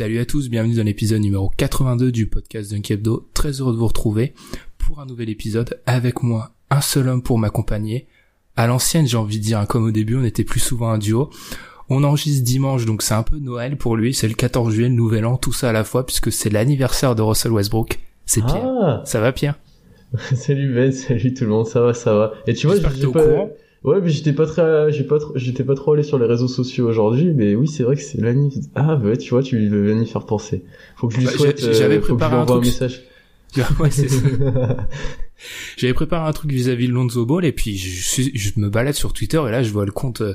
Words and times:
Salut 0.00 0.18
à 0.18 0.24
tous, 0.24 0.48
bienvenue 0.48 0.76
dans 0.76 0.82
l'épisode 0.82 1.20
numéro 1.20 1.50
82 1.58 2.10
du 2.10 2.26
podcast 2.26 2.70
Dunk 2.70 2.90
Hebdo. 2.90 3.28
Très 3.34 3.60
heureux 3.60 3.74
de 3.74 3.76
vous 3.76 3.86
retrouver 3.86 4.32
pour 4.78 4.98
un 4.98 5.04
nouvel 5.04 5.28
épisode 5.28 5.78
avec 5.84 6.22
moi, 6.22 6.52
un 6.70 6.80
seul 6.80 7.06
homme 7.06 7.22
pour 7.22 7.38
m'accompagner. 7.38 8.06
À 8.56 8.66
l'ancienne, 8.66 9.06
j'ai 9.06 9.18
envie 9.18 9.38
de 9.38 9.44
dire, 9.44 9.58
hein, 9.58 9.66
comme 9.66 9.84
au 9.84 9.90
début, 9.90 10.16
on 10.16 10.24
était 10.24 10.42
plus 10.42 10.58
souvent 10.58 10.88
un 10.88 10.96
duo. 10.96 11.28
On 11.90 12.02
enregistre 12.02 12.42
dimanche, 12.42 12.86
donc 12.86 13.02
c'est 13.02 13.12
un 13.12 13.22
peu 13.22 13.36
Noël 13.40 13.76
pour 13.76 13.94
lui. 13.94 14.14
C'est 14.14 14.26
le 14.26 14.32
14 14.32 14.72
juillet, 14.72 14.88
le 14.88 14.94
Nouvel 14.94 15.26
An, 15.26 15.36
tout 15.36 15.52
ça 15.52 15.68
à 15.68 15.72
la 15.72 15.84
fois, 15.84 16.06
puisque 16.06 16.32
c'est 16.32 16.48
l'anniversaire 16.48 17.14
de 17.14 17.20
Russell 17.20 17.52
Westbrook. 17.52 18.00
C'est 18.24 18.42
Pierre. 18.42 18.64
Ah 18.64 19.02
Ça 19.04 19.20
va 19.20 19.32
Pierre? 19.32 19.58
Salut 20.34 20.74
Ben, 20.74 20.92
salut 20.92 21.34
tout 21.34 21.44
le 21.44 21.50
monde, 21.50 21.66
ça 21.66 21.82
va, 21.82 21.92
ça 21.92 22.14
va. 22.14 22.32
Et 22.46 22.54
tu 22.54 22.68
vois, 22.68 22.78
t'es 22.78 23.04
au 23.04 23.12
pas... 23.12 23.22
courant. 23.22 23.50
Ouais, 23.82 24.00
mais 24.02 24.10
j'étais 24.10 24.34
pas 24.34 24.46
très, 24.46 24.92
j'ai 24.92 25.04
pas, 25.04 25.18
trop- 25.18 25.32
j'étais 25.36 25.64
pas 25.64 25.74
trop 25.74 25.92
allé 25.94 26.02
sur 26.02 26.18
les 26.18 26.26
réseaux 26.26 26.48
sociaux 26.48 26.86
aujourd'hui, 26.88 27.32
mais 27.34 27.54
oui, 27.54 27.66
c'est 27.66 27.82
vrai 27.82 27.96
que 27.96 28.02
c'est 28.02 28.20
l'anniversaire. 28.20 28.70
Ah, 28.74 28.96
bah, 28.96 29.16
tu 29.16 29.30
vois, 29.30 29.42
tu 29.42 29.56
viens 29.58 29.96
d'y 29.96 30.06
faire 30.06 30.26
penser. 30.26 30.64
Faut 30.96 31.08
que 31.08 31.14
je 31.14 31.20
lui 31.20 31.26
Bah, 31.26 31.32
souhaite, 31.32 31.60
j'avais 31.72 31.96
euh, 31.96 32.00
faut 32.02 32.14
que 32.14 32.22
je 32.22 32.28
préparé 32.28 32.36
un 32.36 32.44
truc. 32.46 32.64
message. 32.64 33.02
Ouais, 33.80 33.90
c'est 33.90 34.08
ça. 34.08 34.18
J'avais 35.76 35.94
préparé 35.94 36.28
un 36.28 36.32
truc 36.32 36.52
vis-à-vis 36.52 36.86
de 36.86 36.92
Lonzo 36.92 37.24
Ball 37.26 37.44
et 37.44 37.52
puis 37.52 37.76
je, 37.76 38.52
me 38.60 38.68
balade 38.68 38.94
sur 38.94 39.12
Twitter 39.12 39.42
et 39.48 39.50
là 39.50 39.62
je 39.62 39.72
vois 39.72 39.86
le 39.86 39.90
compte 39.92 40.20
euh, 40.20 40.34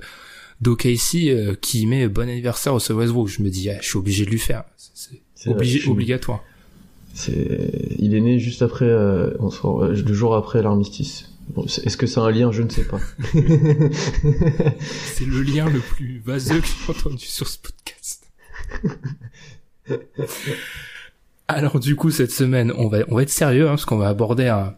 d'OKC 0.61 1.27
euh, 1.27 1.55
qui 1.61 1.85
met 1.85 2.07
bon 2.07 2.27
anniversaire 2.27 2.73
au 2.73 2.79
Westbrook. 2.79 3.27
Je 3.29 3.43
me 3.43 3.49
dis, 3.49 3.69
ah, 3.69 3.77
je 3.81 3.87
suis 3.87 3.97
obligé 3.97 4.25
de 4.25 4.31
lui 4.31 4.39
faire. 4.39 4.63
C'est 5.35 5.49
obligé, 5.49 5.79
suis- 5.79 5.89
obligatoire. 5.89 6.43
C'est, 7.13 7.71
il 7.99 8.15
est 8.15 8.19
né 8.19 8.39
juste 8.39 8.61
après, 8.61 8.85
euh, 8.85 9.29
on 9.39 9.83
euh, 9.83 9.93
le 9.95 10.13
jour 10.13 10.35
après 10.35 10.61
l'armistice. 10.61 11.29
Bon, 11.49 11.65
Est-ce 11.65 11.97
que 11.97 12.07
c'est 12.07 12.19
un 12.19 12.31
lien? 12.31 12.51
Je 12.51 12.63
ne 12.63 12.69
sais 12.69 12.83
pas. 12.83 12.99
C'est 13.33 15.25
le 15.25 15.41
lien 15.41 15.69
le 15.69 15.79
plus 15.79 16.19
vaseux 16.19 16.59
que 16.59 16.67
j'ai 16.67 16.91
entendu 16.91 17.25
sur 17.25 17.47
ce 17.47 17.57
podcast. 17.59 18.25
Alors 21.47 21.79
du 21.79 21.95
coup 21.95 22.09
cette 22.09 22.31
semaine 22.31 22.73
on 22.75 22.87
va 22.87 22.99
on 23.07 23.15
va 23.15 23.21
être 23.21 23.29
sérieux 23.29 23.67
hein, 23.67 23.71
parce 23.71 23.85
qu'on 23.85 23.97
va 23.97 24.09
aborder 24.09 24.47
un 24.47 24.73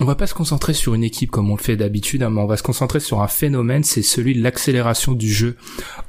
on 0.00 0.04
va 0.04 0.14
pas 0.14 0.26
se 0.26 0.34
concentrer 0.34 0.74
sur 0.74 0.94
une 0.94 1.02
équipe 1.02 1.30
comme 1.30 1.50
on 1.50 1.56
le 1.56 1.62
fait 1.62 1.76
d'habitude 1.76 2.22
hein, 2.22 2.28
mais 2.28 2.42
on 2.42 2.46
va 2.46 2.58
se 2.58 2.62
concentrer 2.62 3.00
sur 3.00 3.22
un 3.22 3.28
phénomène 3.28 3.84
c'est 3.84 4.02
celui 4.02 4.34
de 4.34 4.42
l'accélération 4.42 5.12
du 5.12 5.32
jeu 5.32 5.56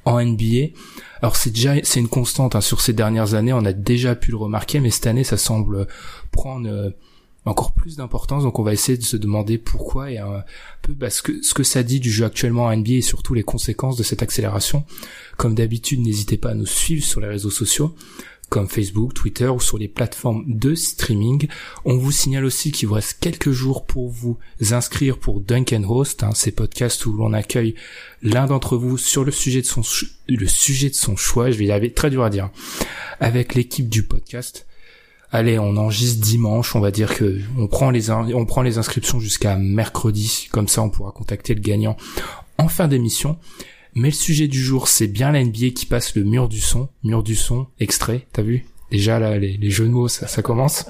en 0.03 0.21
NBA. 0.21 0.73
Alors 1.21 1.37
c'est 1.37 1.51
déjà 1.51 1.75
c'est 1.83 2.01
une 2.01 2.09
constante 2.09 2.55
hein, 2.55 2.61
sur 2.61 2.81
ces 2.81 2.91
dernières 2.91 3.35
années 3.35 3.53
on 3.53 3.63
a 3.63 3.71
déjà 3.73 4.15
pu 4.15 4.31
le 4.31 4.37
remarquer 4.37 4.81
mais 4.81 4.89
cette 4.89 5.07
année 5.07 5.23
ça 5.23 5.37
semble 5.37 5.87
prendre 6.31 6.67
euh, 6.69 6.89
encore 7.45 7.73
plus 7.73 7.95
d'importance 7.95 8.43
donc 8.43 8.59
on 8.59 8.63
va 8.63 8.73
essayer 8.73 8.97
de 8.97 9.03
se 9.03 9.17
demander 9.17 9.57
pourquoi 9.57 10.11
et 10.11 10.17
un 10.17 10.43
peu 10.81 10.93
bah, 10.93 11.09
ce 11.09 11.21
que 11.21 11.41
ce 11.41 11.53
que 11.53 11.63
ça 11.63 11.83
dit 11.83 11.99
du 11.99 12.11
jeu 12.11 12.25
actuellement 12.25 12.65
en 12.65 12.75
NBA 12.75 12.91
et 12.93 13.01
surtout 13.01 13.33
les 13.33 13.43
conséquences 13.43 13.97
de 13.97 14.03
cette 14.03 14.21
accélération. 14.21 14.85
Comme 15.37 15.55
d'habitude, 15.55 16.01
n'hésitez 16.01 16.37
pas 16.37 16.51
à 16.51 16.53
nous 16.55 16.65
suivre 16.65 17.03
sur 17.03 17.21
les 17.21 17.27
réseaux 17.27 17.49
sociaux 17.49 17.95
comme 18.49 18.67
Facebook, 18.67 19.13
Twitter 19.13 19.47
ou 19.47 19.59
sur 19.59 19.77
les 19.77 19.87
plateformes 19.87 20.43
de 20.47 20.75
streaming. 20.75 21.47
On 21.85 21.97
vous 21.97 22.11
signale 22.11 22.45
aussi 22.45 22.71
qu'il 22.71 22.87
vous 22.87 22.95
reste 22.95 23.19
quelques 23.19 23.51
jours 23.51 23.85
pour 23.85 24.09
vous 24.09 24.37
inscrire 24.71 25.19
pour 25.19 25.39
Dunk 25.39 25.73
Host, 25.87 26.23
hein, 26.23 26.31
ces 26.33 26.51
podcasts 26.51 27.05
où 27.05 27.13
l'on 27.13 27.33
accueille 27.33 27.75
l'un 28.21 28.47
d'entre 28.47 28.75
vous 28.75 28.97
sur 28.97 29.23
le 29.23 29.31
sujet 29.31 29.61
de 29.61 29.67
son 29.67 29.81
le 30.27 30.47
sujet 30.47 30.89
de 30.89 30.95
son 30.95 31.15
choix. 31.15 31.51
Je 31.51 31.57
vais 31.57 31.65
y 31.65 31.71
arriver, 31.71 31.93
très 31.93 32.09
dur 32.09 32.23
à 32.23 32.29
dire. 32.29 32.49
Avec 33.19 33.53
l'équipe 33.53 33.87
du 33.87 34.03
podcast. 34.03 34.65
Allez, 35.31 35.59
on 35.59 35.77
enregistre 35.77 36.21
dimanche. 36.21 36.75
On 36.75 36.79
va 36.79 36.91
dire 36.91 37.15
que 37.15 37.39
on 37.57 37.67
prend 37.67 37.91
les 37.91 38.77
inscriptions 38.77 39.19
jusqu'à 39.19 39.57
mercredi. 39.57 40.47
Comme 40.51 40.67
ça, 40.67 40.81
on 40.81 40.89
pourra 40.89 41.11
contacter 41.11 41.53
le 41.53 41.61
gagnant 41.61 41.97
en 42.57 42.67
fin 42.67 42.87
d'émission. 42.87 43.37
Mais 43.95 44.09
le 44.09 44.13
sujet 44.13 44.47
du 44.47 44.61
jour, 44.61 44.87
c'est 44.87 45.07
bien 45.07 45.31
la 45.31 45.43
NBA 45.43 45.71
qui 45.75 45.85
passe 45.85 46.15
le 46.15 46.23
mur 46.23 46.47
du 46.47 46.59
son. 46.59 46.89
Mur 47.03 47.23
du 47.23 47.35
son, 47.35 47.67
extrait, 47.79 48.27
t'as 48.31 48.43
vu? 48.43 48.65
Déjà 48.91 49.19
là, 49.19 49.37
les, 49.37 49.57
les 49.57 49.69
jeux 49.69 49.85
de 49.85 49.91
mots, 49.91 50.07
ça, 50.07 50.27
ça 50.27 50.41
commence. 50.41 50.85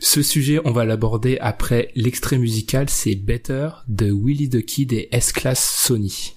Ce 0.00 0.22
sujet, 0.22 0.60
on 0.64 0.72
va 0.72 0.84
l'aborder 0.84 1.36
après 1.40 1.90
l'extrait 1.94 2.38
musical, 2.38 2.88
c'est 2.88 3.14
Better 3.14 3.68
de 3.86 4.10
Willie 4.10 4.48
the 4.48 4.64
Kid 4.64 4.92
et 4.92 5.08
S-Class 5.12 5.62
Sony. 5.62 6.34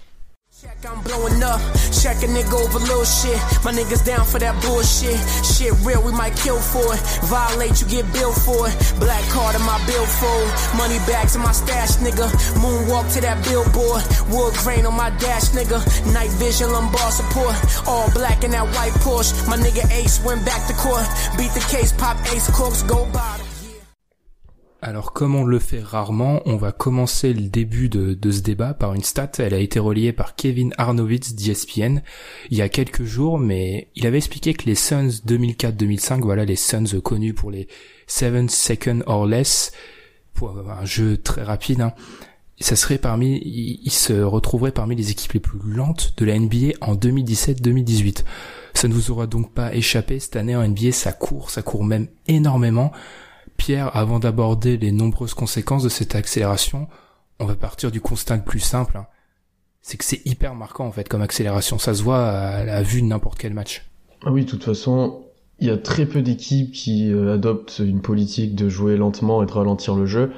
Check, 0.63 0.79
I'm 0.87 1.03
blowing 1.03 1.43
up. 1.43 1.59
Check 1.91 2.23
a 2.23 2.27
nigga 2.31 2.55
over 2.55 2.79
little 2.79 3.03
shit. 3.03 3.35
My 3.67 3.75
niggas 3.75 4.05
down 4.05 4.23
for 4.25 4.39
that 4.39 4.55
bullshit. 4.63 5.19
Shit 5.43 5.75
real, 5.83 6.01
we 6.01 6.13
might 6.13 6.37
kill 6.37 6.55
for 6.55 6.87
it. 6.95 7.01
Violate, 7.27 7.75
you 7.81 7.87
get 7.91 8.07
billed 8.13 8.39
for 8.39 8.71
it. 8.71 8.75
Black 8.95 9.23
card 9.27 9.59
in 9.59 9.61
my 9.67 9.75
billfold. 9.83 10.47
Money 10.79 11.03
bags 11.03 11.35
in 11.35 11.41
my 11.41 11.51
stash, 11.51 11.99
nigga. 11.99 12.31
Moonwalk 12.63 13.11
to 13.11 13.19
that 13.27 13.43
billboard. 13.43 14.07
Wood 14.31 14.55
grain 14.63 14.85
on 14.85 14.95
my 14.95 15.09
dash, 15.19 15.51
nigga. 15.51 15.83
Night 16.13 16.31
vision, 16.39 16.71
lumbar 16.71 17.11
support. 17.11 17.59
All 17.85 18.09
black 18.11 18.45
in 18.45 18.51
that 18.51 18.63
white 18.71 18.95
Porsche. 19.03 19.35
My 19.49 19.57
nigga 19.57 19.83
Ace 19.91 20.23
went 20.23 20.45
back 20.45 20.65
to 20.67 20.73
court. 20.79 21.03
Beat 21.35 21.51
the 21.51 21.65
case, 21.67 21.91
pop 21.91 22.15
Ace 22.31 22.47
corks, 22.55 22.83
go 22.83 23.03
bottom. 23.11 23.52
Alors 24.85 25.13
comme 25.13 25.33
on 25.35 25.45
le 25.45 25.59
fait 25.59 25.81
rarement, 25.81 26.41
on 26.45 26.57
va 26.57 26.73
commencer 26.73 27.33
le 27.33 27.47
début 27.47 27.87
de, 27.87 28.17
ce 28.29 28.41
débat 28.41 28.73
par 28.73 28.93
une 28.93 29.01
stat. 29.01 29.31
Elle 29.37 29.53
a 29.53 29.59
été 29.59 29.79
reliée 29.79 30.11
par 30.11 30.35
Kevin 30.35 30.73
Arnovitz 30.77 31.35
d'ESPN 31.35 32.01
il 32.51 32.57
y 32.57 32.61
a 32.61 32.67
quelques 32.67 33.05
jours, 33.05 33.39
mais 33.39 33.87
il 33.95 34.05
avait 34.05 34.17
expliqué 34.17 34.53
que 34.53 34.65
les 34.65 34.75
Suns 34.75 35.21
2004-2005, 35.25 36.19
voilà 36.19 36.43
les 36.43 36.57
Suns 36.57 36.99
connus 37.01 37.33
pour 37.33 37.49
les 37.49 37.69
7 38.07 38.51
seconds 38.51 39.03
or 39.05 39.25
less, 39.25 39.71
pour 40.33 40.53
un 40.69 40.83
jeu 40.83 41.15
très 41.15 41.43
rapide, 41.43 41.79
hein, 41.79 41.93
ça 42.59 42.75
serait 42.75 42.97
parmi, 42.97 43.39
il 43.39 43.89
se 43.89 44.11
retrouverait 44.11 44.73
parmi 44.73 44.97
les 44.97 45.11
équipes 45.11 45.31
les 45.31 45.39
plus 45.39 45.59
lentes 45.65 46.13
de 46.17 46.25
la 46.25 46.37
NBA 46.37 46.73
en 46.81 46.95
2017-2018. 46.95 48.25
Ça 48.73 48.89
ne 48.89 48.93
vous 48.93 49.11
aura 49.11 49.27
donc 49.27 49.53
pas 49.53 49.73
échappé, 49.73 50.19
cette 50.19 50.35
année 50.35 50.57
en 50.57 50.67
NBA 50.67 50.91
ça 50.91 51.13
court, 51.13 51.51
ça 51.51 51.61
court 51.61 51.85
même 51.85 52.09
énormément. 52.27 52.91
Pierre, 53.57 53.95
avant 53.95 54.19
d'aborder 54.19 54.77
les 54.77 54.91
nombreuses 54.91 55.33
conséquences 55.33 55.83
de 55.83 55.89
cette 55.89 56.15
accélération, 56.15 56.87
on 57.39 57.45
va 57.45 57.55
partir 57.55 57.91
du 57.91 58.01
constat 58.01 58.35
le 58.37 58.43
plus 58.43 58.59
simple. 58.59 58.97
hein. 58.97 59.07
C'est 59.81 59.97
que 59.97 60.05
c'est 60.05 60.21
hyper 60.25 60.55
marquant 60.55 60.85
en 60.85 60.91
fait 60.91 61.09
comme 61.09 61.21
accélération. 61.21 61.77
Ça 61.77 61.93
se 61.93 62.03
voit 62.03 62.25
à 62.25 62.63
la 62.63 62.81
vue 62.83 63.01
de 63.01 63.07
n'importe 63.07 63.37
quel 63.37 63.53
match. 63.53 63.85
Ah 64.25 64.31
oui, 64.31 64.45
de 64.45 64.49
toute 64.49 64.63
façon, 64.63 65.25
il 65.59 65.67
y 65.67 65.71
a 65.71 65.77
très 65.77 66.05
peu 66.05 66.21
d'équipes 66.21 66.71
qui 66.71 67.11
euh, 67.11 67.33
adoptent 67.33 67.79
une 67.79 68.01
politique 68.01 68.55
de 68.55 68.69
jouer 68.69 68.95
lentement 68.95 69.43
et 69.43 69.45
de 69.45 69.51
ralentir 69.51 69.95
le 69.95 70.05
jeu. 70.05 70.31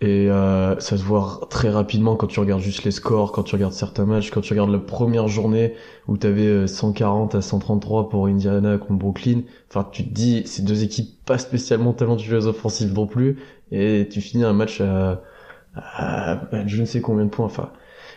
Et 0.00 0.28
euh, 0.30 0.78
ça 0.80 0.98
se 0.98 1.02
voit 1.04 1.46
très 1.50 1.70
rapidement 1.70 2.16
quand 2.16 2.26
tu 2.26 2.40
regardes 2.40 2.60
juste 2.60 2.84
les 2.84 2.90
scores, 2.90 3.32
quand 3.32 3.42
tu 3.44 3.54
regardes 3.54 3.72
certains 3.72 4.04
matchs, 4.04 4.30
quand 4.30 4.40
tu 4.42 4.52
regardes 4.52 4.70
la 4.70 4.78
première 4.78 5.28
journée 5.28 5.74
où 6.08 6.18
tu 6.18 6.26
avais 6.26 6.66
140 6.66 7.34
à 7.34 7.40
133 7.40 8.08
pour 8.10 8.26
Indiana 8.26 8.76
contre 8.76 8.98
Brooklyn. 8.98 9.42
Enfin, 9.70 9.88
tu 9.90 10.04
te 10.04 10.12
dis, 10.12 10.42
ces 10.46 10.62
deux 10.62 10.82
équipes 10.84 11.24
pas 11.24 11.38
spécialement 11.38 11.92
talentueuses 11.94 12.46
offensives 12.46 12.92
non 12.92 13.06
plus, 13.06 13.38
et 13.70 14.08
tu 14.10 14.20
finis 14.20 14.44
un 14.44 14.52
match 14.52 14.80
à, 14.80 15.22
à- 15.74 16.40
je 16.66 16.80
ne 16.80 16.86
sais 16.86 17.00
combien 17.00 17.24
de 17.24 17.30
points. 17.30 17.46
Enfin, 17.46 17.70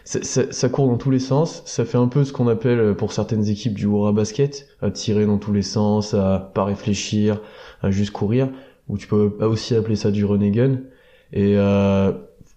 ça, 0.03 0.21
ça, 0.23 0.51
ça 0.51 0.69
court 0.69 0.87
dans 0.87 0.97
tous 0.97 1.11
les 1.11 1.19
sens. 1.19 1.61
Ça 1.65 1.85
fait 1.85 1.97
un 1.97 2.07
peu 2.07 2.23
ce 2.23 2.33
qu'on 2.33 2.47
appelle 2.47 2.79
euh, 2.79 2.93
pour 2.93 3.13
certaines 3.13 3.47
équipes 3.49 3.73
du 3.73 3.85
hurrah 3.85 4.11
basket, 4.13 4.67
à 4.81 4.91
tirer 4.91 5.25
dans 5.25 5.37
tous 5.37 5.53
les 5.53 5.61
sens, 5.61 6.13
à 6.13 6.51
pas 6.53 6.65
réfléchir, 6.65 7.41
à 7.81 7.91
juste 7.91 8.11
courir. 8.11 8.49
Ou 8.89 8.97
tu 8.97 9.07
peux 9.07 9.35
aussi 9.41 9.75
appeler 9.75 9.95
ça 9.95 10.11
du 10.11 10.25
run 10.25 10.37
gun. 10.49 10.79
Et 11.33 11.57
euh, 11.57 12.11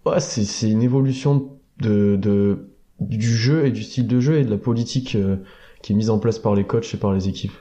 ouais, 0.06 0.20
c'est 0.20 0.70
une 0.70 0.82
évolution 0.82 1.58
de, 1.80 2.16
de 2.16 2.66
du 3.00 3.34
jeu 3.34 3.66
et 3.66 3.70
du 3.70 3.82
style 3.82 4.06
de 4.06 4.20
jeu 4.20 4.38
et 4.38 4.44
de 4.44 4.50
la 4.50 4.58
politique 4.58 5.14
euh, 5.14 5.36
qui 5.82 5.92
est 5.92 5.96
mise 5.96 6.10
en 6.10 6.18
place 6.18 6.38
par 6.38 6.54
les 6.54 6.64
coachs 6.64 6.92
et 6.94 6.98
par 6.98 7.12
les 7.12 7.28
équipes. 7.28 7.56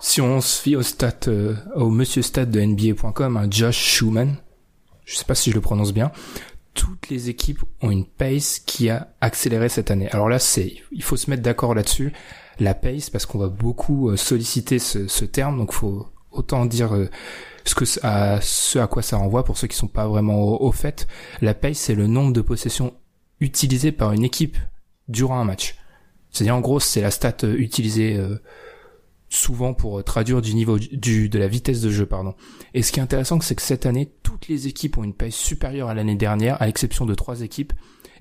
Si 0.00 0.20
on 0.20 0.40
se 0.40 0.60
fie 0.60 0.74
au 0.74 0.82
stat, 0.82 1.12
euh, 1.28 1.54
au 1.76 1.90
monsieur 1.90 2.22
stat 2.22 2.46
de 2.46 2.60
NBA.com, 2.60 3.36
hein, 3.36 3.46
Josh 3.50 3.76
Schumann, 3.76 4.36
je 5.04 5.16
sais 5.16 5.24
pas 5.24 5.34
si 5.34 5.50
je 5.50 5.54
le 5.54 5.60
prononce 5.60 5.92
bien, 5.92 6.10
toutes 6.74 7.08
les 7.10 7.28
équipes 7.28 7.60
ont 7.82 7.90
une 7.90 8.06
pace 8.06 8.58
qui 8.58 8.88
a 8.88 9.14
accéléré 9.20 9.68
cette 9.68 9.90
année. 9.90 10.10
Alors 10.10 10.28
là, 10.28 10.38
c'est, 10.38 10.76
il 10.90 11.02
faut 11.02 11.16
se 11.16 11.30
mettre 11.30 11.42
d'accord 11.42 11.74
là-dessus. 11.74 12.12
La 12.58 12.74
pace, 12.74 13.10
parce 13.10 13.26
qu'on 13.26 13.38
va 13.38 13.48
beaucoup 13.48 14.10
euh, 14.10 14.16
solliciter 14.16 14.78
ce, 14.78 15.06
ce 15.06 15.24
terme, 15.24 15.58
donc 15.58 15.72
faut 15.72 16.06
autant 16.30 16.64
dire 16.66 16.94
euh, 16.94 17.08
ce 17.64 17.74
que 17.74 17.84
à 18.02 18.40
ce 18.40 18.78
à 18.78 18.86
quoi 18.86 19.02
ça 19.02 19.16
renvoie 19.16 19.44
pour 19.44 19.56
ceux 19.56 19.66
qui 19.66 19.76
sont 19.76 19.88
pas 19.88 20.06
vraiment 20.08 20.40
au, 20.40 20.66
au 20.66 20.72
fait. 20.72 21.06
La 21.40 21.54
pace, 21.54 21.78
c'est 21.78 21.94
le 21.94 22.06
nombre 22.06 22.32
de 22.32 22.40
possessions 22.40 22.94
utilisées 23.40 23.92
par 23.92 24.12
une 24.12 24.24
équipe 24.24 24.56
durant 25.08 25.38
un 25.38 25.44
match. 25.44 25.76
C'est-à-dire 26.30 26.56
en 26.56 26.60
gros, 26.60 26.80
c'est 26.80 27.00
la 27.00 27.10
stat 27.10 27.36
euh, 27.44 27.54
utilisée 27.56 28.16
euh, 28.16 28.40
souvent 29.28 29.74
pour 29.74 29.98
euh, 29.98 30.02
traduire 30.02 30.40
du 30.40 30.54
niveau 30.54 30.78
du 30.78 31.28
de 31.28 31.38
la 31.38 31.48
vitesse 31.48 31.80
de 31.80 31.90
jeu, 31.90 32.06
pardon. 32.06 32.34
Et 32.74 32.82
ce 32.82 32.90
qui 32.90 33.00
est 33.00 33.02
intéressant, 33.02 33.40
c'est 33.40 33.54
que 33.54 33.62
cette 33.62 33.86
année, 33.86 34.10
toutes 34.22 34.48
les 34.48 34.66
équipes 34.66 34.98
ont 34.98 35.04
une 35.04 35.14
pace 35.14 35.34
supérieure 35.34 35.88
à 35.88 35.94
l'année 35.94 36.16
dernière, 36.16 36.60
à 36.62 36.66
l'exception 36.66 37.04
de 37.04 37.14
trois 37.14 37.42
équipes. 37.42 37.72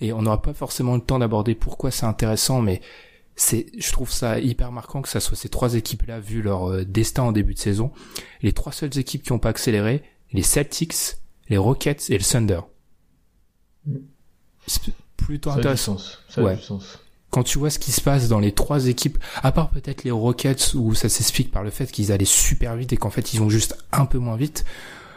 Et 0.01 0.13
on 0.13 0.23
n'aura 0.23 0.41
pas 0.41 0.53
forcément 0.53 0.95
le 0.95 1.01
temps 1.01 1.19
d'aborder 1.19 1.55
pourquoi 1.55 1.91
c'est 1.91 2.05
intéressant, 2.05 2.61
mais 2.61 2.81
c'est, 3.43 3.65
je 3.75 3.91
trouve 3.91 4.11
ça 4.11 4.39
hyper 4.39 4.71
marquant 4.71 5.01
que 5.01 5.09
ça 5.09 5.19
soit 5.19 5.35
ces 5.35 5.49
trois 5.49 5.73
équipes-là, 5.73 6.19
vu 6.19 6.43
leur 6.43 6.69
euh, 6.69 6.85
destin 6.85 7.23
en 7.23 7.31
début 7.31 7.55
de 7.55 7.59
saison. 7.59 7.91
Les 8.43 8.53
trois 8.53 8.71
seules 8.71 8.95
équipes 8.99 9.23
qui 9.23 9.33
n'ont 9.33 9.39
pas 9.39 9.49
accéléré, 9.49 10.03
les 10.31 10.43
Celtics, 10.43 11.15
les 11.49 11.57
Rockets 11.57 12.09
et 12.09 12.17
le 12.19 12.23
Thunder. 12.23 12.59
C'est 14.67 14.81
plutôt 15.17 15.49
Ça 15.49 15.55
a 15.55 15.57
du 15.57 15.61
intéressant. 15.61 15.97
sens. 15.97 16.19
Ça 16.29 16.41
a 16.41 16.43
Ouais. 16.43 16.55
du 16.55 16.61
sens. 16.61 16.99
Quand 17.31 17.43
tu 17.43 17.57
vois 17.57 17.69
ce 17.69 17.79
qui 17.79 17.91
se 17.91 18.01
passe 18.01 18.27
dans 18.27 18.39
les 18.39 18.51
trois 18.51 18.88
équipes, 18.88 19.17
à 19.41 19.51
part 19.51 19.69
peut-être 19.69 20.03
les 20.03 20.11
Rockets 20.11 20.73
où 20.75 20.94
ça 20.94 21.09
s'explique 21.09 21.49
par 21.51 21.63
le 21.63 21.69
fait 21.71 21.89
qu'ils 21.91 22.11
allaient 22.11 22.25
super 22.25 22.75
vite 22.75 22.94
et 22.94 22.97
qu'en 22.97 23.09
fait 23.09 23.33
ils 23.33 23.39
vont 23.39 23.49
juste 23.49 23.75
un 23.91 24.05
peu 24.05 24.17
moins 24.19 24.35
vite. 24.35 24.65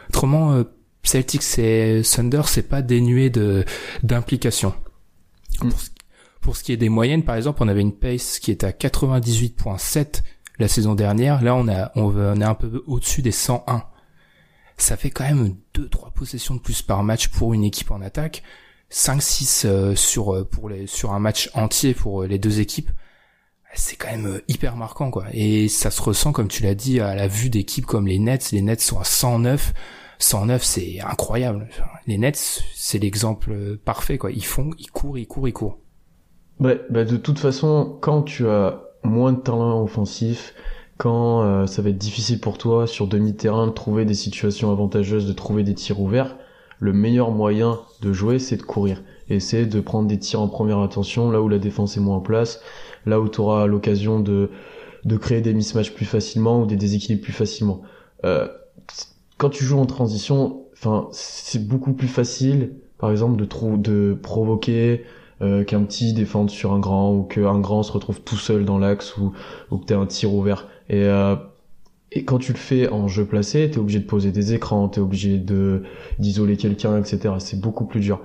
Autrement, 0.09 0.53
euh, 0.53 0.63
Celtics 1.03 1.59
et 1.59 2.01
Thunder, 2.03 2.41
c'est 2.47 2.67
pas 2.67 2.81
dénué 2.81 3.29
de 3.29 3.65
d'implication. 4.01 4.73
Mm. 5.61 5.69
Pour, 5.69 5.79
pour 6.45 6.55
ce 6.55 6.63
qui 6.63 6.71
est 6.71 6.77
des 6.77 6.89
moyennes, 6.89 7.23
par 7.23 7.37
exemple, 7.37 7.63
on 7.63 7.67
avait 7.67 7.81
une 7.81 7.97
pace 7.97 8.37
qui 8.37 8.51
était 8.51 8.67
à 8.67 8.71
98.7 8.71 10.21
la 10.59 10.67
saison 10.67 10.93
dernière. 10.93 11.41
Là, 11.41 11.55
on 11.55 11.67
a 11.67 11.91
on, 11.95 12.39
est 12.39 12.43
un 12.43 12.53
peu 12.53 12.83
au-dessus 12.85 13.23
des 13.23 13.31
101. 13.31 13.83
Ça 14.77 14.95
fait 14.95 15.09
quand 15.09 15.23
même 15.23 15.55
deux 15.73 15.89
trois 15.89 16.11
possessions 16.11 16.53
de 16.53 16.59
plus 16.59 16.83
par 16.83 17.01
match 17.03 17.29
pour 17.29 17.55
une 17.55 17.63
équipe 17.63 17.89
en 17.89 17.99
attaque. 17.99 18.43
5-6 18.91 19.65
euh, 19.65 19.95
sur 19.95 20.35
euh, 20.35 20.43
pour 20.43 20.69
sur 20.85 21.13
un 21.13 21.19
match 21.19 21.49
entier 21.55 21.95
pour 21.95 22.21
euh, 22.21 22.27
les 22.27 22.37
deux 22.37 22.59
équipes, 22.59 22.91
c'est 23.73 23.95
quand 23.95 24.11
même 24.11 24.39
hyper 24.47 24.75
marquant 24.75 25.09
quoi. 25.09 25.25
Et 25.33 25.67
ça 25.67 25.89
se 25.89 25.99
ressent 25.99 26.31
comme 26.31 26.47
tu 26.47 26.61
l'as 26.61 26.75
dit 26.75 26.99
à 26.99 27.15
la 27.15 27.27
vue 27.27 27.49
d'équipes 27.49 27.87
comme 27.87 28.05
les 28.05 28.19
Nets. 28.19 28.51
Les 28.51 28.61
Nets 28.61 28.81
sont 28.81 28.99
à 28.99 29.03
109. 29.03 29.73
109 30.19 30.63
c'est 30.63 31.01
incroyable. 31.01 31.67
Les 32.05 32.19
Nets 32.19 32.61
c'est 32.75 32.99
l'exemple 32.99 33.77
parfait 33.77 34.19
quoi. 34.19 34.29
Ils 34.29 34.45
font, 34.45 34.69
ils 34.77 34.91
courent, 34.91 35.17
ils 35.17 35.25
courent, 35.25 35.47
ils 35.47 35.53
courent. 35.53 35.79
Ouais, 36.59 36.81
bah 36.89 37.03
de 37.03 37.17
toute 37.17 37.39
façon, 37.39 37.97
quand 38.01 38.23
tu 38.23 38.47
as 38.47 38.81
moins 39.03 39.33
de 39.33 39.39
talent 39.39 39.81
offensif, 39.83 40.53
quand 40.97 41.43
euh, 41.43 41.65
ça 41.67 41.81
va 41.81 41.89
être 41.89 41.97
difficile 41.97 42.39
pour 42.39 42.57
toi 42.57 42.87
sur 42.87 43.07
demi-terrain 43.07 43.67
de 43.67 43.71
trouver 43.71 44.05
des 44.05 44.13
situations 44.13 44.71
avantageuses, 44.71 45.27
de 45.27 45.33
trouver 45.33 45.63
des 45.63 45.73
tirs 45.73 45.99
ouverts, 45.99 46.37
le 46.79 46.93
meilleur 46.93 47.31
moyen 47.31 47.79
de 48.01 48.13
jouer, 48.13 48.39
c'est 48.39 48.57
de 48.57 48.63
courir. 48.63 49.03
C'est 49.39 49.65
de 49.65 49.79
prendre 49.81 50.07
des 50.07 50.19
tirs 50.19 50.39
en 50.41 50.47
première 50.47 50.77
intention, 50.77 51.31
là 51.31 51.41
où 51.41 51.49
la 51.49 51.57
défense 51.59 51.97
est 51.97 51.99
moins 51.99 52.17
en 52.17 52.21
place, 52.21 52.61
là 53.05 53.19
où 53.19 53.27
tu 53.27 53.41
auras 53.41 53.65
l'occasion 53.65 54.19
de, 54.19 54.51
de 55.03 55.17
créer 55.17 55.41
des 55.41 55.53
mismatchs 55.53 55.93
plus 55.93 56.05
facilement 56.05 56.61
ou 56.61 56.65
des 56.65 56.75
déséquilibres 56.75 57.23
plus 57.23 57.33
facilement. 57.33 57.81
Euh, 58.23 58.47
quand 59.37 59.49
tu 59.49 59.63
joues 59.65 59.79
en 59.79 59.85
transition, 59.85 60.63
enfin, 60.73 61.07
c'est 61.11 61.67
beaucoup 61.67 61.93
plus 61.93 62.07
facile, 62.07 62.75
par 62.97 63.11
exemple, 63.11 63.35
de, 63.37 63.77
de 63.77 64.13
provoquer 64.21 65.03
euh, 65.41 65.63
qu'un 65.63 65.83
petit 65.83 66.13
défende 66.13 66.49
sur 66.49 66.73
un 66.73 66.79
grand 66.79 67.13
ou 67.13 67.23
qu'un 67.23 67.59
grand 67.59 67.83
se 67.83 67.91
retrouve 67.91 68.21
tout 68.21 68.37
seul 68.37 68.65
dans 68.65 68.77
l'axe 68.77 69.17
ou, 69.17 69.33
ou 69.71 69.77
que 69.77 69.85
t'aies 69.85 69.95
un 69.95 70.05
tir 70.05 70.33
ouvert. 70.33 70.67
Et, 70.89 71.03
euh, 71.03 71.35
et 72.11 72.23
quand 72.23 72.37
tu 72.37 72.53
le 72.53 72.57
fais 72.57 72.87
en 72.89 73.07
jeu 73.07 73.25
placé, 73.25 73.69
t'es 73.69 73.77
obligé 73.77 73.99
de 73.99 74.05
poser 74.05 74.31
des 74.31 74.53
écrans, 74.53 74.87
t'es 74.87 75.01
obligé 75.01 75.37
de 75.37 75.83
d'isoler 76.19 76.55
quelqu'un, 76.55 76.97
etc. 76.97 77.33
C'est 77.39 77.59
beaucoup 77.59 77.85
plus 77.85 77.99
dur. 77.99 78.21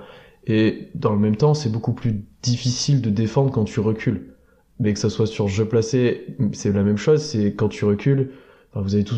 Et 0.47 0.89
dans 0.95 1.11
le 1.11 1.19
même 1.19 1.35
temps, 1.35 1.53
c'est 1.53 1.69
beaucoup 1.69 1.93
plus 1.93 2.23
difficile 2.41 3.01
de 3.01 3.09
défendre 3.09 3.51
quand 3.51 3.65
tu 3.65 3.79
recules. 3.81 4.33
Mais 4.79 4.93
que 4.93 4.99
ça 4.99 5.09
soit 5.09 5.27
sur 5.27 5.47
jeu 5.47 5.65
placé, 5.65 6.25
c'est 6.53 6.71
la 6.71 6.83
même 6.83 6.97
chose. 6.97 7.21
C'est 7.21 7.53
quand 7.53 7.67
tu 7.67 7.85
recules, 7.85 8.31
enfin, 8.71 8.81
vous 8.81 8.95
avez 8.95 9.03
tout, 9.03 9.15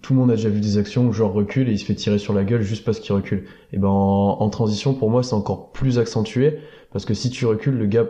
tout 0.00 0.14
le 0.14 0.20
monde 0.20 0.30
a 0.30 0.36
déjà 0.36 0.48
vu 0.48 0.60
des 0.60 0.78
actions 0.78 1.08
où 1.08 1.12
genre 1.12 1.32
recule 1.32 1.68
et 1.68 1.72
il 1.72 1.78
se 1.78 1.84
fait 1.84 1.96
tirer 1.96 2.18
sur 2.18 2.32
la 2.32 2.44
gueule 2.44 2.62
juste 2.62 2.84
parce 2.84 3.00
qu'il 3.00 3.12
recule. 3.12 3.44
Et 3.72 3.78
ben 3.78 3.88
en, 3.88 4.40
en 4.40 4.48
transition, 4.50 4.94
pour 4.94 5.10
moi, 5.10 5.24
c'est 5.24 5.34
encore 5.34 5.72
plus 5.72 5.98
accentué 5.98 6.60
parce 6.96 7.04
que 7.04 7.12
si 7.12 7.28
tu 7.28 7.44
recules, 7.44 7.76
le 7.76 7.84
gars 7.84 8.06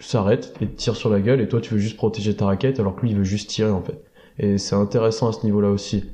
s'arrête 0.00 0.52
et 0.60 0.66
te 0.66 0.74
tire 0.74 0.96
sur 0.96 1.10
la 1.10 1.20
gueule 1.20 1.40
et 1.40 1.46
toi 1.46 1.60
tu 1.60 1.74
veux 1.74 1.78
juste 1.78 1.96
protéger 1.96 2.34
ta 2.34 2.46
raquette 2.46 2.80
alors 2.80 2.96
que 2.96 3.02
lui 3.02 3.10
il 3.10 3.16
veut 3.16 3.22
juste 3.22 3.48
tirer 3.48 3.70
en 3.70 3.84
fait. 3.84 4.02
Et 4.40 4.58
c'est 4.58 4.74
intéressant 4.74 5.28
à 5.28 5.32
ce 5.32 5.44
niveau-là 5.44 5.70
aussi. 5.70 6.06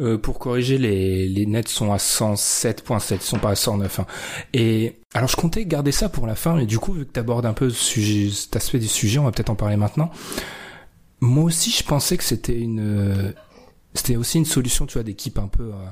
Euh, 0.00 0.16
pour 0.16 0.38
corriger, 0.38 0.78
les, 0.78 1.44
nets 1.44 1.68
sont 1.68 1.92
à 1.92 1.98
107.7, 1.98 3.16
ils 3.16 3.20
sont 3.20 3.38
pas 3.38 3.50
à 3.50 3.54
109. 3.54 4.00
hein. 4.00 4.06
Et 4.54 4.96
alors 5.12 5.28
je 5.28 5.36
comptais 5.36 5.66
garder 5.66 5.92
ça 5.92 6.08
pour 6.08 6.26
la 6.26 6.36
fin, 6.36 6.56
mais 6.56 6.64
du 6.64 6.78
coup, 6.78 6.94
vu 6.94 7.04
que 7.04 7.12
tu 7.12 7.20
abordes 7.20 7.44
un 7.44 7.52
peu 7.52 7.68
cet 7.68 8.56
aspect 8.56 8.78
du 8.78 8.88
sujet, 8.88 9.18
on 9.18 9.24
va 9.24 9.30
peut-être 9.30 9.50
en 9.50 9.56
parler 9.56 9.76
maintenant. 9.76 10.10
Moi 11.20 11.44
aussi, 11.44 11.70
je 11.70 11.84
pensais 11.84 12.16
que 12.16 12.24
c'était 12.24 12.58
une, 12.58 12.80
euh, 12.80 13.32
c'était 13.92 14.16
aussi 14.16 14.38
une 14.38 14.46
solution, 14.46 14.86
tu 14.86 14.94
vois, 14.94 15.02
d'équipe 15.02 15.38
un 15.38 15.48
peu 15.48 15.64
euh, 15.64 15.86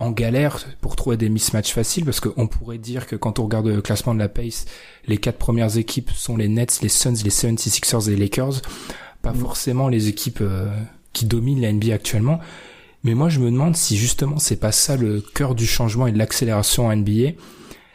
en 0.00 0.10
galère 0.12 0.64
pour 0.80 0.96
trouver 0.96 1.16
des 1.16 1.28
mismatchs 1.28 1.72
faciles, 1.72 2.04
parce 2.04 2.20
qu'on 2.20 2.46
pourrait 2.46 2.78
dire 2.78 3.06
que 3.06 3.16
quand 3.16 3.38
on 3.38 3.44
regarde 3.44 3.66
le 3.66 3.82
classement 3.82 4.14
de 4.14 4.18
la 4.18 4.28
pace, 4.28 4.66
les 5.06 5.18
quatre 5.18 5.38
premières 5.38 5.76
équipes 5.76 6.10
sont 6.12 6.36
les 6.36 6.48
Nets, 6.48 6.80
les 6.82 6.88
Suns, 6.88 7.14
les 7.24 7.30
76ers 7.30 8.08
et 8.08 8.10
les 8.10 8.16
Lakers, 8.16 8.62
pas 9.22 9.32
forcément 9.32 9.88
les 9.88 10.08
équipes 10.08 10.40
euh, 10.40 10.70
qui 11.12 11.26
dominent 11.26 11.60
la 11.60 11.72
NBA 11.72 11.94
actuellement. 11.94 12.38
Mais 13.02 13.14
moi, 13.14 13.28
je 13.28 13.40
me 13.40 13.50
demande 13.50 13.76
si 13.76 13.96
justement 13.96 14.38
c'est 14.38 14.56
pas 14.56 14.72
ça 14.72 14.96
le 14.96 15.20
cœur 15.20 15.54
du 15.54 15.66
changement 15.66 16.06
et 16.06 16.12
de 16.12 16.18
l'accélération 16.18 16.86
en 16.86 16.96
NBA. 16.96 17.32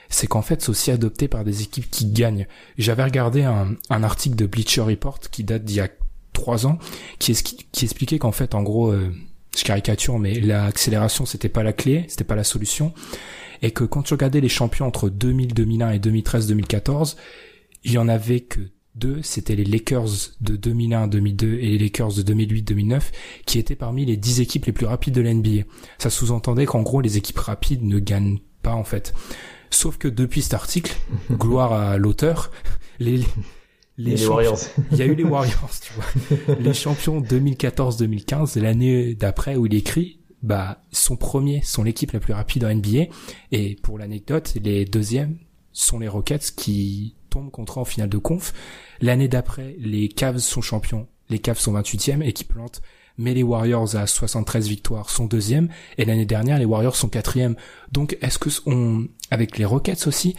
C'est 0.10 0.28
qu'en 0.28 0.42
fait, 0.42 0.62
c'est 0.62 0.70
aussi 0.70 0.92
adopté 0.92 1.28
par 1.28 1.44
des 1.44 1.64
équipes 1.64 1.90
qui 1.90 2.06
gagnent. 2.06 2.48
J'avais 2.78 3.04
regardé 3.04 3.44
un, 3.44 3.76
un 3.90 4.04
article 4.04 4.36
de 4.36 4.46
Bleacher 4.46 4.82
Report 4.82 5.20
qui 5.32 5.44
date 5.44 5.64
d'il 5.64 5.78
y 5.78 5.80
a 5.80 5.90
trois 6.34 6.68
ans, 6.68 6.78
qui, 7.20 7.34
qui 7.34 7.86
expliquait 7.86 8.20
qu'en 8.20 8.32
fait, 8.32 8.54
en 8.54 8.62
gros, 8.62 8.92
euh, 8.92 9.12
je 9.58 9.64
caricature, 9.64 10.20
mais 10.20 10.40
l'accélération, 10.40 11.26
c'était 11.26 11.50
pas 11.50 11.64
la 11.64 11.74
clé, 11.74 12.06
c'était 12.08 12.24
pas 12.24 12.36
la 12.36 12.44
solution. 12.44 12.94
Et 13.62 13.72
que 13.72 13.84
quand 13.84 14.04
tu 14.04 14.14
regardais 14.14 14.42
les 14.42 14.50
champions 14.50 14.86
entre 14.86 15.10
2000, 15.10 15.54
2001 15.54 15.92
et 15.92 16.00
2013, 16.00 16.48
2014, 16.48 17.18
il 17.84 17.92
y 17.92 17.98
en 17.98 18.08
avait 18.08 18.42
que 18.42 18.60
deux, 18.96 19.22
c'était 19.24 19.56
les 19.56 19.64
Lakers 19.64 20.32
de 20.42 20.56
2001-2002 20.56 21.46
et 21.46 21.70
les 21.70 21.78
Lakers 21.78 22.14
de 22.14 22.34
2008-2009, 22.34 23.02
qui 23.46 23.60
étaient 23.60 23.76
parmi 23.76 24.06
les 24.06 24.18
10 24.18 24.42
équipes 24.42 24.66
les 24.66 24.72
plus 24.72 24.86
rapides 24.86 25.16
de 25.16 25.22
la 25.22 25.34
NBA. 25.34 25.64
Ça 25.98 26.10
sous-entendait 26.10 26.66
qu'en 26.66 26.82
gros, 26.82 27.02
les 27.02 27.18
équipes 27.18 27.40
rapides 27.40 27.84
ne 27.84 28.00
gagnent 28.00 28.40
pas, 28.62 28.74
en 28.74 28.84
fait. 28.84 29.14
Sauf 29.72 29.98
que 29.98 30.08
depuis 30.08 30.44
cet 30.44 30.54
article, 30.54 30.96
gloire 31.32 31.74
à 31.74 31.98
l'auteur, 31.98 32.52
les, 33.00 33.22
les, 33.98 34.26
Warriors. 34.26 34.60
il 34.92 34.98
y 34.98 35.02
a 35.02 35.06
eu 35.06 35.16
les 35.16 35.24
Warriors, 35.24 35.70
tu 35.82 35.94
vois. 35.94 36.56
Les 36.60 36.74
champions 36.74 37.22
2014-2015, 37.22 38.60
l'année 38.60 39.14
d'après 39.14 39.56
où 39.56 39.68
il 39.68 39.76
écrit, 39.76 40.20
bah, 40.42 40.82
sont 40.92 41.16
premiers, 41.16 41.62
sont 41.64 41.84
l'équipe 41.84 42.12
la 42.12 42.20
plus 42.20 42.34
rapide 42.34 42.66
en 42.66 42.74
NBA. 42.74 43.06
Et 43.52 43.76
pour 43.84 43.98
l'anecdote, 43.98 44.56
les 44.62 44.86
deuxièmes 44.86 45.38
sont 45.72 46.00
les 46.00 46.08
Rockets 46.08 46.54
qui 46.56 47.16
tombent 47.30 47.52
contre 47.52 47.78
en 47.78 47.86
finale 47.86 48.10
de 48.10 48.18
conf. 48.18 48.54
L'année 49.00 49.28
d'après, 49.28 49.76
les 49.80 50.10
Cavs 50.10 50.40
sont 50.40 50.62
champions. 50.62 51.08
Les 51.30 51.40
Cavs 51.40 51.60
sont 51.60 51.74
28e 51.74 52.22
et 52.22 52.34
qui 52.34 52.44
plantent. 52.44 52.82
Mais 53.18 53.34
les 53.34 53.44
Warriors 53.44 53.96
à 53.96 54.08
73 54.08 54.68
victoires 54.68 55.10
sont 55.10 55.26
deuxième. 55.26 55.70
Et 55.98 56.06
l'année 56.06 56.26
dernière, 56.26 56.58
les 56.58 56.66
Warriors 56.66 56.96
sont 56.96 57.10
quatrième. 57.10 57.56
Donc, 57.92 58.18
est-ce 58.22 58.40
que 58.40 58.50
on, 58.66 59.08
avec 59.30 59.58
les 59.58 59.66
Rockets 59.66 60.08
aussi, 60.08 60.36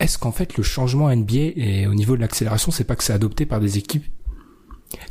est-ce 0.00 0.18
qu'en 0.18 0.32
fait 0.32 0.56
le 0.56 0.62
changement 0.62 1.14
NBA 1.14 1.52
et 1.56 1.86
au 1.86 1.94
niveau 1.94 2.16
de 2.16 2.20
l'accélération, 2.20 2.72
c'est 2.72 2.84
pas 2.84 2.96
que 2.96 3.04
c'est 3.04 3.12
adopté 3.12 3.46
par 3.46 3.60
des 3.60 3.78
équipes 3.78 4.04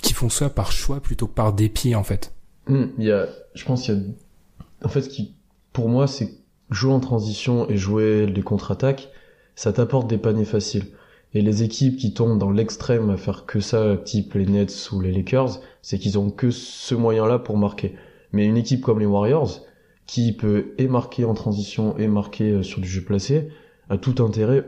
qui 0.01 0.13
font 0.13 0.29
ça 0.29 0.49
par 0.49 0.71
choix 0.71 0.99
plutôt 0.99 1.27
que 1.27 1.33
par 1.33 1.53
dépit 1.53 1.95
en 1.95 2.03
fait? 2.03 2.33
Il 2.67 2.91
y 2.99 3.11
a, 3.11 3.27
je 3.55 3.65
pense 3.65 3.83
qu'il 3.83 3.93
y 3.93 3.97
a, 3.97 4.85
en 4.85 4.89
fait, 4.89 5.01
ce 5.01 5.09
qui, 5.09 5.35
pour 5.71 5.89
moi, 5.89 6.07
c'est 6.07 6.29
jouer 6.69 6.93
en 6.93 6.99
transition 6.99 7.69
et 7.69 7.77
jouer 7.77 8.25
les 8.25 8.41
contre-attaques, 8.41 9.09
ça 9.55 9.73
t'apporte 9.73 10.07
des 10.07 10.17
paniers 10.17 10.45
faciles. 10.45 10.87
Et 11.33 11.41
les 11.41 11.63
équipes 11.63 11.97
qui 11.97 12.13
tombent 12.13 12.37
dans 12.37 12.51
l'extrême 12.51 13.09
à 13.09 13.17
faire 13.17 13.45
que 13.45 13.59
ça, 13.59 13.97
type 13.97 14.35
les 14.35 14.45
Nets 14.45 14.91
ou 14.91 15.01
les 15.01 15.11
Lakers, 15.11 15.61
c'est 15.81 15.97
qu'ils 15.97 16.19
ont 16.19 16.29
que 16.29 16.51
ce 16.51 16.93
moyen-là 16.93 17.39
pour 17.39 17.57
marquer. 17.57 17.95
Mais 18.31 18.45
une 18.45 18.57
équipe 18.57 18.81
comme 18.81 18.99
les 18.99 19.05
Warriors, 19.05 19.65
qui 20.05 20.33
peut 20.33 20.73
et 20.77 20.87
marquer 20.87 21.25
en 21.25 21.33
transition 21.33 21.97
et 21.97 22.07
marquer 22.07 22.51
euh, 22.51 22.63
sur 22.63 22.81
du 22.81 22.87
jeu 22.87 23.01
placé, 23.01 23.49
a 23.89 23.97
tout 23.97 24.23
intérêt 24.23 24.63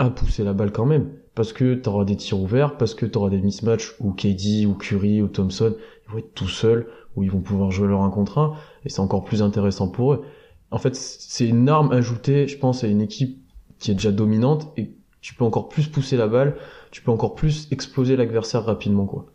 à 0.00 0.10
pousser 0.10 0.42
la 0.42 0.54
balle 0.54 0.72
quand 0.72 0.86
même. 0.86 1.10
Parce 1.34 1.52
que 1.52 1.74
t'auras 1.74 2.04
des 2.04 2.16
tirs 2.16 2.40
ouverts, 2.40 2.76
parce 2.76 2.94
que 2.94 3.06
t'auras 3.06 3.30
des 3.30 3.40
mismatchs 3.40 3.94
où 4.00 4.12
KD 4.12 4.66
ou 4.66 4.74
Curry 4.74 5.22
ou 5.22 5.28
Thompson, 5.28 5.76
ils 6.06 6.12
vont 6.12 6.18
être 6.18 6.34
tout 6.34 6.48
seuls, 6.48 6.88
où 7.14 7.22
ils 7.22 7.30
vont 7.30 7.40
pouvoir 7.40 7.70
jouer 7.70 7.86
leur 7.86 8.02
1 8.02 8.10
contre 8.10 8.38
1, 8.38 8.54
et 8.84 8.88
c'est 8.88 9.00
encore 9.00 9.24
plus 9.24 9.42
intéressant 9.42 9.88
pour 9.88 10.14
eux. 10.14 10.24
En 10.70 10.78
fait, 10.78 10.96
c'est 10.96 11.46
une 11.46 11.68
arme 11.68 11.92
ajoutée, 11.92 12.48
je 12.48 12.58
pense, 12.58 12.82
à 12.82 12.88
une 12.88 13.00
équipe 13.00 13.38
qui 13.78 13.90
est 13.90 13.94
déjà 13.94 14.10
dominante, 14.10 14.72
et 14.76 14.92
tu 15.20 15.34
peux 15.34 15.44
encore 15.44 15.68
plus 15.68 15.86
pousser 15.86 16.16
la 16.16 16.26
balle, 16.26 16.56
tu 16.90 17.02
peux 17.02 17.10
encore 17.10 17.34
plus 17.34 17.68
exploser 17.70 18.16
l'adversaire 18.16 18.64
rapidement, 18.64 19.06
quoi. 19.06 19.26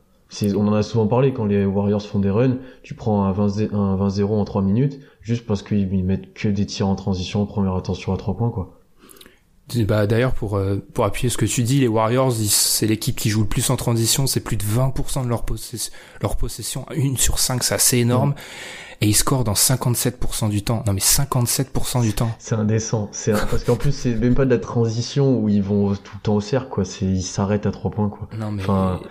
On 0.55 0.67
en 0.67 0.73
a 0.73 0.83
souvent 0.83 1.07
parlé 1.07 1.33
quand 1.33 1.45
les 1.45 1.65
Warriors 1.65 2.01
font 2.01 2.19
des 2.19 2.31
runs, 2.31 2.57
tu 2.83 2.95
prends 2.95 3.23
un 3.23 3.31
20-0 3.31 4.25
en 4.25 4.43
3 4.43 4.61
minutes, 4.61 4.99
juste 5.21 5.45
parce 5.45 5.63
qu'ils 5.63 6.03
mettent 6.03 6.33
que 6.33 6.49
des 6.49 6.65
tirs 6.65 6.87
en 6.87 6.95
transition 6.95 7.45
première 7.45 7.75
attention 7.75 8.13
à 8.13 8.17
3 8.17 8.35
points, 8.35 8.49
quoi. 8.49 8.79
Bah 9.87 10.05
d'ailleurs 10.05 10.33
pour 10.33 10.57
euh, 10.57 10.77
pour 10.93 11.05
appuyer 11.05 11.29
ce 11.29 11.37
que 11.37 11.45
tu 11.45 11.63
dis, 11.63 11.79
les 11.79 11.87
Warriors, 11.87 12.31
c'est 12.33 12.85
l'équipe 12.85 13.15
qui 13.15 13.29
joue 13.29 13.41
le 13.41 13.47
plus 13.47 13.69
en 13.71 13.75
transition, 13.75 14.27
c'est 14.27 14.39
plus 14.39 14.57
de 14.57 14.63
20% 14.63 15.23
de 15.23 15.27
leur 15.27 15.43
possession, 15.43 15.91
leur 16.21 16.37
possession, 16.37 16.85
une 16.93 17.17
sur 17.17 17.39
5, 17.39 17.63
c'est 17.63 17.73
assez 17.73 17.97
énorme. 17.97 18.35
Et 19.01 19.07
ils 19.07 19.15
scorent 19.15 19.43
dans 19.43 19.53
57% 19.53 20.49
du 20.49 20.63
temps. 20.63 20.83
Non 20.87 20.93
mais 20.93 21.01
57% 21.01 22.01
du 22.01 22.13
temps. 22.13 22.33
C'est 22.39 22.55
indécent. 22.55 23.09
C'est 23.11 23.33
parce 23.33 23.63
qu'en 23.63 23.75
plus 23.75 23.91
c'est 23.91 24.13
même 24.13 24.35
pas 24.35 24.45
de 24.45 24.51
la 24.51 24.59
transition 24.59 25.37
où 25.37 25.49
ils 25.49 25.63
vont 25.63 25.95
tout 25.95 26.13
le 26.15 26.21
temps 26.21 26.35
au 26.35 26.41
cercle 26.41 26.69
quoi. 26.69 26.85
C'est 26.85 27.05
ils 27.05 27.23
s'arrêtent 27.23 27.65
à 27.65 27.71
3 27.71 27.91
points 27.91 28.09
quoi. 28.09 28.29
Non 28.37 28.51
mais 28.51 28.63
enfin... 28.63 29.01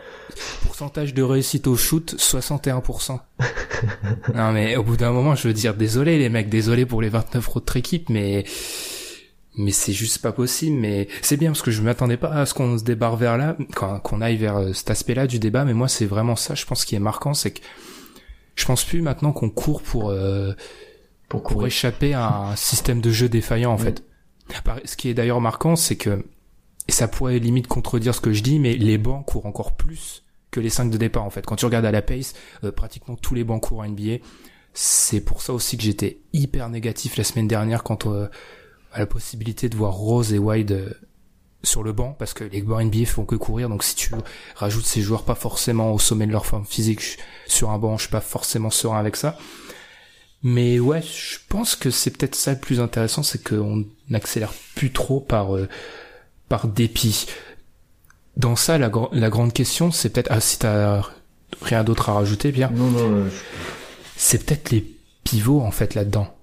pourcentage 0.62 1.12
de 1.12 1.22
réussite 1.22 1.66
au 1.66 1.76
shoot 1.76 2.14
61%. 2.16 3.18
non 4.34 4.52
mais 4.52 4.76
au 4.76 4.84
bout 4.84 4.96
d'un 4.96 5.10
moment 5.10 5.34
je 5.34 5.48
veux 5.48 5.54
dire 5.54 5.74
désolé 5.74 6.16
les 6.16 6.30
mecs, 6.30 6.48
désolé 6.48 6.86
pour 6.86 7.02
les 7.02 7.10
29 7.10 7.56
autres 7.56 7.76
équipes 7.76 8.08
mais 8.08 8.44
mais 9.56 9.70
c'est 9.70 9.92
juste 9.92 10.18
pas 10.18 10.32
possible. 10.32 10.76
Mais 10.76 11.08
c'est 11.22 11.36
bien 11.36 11.50
parce 11.50 11.62
que 11.62 11.70
je 11.70 11.82
m'attendais 11.82 12.16
pas 12.16 12.30
à 12.30 12.46
ce 12.46 12.54
qu'on 12.54 12.78
se 12.78 12.84
débarre 12.84 13.16
vers 13.16 13.36
là, 13.36 13.56
qu'on 13.74 14.20
aille 14.20 14.36
vers 14.36 14.56
euh, 14.56 14.72
cet 14.72 14.90
aspect-là 14.90 15.26
du 15.26 15.38
débat. 15.38 15.64
Mais 15.64 15.74
moi, 15.74 15.88
c'est 15.88 16.06
vraiment 16.06 16.36
ça. 16.36 16.54
Je 16.54 16.64
pense 16.64 16.84
qui 16.84 16.94
est 16.94 17.00
marquant, 17.00 17.34
c'est 17.34 17.52
que 17.52 17.60
je 18.56 18.64
pense 18.64 18.84
plus 18.84 19.02
maintenant 19.02 19.32
qu'on 19.32 19.50
court 19.50 19.82
pour 19.82 20.10
euh, 20.10 20.52
pour, 21.28 21.42
pour 21.42 21.66
échapper 21.66 22.14
à 22.14 22.50
un 22.50 22.56
système 22.56 23.00
de 23.00 23.10
jeu 23.10 23.28
défaillant 23.28 23.72
en 23.72 23.78
fait. 23.78 24.04
Ce 24.84 24.96
qui 24.96 25.08
est 25.08 25.14
d'ailleurs 25.14 25.40
marquant, 25.40 25.74
c'est 25.74 25.96
que 25.96 26.24
et 26.86 26.92
ça 26.92 27.08
pourrait 27.08 27.38
limite 27.38 27.66
contredire 27.66 28.14
ce 28.14 28.20
que 28.20 28.32
je 28.32 28.42
dis, 28.42 28.58
mais 28.58 28.74
les 28.74 28.98
bancs 28.98 29.24
courent 29.24 29.46
encore 29.46 29.74
plus 29.74 30.22
que 30.50 30.60
les 30.60 30.68
5 30.68 30.90
de 30.90 30.98
départ 30.98 31.24
en 31.24 31.30
fait. 31.30 31.44
Quand 31.46 31.56
tu 31.56 31.64
regardes 31.64 31.86
à 31.86 31.90
la 31.90 32.02
pace, 32.02 32.34
euh, 32.62 32.70
pratiquement 32.70 33.16
tous 33.16 33.34
les 33.34 33.42
bancs 33.42 33.62
courent 33.62 33.80
en 33.80 33.88
NBA. 33.88 34.18
C'est 34.74 35.20
pour 35.20 35.40
ça 35.40 35.52
aussi 35.52 35.76
que 35.76 35.84
j'étais 35.84 36.20
hyper 36.32 36.68
négatif 36.68 37.16
la 37.16 37.24
semaine 37.24 37.48
dernière 37.48 37.84
quand 37.84 38.06
à 38.94 39.00
la 39.00 39.06
possibilité 39.06 39.68
de 39.68 39.76
voir 39.76 39.92
Rose 39.92 40.32
et 40.32 40.38
Wide 40.38 40.72
euh, 40.72 40.90
sur 41.62 41.82
le 41.82 41.92
banc 41.92 42.14
parce 42.18 42.32
que 42.32 42.44
les 42.44 42.60
joueurs 42.60 42.82
NBA 42.82 43.06
font 43.06 43.24
que 43.24 43.34
courir. 43.34 43.68
Donc 43.68 43.82
si 43.82 43.94
tu 43.94 44.10
rajoutes 44.54 44.86
ces 44.86 45.02
joueurs 45.02 45.24
pas 45.24 45.34
forcément 45.34 45.92
au 45.92 45.98
sommet 45.98 46.26
de 46.26 46.32
leur 46.32 46.46
forme 46.46 46.64
physique 46.64 47.18
sur 47.46 47.70
un 47.70 47.78
banc 47.78 47.96
je 47.96 48.02
suis 48.02 48.10
pas 48.12 48.20
forcément 48.20 48.70
serein 48.70 48.98
avec 48.98 49.16
ça. 49.16 49.36
Mais 50.42 50.78
ouais 50.78 51.02
je 51.02 51.38
pense 51.48 51.74
que 51.74 51.90
c'est 51.90 52.10
peut-être 52.10 52.34
ça 52.34 52.52
le 52.52 52.58
plus 52.58 52.80
intéressant 52.80 53.22
c'est 53.22 53.42
qu'on 53.42 53.84
n'accélère 54.08 54.52
plus 54.74 54.92
trop 54.92 55.20
par 55.20 55.56
euh, 55.56 55.68
par 56.48 56.68
dépit. 56.68 57.26
Dans 58.36 58.56
ça 58.56 58.78
la, 58.78 58.90
la 59.12 59.30
grande 59.30 59.52
question 59.52 59.90
c'est 59.90 60.10
peut-être 60.10 60.30
ah 60.30 60.40
si 60.40 60.58
t'as 60.58 61.02
rien 61.62 61.84
d'autre 61.84 62.10
à 62.10 62.14
rajouter 62.14 62.52
bien 62.52 62.70
non 62.70 62.90
non 62.90 63.24
c'est 64.16 64.44
peut-être 64.44 64.70
les 64.70 64.84
pivots 65.22 65.62
en 65.62 65.70
fait 65.70 65.94
là-dedans 65.94 66.33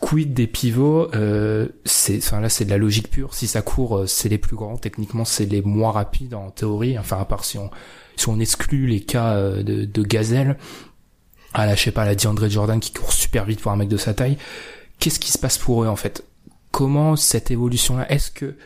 Quid 0.00 0.34
des 0.34 0.46
pivots 0.46 1.08
euh, 1.14 1.68
C'est, 1.84 2.18
enfin 2.18 2.40
là 2.40 2.48
c'est 2.48 2.64
de 2.64 2.70
la 2.70 2.78
logique 2.78 3.10
pure. 3.10 3.34
Si 3.34 3.46
ça 3.46 3.62
court, 3.62 3.98
euh, 3.98 4.06
c'est 4.06 4.28
les 4.28 4.38
plus 4.38 4.56
grands. 4.56 4.76
Techniquement, 4.76 5.24
c'est 5.24 5.46
les 5.46 5.62
moins 5.62 5.92
rapides 5.92 6.34
en 6.34 6.50
théorie. 6.50 6.98
Enfin 6.98 7.18
à 7.18 7.24
part 7.24 7.44
si 7.44 7.58
on 7.58 7.70
si 8.16 8.28
on 8.28 8.38
exclut 8.38 8.86
les 8.86 9.00
cas 9.00 9.34
euh, 9.34 9.62
de, 9.62 10.02
gazelle. 10.02 10.58
Ah 11.54 11.66
là, 11.66 11.74
je 11.74 11.82
sais 11.82 11.92
pas, 11.92 12.04
la 12.04 12.14
DeAndre 12.14 12.48
Jordan 12.48 12.80
qui 12.80 12.92
court 12.92 13.12
super 13.12 13.44
vite 13.44 13.60
pour 13.60 13.72
un 13.72 13.76
mec 13.76 13.88
de 13.88 13.96
sa 13.96 14.14
taille. 14.14 14.38
Qu'est-ce 14.98 15.20
qui 15.20 15.30
se 15.30 15.38
passe 15.38 15.58
pour 15.58 15.84
eux 15.84 15.88
en 15.88 15.96
fait? 15.96 16.24
Comment 16.70 17.16
cette 17.16 17.50
évolution-là 17.50 18.10
Est-ce 18.10 18.30
que 18.30 18.56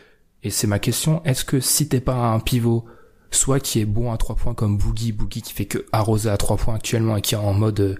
et 0.43 0.49
c'est 0.49 0.67
ma 0.67 0.79
question, 0.79 1.21
est-ce 1.25 1.43
que 1.43 1.59
si 1.59 1.89
t'es 1.89 1.99
pas 1.99 2.15
un 2.15 2.39
pivot, 2.39 2.85
soit 3.31 3.59
qui 3.59 3.81
est 3.81 3.85
bon 3.85 4.11
à 4.11 4.17
trois 4.17 4.35
points 4.35 4.53
comme 4.53 4.77
Boogie, 4.77 5.11
Boogie 5.11 5.41
qui 5.41 5.53
fait 5.53 5.65
que 5.65 5.85
arroser 5.91 6.29
à 6.29 6.37
trois 6.37 6.57
points 6.57 6.75
actuellement 6.75 7.17
et 7.17 7.21
qui 7.21 7.35
est 7.35 7.37
en 7.37 7.53
mode 7.53 7.99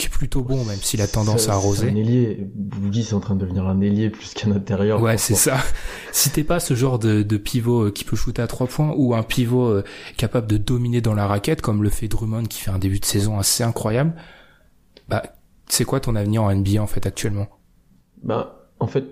qui 0.00 0.06
est 0.06 0.10
plutôt 0.10 0.42
bon, 0.42 0.64
même 0.64 0.78
s'il 0.78 1.02
a 1.02 1.06
tendance 1.06 1.50
à 1.50 1.52
arroser. 1.52 1.90
un 1.90 1.94
ailier. 1.94 2.38
Boogie, 2.54 3.04
c'est 3.04 3.12
en 3.12 3.20
train 3.20 3.34
de 3.34 3.40
devenir 3.40 3.66
un 3.66 3.82
ailier 3.82 4.08
plus 4.08 4.32
qu'un 4.32 4.50
intérieur. 4.50 5.02
Ouais, 5.02 5.18
c'est 5.18 5.34
ça. 5.34 5.58
Si 6.10 6.30
t'es 6.30 6.42
pas 6.42 6.58
ce 6.58 6.72
genre 6.72 6.98
de, 6.98 7.22
de 7.22 7.36
pivot 7.36 7.88
euh, 7.88 7.90
qui 7.90 8.04
peut 8.04 8.16
shooter 8.16 8.40
à 8.40 8.46
trois 8.46 8.66
points 8.66 8.94
ou 8.96 9.14
un 9.14 9.22
pivot 9.22 9.66
euh, 9.66 9.84
capable 10.16 10.46
de 10.46 10.56
dominer 10.56 11.02
dans 11.02 11.12
la 11.12 11.26
raquette, 11.26 11.60
comme 11.60 11.82
le 11.82 11.90
fait 11.90 12.08
Drummond 12.08 12.44
qui 12.44 12.60
fait 12.60 12.70
un 12.70 12.78
début 12.78 12.98
de 12.98 13.04
saison 13.04 13.38
assez 13.38 13.62
incroyable, 13.62 14.14
bah, 15.10 15.22
c'est 15.68 15.84
quoi 15.84 16.00
ton 16.00 16.16
avenir 16.16 16.44
en 16.44 16.54
NBA 16.54 16.80
en 16.80 16.86
fait 16.86 17.04
actuellement? 17.04 17.48
Bah, 18.22 18.70
en 18.78 18.86
fait, 18.86 19.04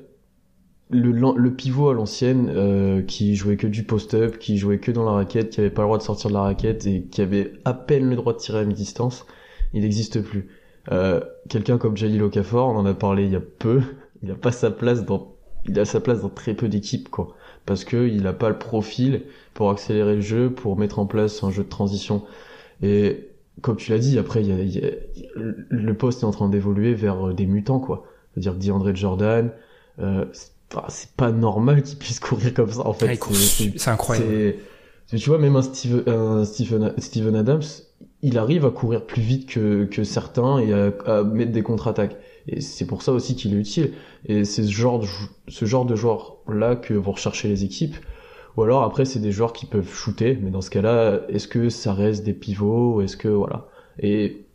le, 0.89 1.13
le 1.13 1.55
pivot 1.55 1.91
à 1.91 1.93
l'ancienne 1.93 2.51
euh, 2.51 3.03
qui 3.03 3.37
jouait 3.37 3.59
que 3.59 3.67
du 3.67 3.85
post-up, 3.85 4.39
qui 4.39 4.57
jouait 4.57 4.79
que 4.79 4.91
dans 4.91 5.05
la 5.05 5.13
raquette, 5.13 5.51
qui 5.51 5.61
avait 5.61 5.69
pas 5.69 5.83
le 5.83 5.89
droit 5.89 5.99
de 5.99 6.03
sortir 6.03 6.31
de 6.31 6.35
la 6.35 6.41
raquette 6.41 6.87
et 6.87 7.03
qui 7.03 7.21
avait 7.21 7.53
à 7.67 7.75
peine 7.75 8.09
le 8.09 8.17
droit 8.17 8.33
de 8.33 8.39
tirer 8.39 8.61
à 8.61 8.65
mi-distance, 8.65 9.27
il 9.75 9.83
n'existe 9.83 10.23
plus. 10.23 10.49
Euh, 10.91 11.21
quelqu'un 11.49 11.79
comme 11.79 11.97
Jalil 11.97 12.23
Okafor, 12.23 12.69
on 12.69 12.77
en 12.77 12.87
a 12.87 12.95
parlé 12.95 13.25
il 13.25 13.33
y 13.33 13.37
a 13.37 13.41
peu, 13.41 13.83
il 14.23 14.31
a 14.31 14.35
pas 14.35 14.53
sa 14.53 14.71
place 14.71 15.05
dans, 15.05 15.35
il 15.67 15.79
a 15.79 15.85
sa 15.85 16.01
place 16.01 16.21
dans 16.21 16.29
très 16.29 16.55
peu 16.55 16.69
d'équipes, 16.69 17.09
quoi. 17.09 17.35
Parce 17.67 17.85
que 17.85 18.09
il 18.09 18.27
a 18.27 18.33
pas 18.33 18.49
le 18.49 18.59
profil 18.59 19.25
pour 19.53 19.71
accélérer 19.71 20.17
le 20.17 20.21
jeu, 20.21 20.51
pour 20.51 20.79
mettre 20.79 20.99
en 20.99 21.07
place 21.07 21.43
un 21.45 21.51
jeu 21.51 21.65
de 21.65 21.69
transition. 21.69 22.25
Et 22.83 23.29
comme 23.61 23.77
tu 23.77 23.91
l'as 23.91 23.99
dit, 23.99 24.19
après, 24.19 24.43
il 24.43 24.49
y 24.49 24.85
a, 24.85 24.91
le 25.35 25.95
poste 25.95 26.23
est 26.23 26.27
en 26.27 26.31
train 26.31 26.49
d'évoluer 26.49 26.95
vers 26.95 27.35
des 27.35 27.45
mutants, 27.47 27.81
quoi. 27.81 28.07
C'est-à-dire 28.33 28.55
DeAndre 28.55 28.95
Jordan, 28.95 29.51
euh, 29.99 30.25
c'est 30.89 31.11
pas 31.17 31.33
normal 31.33 31.83
qu'il 31.83 31.99
puisse 31.99 32.21
courir 32.21 32.55
comme 32.55 32.71
ça, 32.71 32.87
en 32.87 32.93
fait. 32.93 33.19
c'est 33.33 33.91
incroyable. 33.91 34.55
Tu 35.09 35.31
vois, 35.31 35.39
même 35.39 35.57
un, 35.57 35.63
Steve, 35.63 36.05
un 36.07 36.45
Steven, 36.45 36.93
Steven 36.99 37.35
Adams, 37.35 37.63
il 38.23 38.39
arrive 38.39 38.65
à 38.65 38.71
courir 38.71 39.07
plus 39.07 39.23
vite 39.23 39.49
que, 39.49 39.85
que 39.85 40.05
certains 40.05 40.59
et 40.59 40.73
à, 40.73 41.23
mettre 41.23 41.53
des 41.53 41.63
contre-attaques. 41.63 42.17
Et 42.49 42.61
c'est 42.61 42.87
pour 42.87 43.03
ça 43.03 43.13
aussi 43.13 43.37
qu'il 43.37 43.55
est 43.55 43.59
utile. 43.59 43.93
Et 44.25 44.45
c'est 44.45 44.65
ce 44.65 44.73
genre 44.73 44.99
de, 44.99 45.07
ce 45.49 45.65
genre 45.65 45.85
de 45.85 45.95
joueur-là 45.95 46.77
que 46.77 46.95
vont 46.95 47.13
rechercher 47.13 47.49
les 47.49 47.65
équipes. 47.65 47.97
Ou 48.57 48.63
alors 48.63 48.83
après, 48.83 49.05
c'est 49.05 49.21
des 49.21 49.31
joueurs 49.31 49.53
qui 49.53 49.67
peuvent 49.67 49.93
shooter, 49.93 50.37
mais 50.43 50.51
dans 50.51 50.61
ce 50.61 50.71
cas-là, 50.71 51.21
est-ce 51.29 51.47
que 51.47 51.69
ça 51.69 51.93
reste 51.93 52.25
des 52.25 52.33
pivots 52.33 53.03
Est-ce 53.03 53.17
que 53.17 53.29
voilà 53.29 53.69
Et 54.01 54.47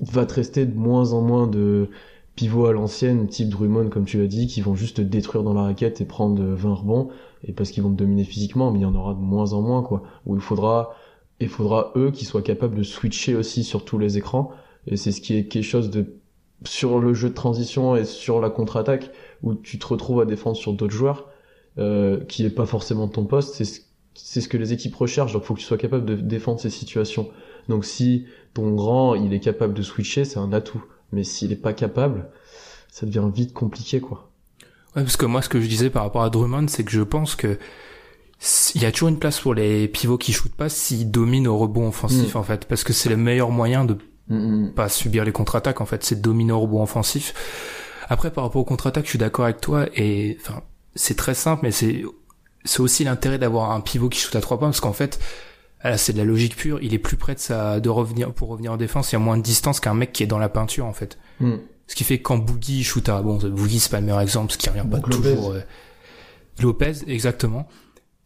il 0.00 0.10
va 0.10 0.26
te 0.26 0.34
rester 0.34 0.66
de 0.66 0.76
moins 0.76 1.12
en 1.12 1.20
moins 1.20 1.46
de 1.46 1.88
pivots 2.34 2.66
à 2.66 2.72
l'ancienne, 2.72 3.28
type 3.28 3.48
Drummond, 3.48 3.90
comme 3.90 4.04
tu 4.04 4.18
l'as 4.18 4.26
dit, 4.26 4.46
qui 4.46 4.60
vont 4.60 4.74
juste 4.74 4.96
te 4.96 5.02
détruire 5.02 5.44
dans 5.44 5.54
la 5.54 5.62
raquette 5.62 6.00
et 6.00 6.04
prendre 6.04 6.42
20 6.42 6.74
rebonds, 6.74 7.08
et 7.44 7.52
parce 7.52 7.70
qu'ils 7.70 7.82
vont 7.82 7.90
te 7.90 7.96
dominer 7.96 8.24
physiquement, 8.24 8.70
mais 8.72 8.80
il 8.80 8.82
y 8.82 8.86
en 8.86 8.94
aura 8.94 9.14
de 9.14 9.20
moins 9.20 9.52
en 9.52 9.60
moins, 9.60 9.82
quoi. 9.82 10.02
Où 10.26 10.34
il 10.34 10.40
faudra 10.40 10.94
il 11.40 11.48
faudra 11.48 11.92
eux 11.96 12.10
qui 12.10 12.24
soient 12.24 12.42
capables 12.42 12.74
de 12.74 12.82
switcher 12.82 13.34
aussi 13.34 13.64
sur 13.64 13.84
tous 13.84 13.98
les 13.98 14.18
écrans. 14.18 14.52
Et 14.86 14.96
c'est 14.96 15.12
ce 15.12 15.20
qui 15.20 15.36
est 15.36 15.46
quelque 15.46 15.64
chose 15.64 15.90
de 15.90 16.14
sur 16.64 16.98
le 16.98 17.14
jeu 17.14 17.28
de 17.28 17.34
transition 17.34 17.94
et 17.94 18.04
sur 18.04 18.40
la 18.40 18.50
contre-attaque 18.50 19.12
où 19.42 19.54
tu 19.54 19.78
te 19.78 19.86
retrouves 19.86 20.20
à 20.20 20.24
défendre 20.24 20.56
sur 20.56 20.72
d'autres 20.72 20.94
joueurs 20.94 21.28
euh, 21.78 22.24
qui 22.24 22.44
est 22.44 22.50
pas 22.50 22.66
forcément 22.66 23.06
ton 23.06 23.24
poste. 23.24 23.54
C'est 23.54 23.86
c'est 24.20 24.40
ce 24.40 24.48
que 24.48 24.56
les 24.56 24.72
équipes 24.72 24.96
recherchent. 24.96 25.32
Donc 25.32 25.44
faut 25.44 25.54
que 25.54 25.60
tu 25.60 25.66
sois 25.66 25.78
capable 25.78 26.04
de 26.04 26.16
défendre 26.16 26.58
ces 26.58 26.70
situations. 26.70 27.30
Donc 27.68 27.84
si 27.84 28.26
ton 28.52 28.74
grand 28.74 29.14
il 29.14 29.32
est 29.32 29.40
capable 29.40 29.74
de 29.74 29.82
switcher, 29.82 30.24
c'est 30.24 30.38
un 30.38 30.52
atout. 30.52 30.84
Mais 31.12 31.22
s'il 31.22 31.52
est 31.52 31.56
pas 31.56 31.72
capable, 31.72 32.28
ça 32.90 33.06
devient 33.06 33.30
vite 33.32 33.52
compliqué 33.52 34.00
quoi. 34.00 34.30
Ouais, 34.96 35.02
parce 35.02 35.16
que 35.16 35.26
moi 35.26 35.40
ce 35.40 35.48
que 35.48 35.60
je 35.60 35.68
disais 35.68 35.90
par 35.90 36.02
rapport 36.02 36.22
à 36.22 36.30
Drummond, 36.30 36.66
c'est 36.66 36.82
que 36.82 36.90
je 36.90 37.02
pense 37.02 37.36
que 37.36 37.58
il 38.74 38.82
y 38.82 38.86
a 38.86 38.92
toujours 38.92 39.08
une 39.08 39.18
place 39.18 39.40
pour 39.40 39.54
les 39.54 39.88
pivots 39.88 40.18
qui 40.18 40.32
shootent 40.32 40.54
pas 40.54 40.68
s'ils 40.68 41.10
dominent 41.10 41.48
au 41.48 41.58
rebond 41.58 41.88
offensif 41.88 42.34
mm. 42.34 42.38
en 42.38 42.42
fait. 42.42 42.64
Parce 42.66 42.84
que 42.84 42.92
c'est 42.92 43.08
le 43.08 43.16
meilleur 43.16 43.50
moyen 43.50 43.84
de 43.84 43.98
mm, 44.28 44.66
mm. 44.66 44.74
pas 44.74 44.88
subir 44.88 45.24
les 45.24 45.32
contre-attaques 45.32 45.80
en 45.80 45.86
fait. 45.86 46.04
C'est 46.04 46.16
de 46.16 46.20
dominer 46.20 46.52
au 46.52 46.60
rebond 46.60 46.82
offensif. 46.82 47.34
Après 48.08 48.30
par 48.30 48.44
rapport 48.44 48.62
aux 48.62 48.64
contre-attaques 48.64 49.04
je 49.04 49.10
suis 49.10 49.18
d'accord 49.18 49.44
avec 49.44 49.60
toi 49.60 49.86
et 49.94 50.38
enfin 50.40 50.62
c'est 50.94 51.16
très 51.16 51.34
simple 51.34 51.60
mais 51.64 51.72
c'est 51.72 52.04
c'est 52.64 52.80
aussi 52.80 53.04
l'intérêt 53.04 53.38
d'avoir 53.38 53.70
un 53.72 53.80
pivot 53.80 54.08
qui 54.08 54.20
shoot 54.20 54.34
à 54.34 54.40
trois 54.40 54.58
points 54.58 54.68
parce 54.68 54.80
qu'en 54.80 54.92
fait 54.92 55.18
c'est 55.96 56.12
de 56.12 56.18
la 56.18 56.24
logique 56.24 56.56
pure. 56.56 56.78
Il 56.82 56.94
est 56.94 56.98
plus 56.98 57.16
près 57.16 57.34
de 57.34 57.40
ça 57.40 57.80
de 57.80 57.88
revenir 57.88 58.32
pour 58.32 58.48
revenir 58.48 58.72
en 58.72 58.76
défense 58.76 59.12
il 59.12 59.14
y 59.14 59.16
a 59.16 59.20
moins 59.20 59.36
de 59.36 59.42
distance 59.42 59.80
qu'un 59.80 59.94
mec 59.94 60.12
qui 60.12 60.22
est 60.22 60.26
dans 60.26 60.38
la 60.38 60.48
peinture 60.48 60.86
en 60.86 60.92
fait. 60.92 61.18
Ce 61.40 61.94
qui 61.94 62.04
fait 62.04 62.18
que 62.18 62.22
quand 62.22 62.38
Boogie 62.38 62.84
shoot 62.84 63.08
à 63.08 63.20
bon 63.20 63.36
Boogie 63.36 63.80
c'est 63.80 63.90
pas 63.90 63.98
le 63.98 64.06
meilleur 64.06 64.20
exemple 64.20 64.48
parce 64.48 64.58
qu'il 64.58 64.70
revient 64.70 64.88
pas 64.88 65.00
toujours 65.00 65.54
Lopez, 66.60 66.92
exactement. 67.06 67.68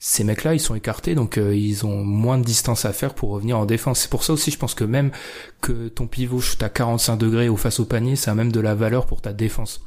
Ces 0.05 0.25
mecs-là, 0.25 0.53
ils 0.53 0.59
sont 0.59 0.75
écartés, 0.75 1.15
donc 1.15 1.39
euh, 1.39 1.55
ils 1.55 1.87
ont 1.87 2.03
moins 2.03 2.37
de 2.37 2.43
distance 2.45 2.85
à 2.87 2.93
faire 2.93 3.15
pour 3.15 3.31
revenir 3.31 3.57
en 3.57 3.67
défense. 3.67 4.01
C'est 4.01 4.11
pour 4.11 4.25
ça 4.25 4.33
aussi, 4.33 4.51
je 4.51 4.59
pense 4.59 4.75
que 4.75 4.83
même 4.83 5.13
que 5.61 5.87
ton 5.87 6.09
pivot 6.09 6.41
shoot 6.41 6.61
à 6.65 6.69
45 6.69 7.17
degrés 7.19 7.49
ou 7.49 7.57
face 7.57 7.79
au 7.79 7.85
panier, 7.85 8.17
ça 8.17 8.33
a 8.33 8.35
même 8.35 8.51
de 8.51 8.59
la 8.59 8.75
valeur 8.75 9.07
pour 9.07 9.21
ta 9.21 9.33
défense. 9.33 9.81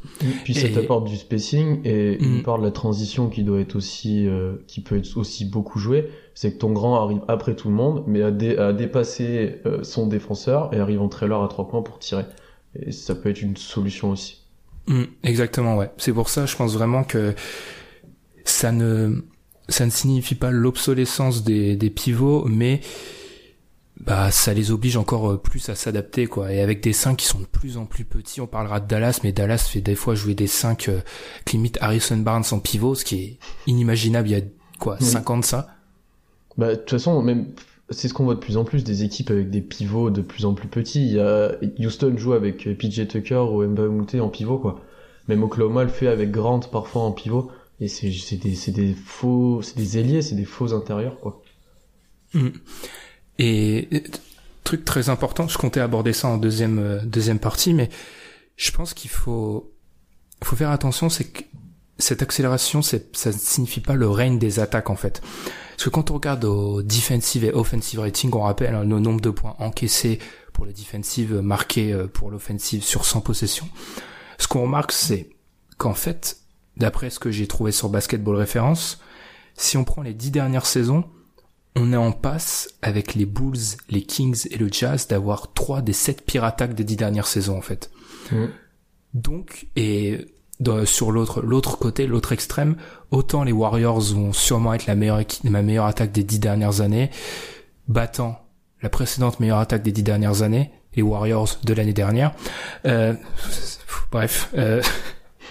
Puis 0.45 0.53
ça 0.55 0.67
Et- 0.67 0.71
t'apporte 0.71 1.03
du 1.09 1.17
spacing 1.17 1.81
et 1.83 2.17
Mm. 2.17 2.23
une 2.37 2.43
part 2.43 2.59
de 2.59 2.63
la 2.63 2.71
transition 2.71 3.27
qui 3.27 3.43
doit 3.43 3.59
être 3.59 3.75
aussi, 3.75 4.25
euh, 4.25 4.55
qui 4.67 4.79
peut 4.81 4.95
être 4.97 5.17
aussi 5.17 5.43
beaucoup 5.43 5.79
jouée, 5.79 6.09
c'est 6.33 6.53
que 6.53 6.59
ton 6.59 6.71
grand 6.71 6.95
arrive 7.03 7.19
après 7.27 7.53
tout 7.53 7.67
le 7.67 7.75
monde, 7.75 8.05
mais 8.07 8.23
a, 8.23 8.31
dé- 8.31 8.55
a 8.57 8.71
dépassé 8.71 9.57
euh, 9.65 9.83
son 9.83 10.07
défenseur 10.07 10.73
et 10.73 10.79
arrive 10.79 11.01
en 11.01 11.09
trailer 11.09 11.43
à 11.43 11.49
trois 11.49 11.67
points 11.67 11.81
pour 11.81 11.99
tirer. 11.99 12.23
Et 12.81 12.93
ça 12.93 13.15
peut 13.15 13.29
être 13.31 13.41
une 13.41 13.57
solution 13.57 14.11
aussi. 14.11 14.43
Mm, 14.87 15.03
exactement, 15.23 15.75
ouais. 15.75 15.91
C'est 15.97 16.13
pour 16.13 16.29
ça, 16.29 16.45
je 16.45 16.55
pense 16.55 16.73
vraiment 16.73 17.03
que 17.03 17.33
ça 18.45 18.71
ne, 18.71 19.21
ça 19.69 19.85
ne 19.85 19.91
signifie 19.91 20.35
pas 20.35 20.51
l'obsolescence 20.51 21.43
des, 21.43 21.75
des 21.75 21.89
pivots, 21.89 22.45
mais 22.45 22.81
bah 23.99 24.29
ça 24.29 24.53
les 24.53 24.71
oblige 24.71 24.97
encore 24.97 25.31
euh, 25.31 25.37
plus 25.37 25.69
à 25.69 25.75
s'adapter, 25.75 26.27
quoi. 26.27 26.51
Et 26.51 26.61
avec 26.61 26.81
des 26.81 26.93
5 26.93 27.15
qui 27.15 27.25
sont 27.25 27.39
de 27.39 27.45
plus 27.45 27.77
en 27.77 27.85
plus 27.85 28.03
petits, 28.03 28.41
on 28.41 28.47
parlera 28.47 28.79
de 28.79 28.87
Dallas, 28.87 29.19
mais 29.23 29.31
Dallas 29.31 29.69
fait 29.71 29.81
des 29.81 29.95
fois 29.95 30.15
jouer 30.15 30.35
des 30.35 30.47
5 30.47 30.89
euh, 30.89 30.99
limite 31.51 31.77
Harrison 31.81 32.17
Barnes 32.17 32.43
en 32.51 32.59
pivot, 32.59 32.95
ce 32.95 33.05
qui 33.05 33.15
est 33.15 33.37
inimaginable 33.67 34.27
il 34.29 34.31
y 34.31 34.41
a 34.41 34.43
quoi, 34.79 34.97
Oui. 34.99 35.05
5 35.05 35.29
ans 35.29 35.37
de 35.37 35.45
ça? 35.45 35.67
Bah, 36.57 36.71
de 36.71 36.75
toute 36.75 36.89
façon, 36.89 37.21
même, 37.21 37.47
c'est 37.89 38.07
ce 38.07 38.13
qu'on 38.13 38.25
voit 38.25 38.35
de 38.35 38.39
plus 38.39 38.57
en 38.57 38.65
plus, 38.65 38.83
des 38.83 39.03
équipes 39.03 39.31
avec 39.31 39.49
des 39.49 39.61
pivots 39.61 40.09
de 40.09 40.21
plus 40.21 40.45
en 40.45 40.53
plus 40.53 40.67
petits. 40.67 41.05
Il 41.05 41.13
y 41.13 41.19
a, 41.19 41.51
Houston 41.79 42.15
joue 42.17 42.33
avec 42.33 42.67
PJ 42.77 43.07
Tucker 43.07 43.45
ou 43.51 43.63
Mba 43.63 43.87
Mouté 43.87 44.19
en 44.19 44.29
pivot, 44.29 44.57
quoi. 44.57 44.81
Même 45.27 45.43
Oklahoma 45.43 45.83
le 45.83 45.89
fait 45.89 46.07
avec 46.07 46.31
Grant 46.31 46.59
parfois 46.59 47.01
en 47.03 47.11
pivot. 47.11 47.49
Et 47.79 47.87
c'est, 47.87 48.09
des, 48.37 48.71
des 48.71 48.93
faux, 48.93 49.61
c'est 49.61 49.75
des 49.77 49.97
ailiers, 49.97 50.21
c'est 50.21 50.35
des 50.35 50.45
faux 50.45 50.73
intérieurs, 50.73 51.19
quoi. 51.19 51.41
Mm. 52.33 52.49
Et 53.37 54.03
truc 54.63 54.83
très 54.83 55.09
important, 55.09 55.47
je 55.47 55.57
comptais 55.57 55.79
aborder 55.79 56.11
ça 56.13 56.27
en 56.27 56.37
deuxième 56.37 56.79
euh, 56.79 56.99
deuxième 57.05 57.39
partie, 57.39 57.73
mais 57.73 57.89
je 58.57 58.71
pense 58.71 58.93
qu'il 58.93 59.09
faut 59.09 59.71
faut 60.43 60.55
faire 60.55 60.71
attention, 60.71 61.09
c'est 61.09 61.25
que 61.25 61.43
cette 61.97 62.21
accélération, 62.21 62.81
ça 62.81 62.97
ne 62.97 63.31
signifie 63.31 63.79
pas 63.79 63.95
le 63.95 64.09
règne 64.09 64.37
des 64.37 64.59
attaques 64.59 64.89
en 64.89 64.97
fait. 64.97 65.21
Parce 65.71 65.85
que 65.85 65.89
quand 65.89 66.11
on 66.11 66.15
regarde 66.15 66.43
au 66.43 66.81
defensive 66.81 67.45
et 67.45 67.51
offensive 67.53 67.99
rating, 68.01 68.31
on 68.33 68.41
rappelle 68.41 68.75
hein, 68.75 68.83
nos 68.83 68.99
nombres 68.99 69.21
de 69.21 69.29
points 69.29 69.55
encaissés 69.59 70.19
pour 70.51 70.65
le 70.65 70.73
defensive, 70.73 71.35
euh, 71.35 71.41
marqués 71.41 71.93
euh, 71.93 72.07
pour 72.07 72.31
l'offensive 72.31 72.83
sur 72.83 73.05
100 73.05 73.21
possessions. 73.21 73.69
Ce 74.37 74.47
qu'on 74.47 74.63
remarque, 74.63 74.91
c'est 74.91 75.29
qu'en 75.77 75.93
fait, 75.93 76.37
d'après 76.77 77.09
ce 77.09 77.19
que 77.19 77.31
j'ai 77.31 77.47
trouvé 77.47 77.71
sur 77.71 77.89
Basketball 77.89 78.35
Référence, 78.35 78.99
si 79.55 79.77
on 79.77 79.83
prend 79.83 80.01
les 80.01 80.13
dix 80.13 80.31
dernières 80.31 80.65
saisons, 80.65 81.05
on 81.77 81.91
est 81.93 81.97
en 81.97 82.11
passe 82.11 82.69
avec 82.81 83.15
les 83.15 83.25
Bulls, 83.25 83.57
les 83.89 84.01
Kings 84.03 84.47
et 84.51 84.57
le 84.57 84.69
Jazz 84.71 85.07
d'avoir 85.07 85.53
trois 85.53 85.81
des 85.81 85.93
sept 85.93 86.25
pires 86.25 86.43
attaques 86.45 86.73
des 86.73 86.83
dix 86.83 86.95
dernières 86.95 87.27
saisons 87.27 87.57
en 87.57 87.61
fait. 87.61 87.91
Mhm. 88.31 88.49
Donc 89.13 89.67
et 89.75 90.25
dans- 90.59 90.85
sur 90.85 91.11
l'autre 91.11 91.41
l'autre 91.41 91.77
côté, 91.77 92.07
l'autre 92.07 92.31
extrême, 92.31 92.75
autant 93.11 93.43
les 93.43 93.51
Warriors 93.51 93.99
vont 94.13 94.31
sûrement 94.33 94.73
être 94.73 94.85
la 94.87 94.95
meilleure 94.95 95.21
la 95.43 95.61
meilleure 95.61 95.85
attaque 95.85 96.11
des 96.13 96.23
dix 96.23 96.39
dernières 96.39 96.79
années, 96.81 97.09
battant 97.87 98.41
la 98.81 98.89
précédente 98.89 99.39
meilleure 99.39 99.59
attaque 99.59 99.83
des 99.83 99.91
dix 99.91 100.03
dernières 100.03 100.41
années, 100.43 100.71
les 100.95 101.01
Warriors 101.01 101.57
de 101.63 101.73
l'année 101.73 101.93
dernière. 101.93 102.33
Euh, 102.85 103.13
bref. 104.11 104.49
euh, 104.57 104.81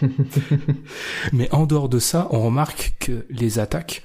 mais 1.32 1.52
en 1.52 1.66
dehors 1.66 1.88
de 1.88 1.98
ça, 1.98 2.28
on 2.30 2.42
remarque 2.42 2.94
que 2.98 3.26
les 3.30 3.58
attaques, 3.58 4.02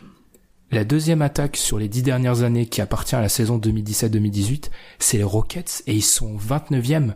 la 0.71 0.83
deuxième 0.83 1.21
attaque 1.21 1.57
sur 1.57 1.79
les 1.79 1.87
dix 1.87 2.03
dernières 2.03 2.43
années 2.43 2.67
qui 2.67 2.81
appartient 2.81 3.15
à 3.15 3.21
la 3.21 3.29
saison 3.29 3.57
2017-2018, 3.57 4.69
c'est 4.99 5.17
les 5.17 5.23
Rockets 5.23 5.83
et 5.87 5.93
ils 5.93 6.03
sont 6.03 6.37
29e. 6.37 7.15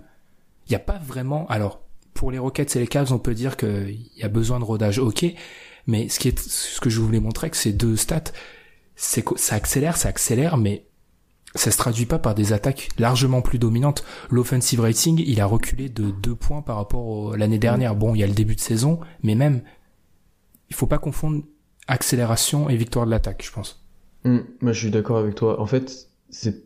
Il 0.68 0.70
n'y 0.70 0.76
a 0.76 0.80
pas 0.80 1.00
vraiment, 1.06 1.46
alors, 1.48 1.82
pour 2.14 2.32
les 2.32 2.40
Rockets 2.40 2.76
et 2.76 2.80
les 2.80 2.88
Cavs, 2.88 3.12
on 3.14 3.20
peut 3.20 3.34
dire 3.34 3.58
qu'il 3.58 4.00
y 4.18 4.24
a 4.24 4.30
besoin 4.30 4.60
de 4.60 4.64
rodage, 4.64 5.00
ok, 5.00 5.26
mais 5.88 6.10
ce 6.10 6.20
qui 6.20 6.30
est, 6.30 6.40
ce 6.40 6.80
que 6.80 6.90
je 6.90 7.00
voulais 7.00 7.20
montrer 7.20 7.46
avec 7.46 7.56
ces 7.56 7.74
deux 7.74 7.96
stats, 7.96 8.32
c'est 8.96 9.24
que 9.24 9.38
ça 9.38 9.56
accélère, 9.56 9.98
ça 9.98 10.10
accélère, 10.10 10.58
mais 10.58 10.86
ça 11.56 11.72
se 11.72 11.78
traduit 11.78 12.06
pas 12.06 12.20
par 12.20 12.36
des 12.36 12.52
attaques 12.54 12.90
largement 12.98 13.42
plus 13.42 13.60
dominantes. 13.60 14.04
L'offensive 14.30 14.80
rating, 14.82 15.24
il 15.26 15.40
a 15.40 15.46
reculé 15.46 15.90
de 15.90 16.12
deux 16.12 16.36
points 16.36 16.62
par 16.62 16.78
rapport 16.78 17.34
à 17.34 17.38
l'année 17.38 17.60
dernière. 17.60 17.96
Bon, 17.96 18.16
il 18.16 18.20
y 18.20 18.24
a 18.24 18.28
le 18.28 18.34
début 18.34 18.56
de 18.56 18.60
saison, 18.60 19.00
mais 19.22 19.36
même, 19.36 19.62
il 20.70 20.76
faut 20.76 20.88
pas 20.88 20.98
confondre 20.98 21.44
accélération 21.88 22.70
et 22.70 22.76
victoire 22.76 23.06
de 23.06 23.12
l'attaque, 23.12 23.44
je 23.46 23.52
pense. 23.52 23.86
Hmm, 24.24 24.40
moi, 24.62 24.72
je 24.72 24.80
suis 24.80 24.92
d'accord 24.92 25.18
avec 25.18 25.36
toi. 25.36 25.60
En 25.60 25.66
fait, 25.66 26.08
c'est, 26.30 26.64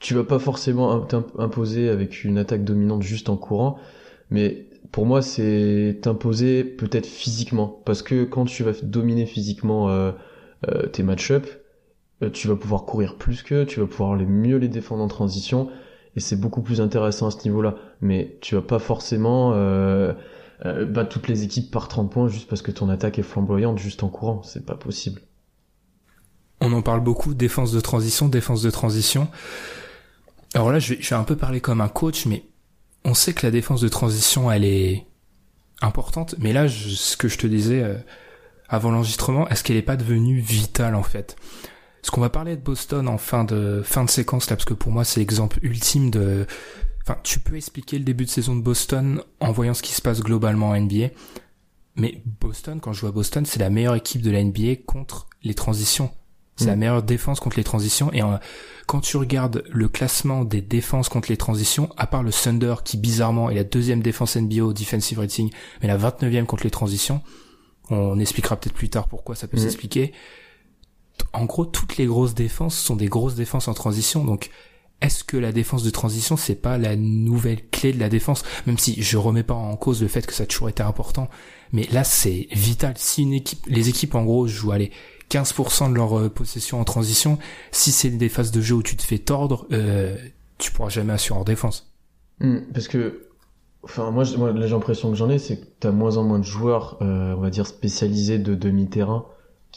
tu 0.00 0.14
vas 0.14 0.24
pas 0.24 0.38
forcément 0.38 0.92
im- 0.92 1.06
t'im- 1.06 1.26
imposer 1.38 1.88
avec 1.88 2.24
une 2.24 2.36
attaque 2.36 2.64
dominante 2.64 3.02
juste 3.02 3.28
en 3.28 3.36
courant, 3.36 3.78
mais 4.28 4.66
pour 4.92 5.06
moi, 5.06 5.22
c'est 5.22 5.98
t'imposer 6.02 6.64
peut-être 6.64 7.06
physiquement, 7.06 7.80
parce 7.84 8.02
que 8.02 8.24
quand 8.24 8.44
tu 8.44 8.62
vas 8.64 8.72
dominer 8.82 9.24
physiquement 9.26 9.88
euh, 9.88 10.12
euh, 10.68 10.86
tes 10.88 11.02
match-up, 11.02 11.46
euh, 11.46 11.65
tu 12.32 12.48
vas 12.48 12.56
pouvoir 12.56 12.84
courir 12.84 13.16
plus 13.16 13.42
que, 13.42 13.64
tu 13.64 13.80
vas 13.80 13.86
pouvoir 13.86 14.16
mieux 14.16 14.56
les 14.56 14.68
défendre 14.68 15.02
en 15.02 15.08
transition, 15.08 15.68
et 16.16 16.20
c'est 16.20 16.36
beaucoup 16.36 16.62
plus 16.62 16.80
intéressant 16.80 17.28
à 17.28 17.30
ce 17.30 17.44
niveau-là. 17.44 17.76
Mais 18.00 18.38
tu 18.40 18.54
vas 18.54 18.62
pas 18.62 18.78
forcément 18.78 19.52
euh, 19.54 20.12
euh, 20.64 20.86
battre 20.86 21.10
toutes 21.10 21.28
les 21.28 21.42
équipes 21.42 21.70
par 21.70 21.88
30 21.88 22.10
points 22.10 22.28
juste 22.28 22.48
parce 22.48 22.62
que 22.62 22.70
ton 22.70 22.88
attaque 22.88 23.18
est 23.18 23.22
flamboyante 23.22 23.78
juste 23.78 24.02
en 24.02 24.08
courant, 24.08 24.42
c'est 24.42 24.64
pas 24.64 24.76
possible. 24.76 25.20
On 26.62 26.72
en 26.72 26.80
parle 26.80 27.00
beaucoup, 27.00 27.34
défense 27.34 27.70
de 27.72 27.80
transition, 27.80 28.28
défense 28.28 28.62
de 28.62 28.70
transition. 28.70 29.28
Alors 30.54 30.72
là, 30.72 30.78
je 30.78 30.94
vais, 30.94 31.12
un 31.14 31.24
peu 31.24 31.36
parler 31.36 31.60
comme 31.60 31.82
un 31.82 31.88
coach, 31.88 32.24
mais 32.24 32.46
on 33.04 33.12
sait 33.12 33.34
que 33.34 33.44
la 33.44 33.50
défense 33.50 33.82
de 33.82 33.88
transition, 33.88 34.50
elle 34.50 34.64
est 34.64 35.06
importante. 35.82 36.34
Mais 36.38 36.54
là, 36.54 36.66
ce 36.68 37.18
que 37.18 37.28
je 37.28 37.36
te 37.36 37.46
disais 37.46 37.82
euh, 37.82 37.98
avant 38.70 38.90
l'enregistrement, 38.90 39.46
est-ce 39.50 39.62
qu'elle 39.62 39.76
n'est 39.76 39.82
pas 39.82 39.96
devenue 39.96 40.40
vitale 40.40 40.94
en 40.94 41.02
fait? 41.02 41.36
Parce 42.06 42.14
qu'on 42.14 42.20
va 42.20 42.30
parler 42.30 42.54
de 42.54 42.60
Boston 42.62 43.08
en 43.08 43.18
fin 43.18 43.42
de 43.42 43.82
fin 43.84 44.04
de 44.04 44.10
séquence 44.10 44.48
là, 44.48 44.54
parce 44.54 44.64
que 44.64 44.74
pour 44.74 44.92
moi, 44.92 45.02
c'est 45.02 45.18
l'exemple 45.18 45.58
ultime 45.62 46.12
de. 46.12 46.46
Enfin, 47.02 47.18
tu 47.24 47.40
peux 47.40 47.56
expliquer 47.56 47.98
le 47.98 48.04
début 48.04 48.24
de 48.26 48.30
saison 48.30 48.54
de 48.54 48.60
Boston 48.62 49.22
en 49.40 49.50
voyant 49.50 49.74
ce 49.74 49.82
qui 49.82 49.92
se 49.92 50.00
passe 50.00 50.20
globalement 50.20 50.68
en 50.68 50.80
NBA. 50.80 51.08
Mais 51.96 52.22
Boston, 52.40 52.78
quand 52.80 52.92
je 52.92 53.00
joue 53.00 53.06
à 53.08 53.10
Boston, 53.10 53.44
c'est 53.44 53.58
la 53.58 53.70
meilleure 53.70 53.96
équipe 53.96 54.22
de 54.22 54.30
la 54.30 54.40
NBA 54.40 54.76
contre 54.86 55.26
les 55.42 55.54
transitions. 55.54 56.12
C'est 56.54 56.66
Mm. 56.66 56.68
la 56.68 56.76
meilleure 56.76 57.02
défense 57.02 57.40
contre 57.40 57.56
les 57.56 57.64
transitions. 57.64 58.12
Et 58.12 58.22
euh, 58.22 58.36
quand 58.86 59.00
tu 59.00 59.16
regardes 59.16 59.64
le 59.72 59.88
classement 59.88 60.44
des 60.44 60.62
défenses 60.62 61.08
contre 61.08 61.28
les 61.28 61.36
transitions, 61.36 61.90
à 61.96 62.06
part 62.06 62.22
le 62.22 62.30
Thunder 62.30 62.76
qui 62.84 62.98
bizarrement 62.98 63.50
est 63.50 63.56
la 63.56 63.64
deuxième 63.64 64.00
défense 64.00 64.36
NBA 64.36 64.62
au 64.62 64.72
defensive 64.72 65.18
rating, 65.18 65.50
mais 65.82 65.88
la 65.88 65.96
29e 65.98 66.46
contre 66.46 66.62
les 66.62 66.70
transitions, 66.70 67.20
on 67.90 68.20
expliquera 68.20 68.54
peut-être 68.56 68.74
plus 68.76 68.90
tard 68.90 69.08
pourquoi 69.08 69.34
ça 69.34 69.48
peut 69.48 69.56
Mm. 69.56 69.60
s'expliquer. 69.60 70.12
En 71.32 71.44
gros, 71.44 71.64
toutes 71.64 71.96
les 71.96 72.06
grosses 72.06 72.34
défenses 72.34 72.78
sont 72.78 72.96
des 72.96 73.06
grosses 73.06 73.34
défenses 73.34 73.68
en 73.68 73.74
transition. 73.74 74.24
Donc, 74.24 74.50
est-ce 75.00 75.24
que 75.24 75.36
la 75.36 75.52
défense 75.52 75.82
de 75.82 75.90
transition, 75.90 76.36
c'est 76.36 76.54
pas 76.54 76.78
la 76.78 76.96
nouvelle 76.96 77.68
clé 77.68 77.92
de 77.92 78.00
la 78.00 78.08
défense? 78.08 78.44
Même 78.66 78.78
si 78.78 79.02
je 79.02 79.18
remets 79.18 79.42
pas 79.42 79.54
en 79.54 79.76
cause 79.76 80.00
le 80.02 80.08
fait 80.08 80.26
que 80.26 80.32
ça 80.32 80.44
a 80.44 80.46
toujours 80.46 80.68
été 80.70 80.82
important, 80.82 81.28
mais 81.72 81.86
là, 81.92 82.02
c'est 82.04 82.48
vital. 82.52 82.94
Si 82.96 83.22
une 83.22 83.34
équipe, 83.34 83.60
les 83.66 83.88
équipes 83.88 84.14
en 84.14 84.24
gros 84.24 84.46
jouent 84.46 84.72
allez 84.72 84.90
15% 85.30 85.90
de 85.90 85.96
leur 85.96 86.18
euh, 86.18 86.28
possession 86.28 86.80
en 86.80 86.84
transition, 86.84 87.38
si 87.72 87.92
c'est 87.92 88.10
des 88.10 88.28
phases 88.28 88.52
de 88.52 88.60
jeu 88.60 88.76
où 88.76 88.82
tu 88.82 88.96
te 88.96 89.02
fais 89.02 89.18
tordre, 89.18 89.66
euh, 89.72 90.16
tu 90.58 90.72
pourras 90.72 90.88
jamais 90.88 91.12
assurer 91.12 91.38
en 91.38 91.44
défense. 91.44 91.92
Hmm, 92.40 92.60
parce 92.72 92.88
que, 92.88 93.28
enfin, 93.82 94.10
moi, 94.10 94.24
l'impression 94.24 95.10
que 95.10 95.16
j'en 95.16 95.28
ai, 95.28 95.38
c'est 95.38 95.60
que 95.60 95.66
t'as 95.80 95.90
moins 95.90 96.16
en 96.16 96.24
moins 96.24 96.38
de 96.38 96.44
joueurs, 96.44 96.96
euh, 97.02 97.34
on 97.36 97.40
va 97.40 97.50
dire, 97.50 97.66
spécialisés 97.66 98.38
de 98.38 98.54
demi-terrain, 98.54 99.26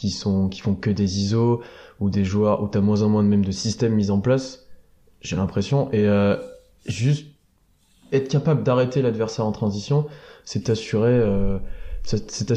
qui 0.00 0.08
sont, 0.08 0.48
qui 0.48 0.62
font 0.62 0.74
que 0.74 0.88
des 0.88 1.20
ISO, 1.20 1.60
ou 2.00 2.08
des 2.08 2.24
joueurs, 2.24 2.62
où 2.62 2.68
t'as 2.68 2.80
moins 2.80 3.02
en 3.02 3.10
moins 3.10 3.22
de 3.22 3.28
même 3.28 3.44
de 3.44 3.50
systèmes 3.50 3.94
mis 3.94 4.10
en 4.10 4.20
place, 4.20 4.66
j'ai 5.20 5.36
l'impression, 5.36 5.92
et 5.92 6.08
euh, 6.08 6.36
juste 6.86 7.26
être 8.10 8.28
capable 8.28 8.62
d'arrêter 8.62 9.02
l'adversaire 9.02 9.44
en 9.44 9.52
transition, 9.52 10.06
c'est 10.46 10.64
t'assurer, 10.64 11.12
euh, 11.12 11.58
c'est 12.02 12.48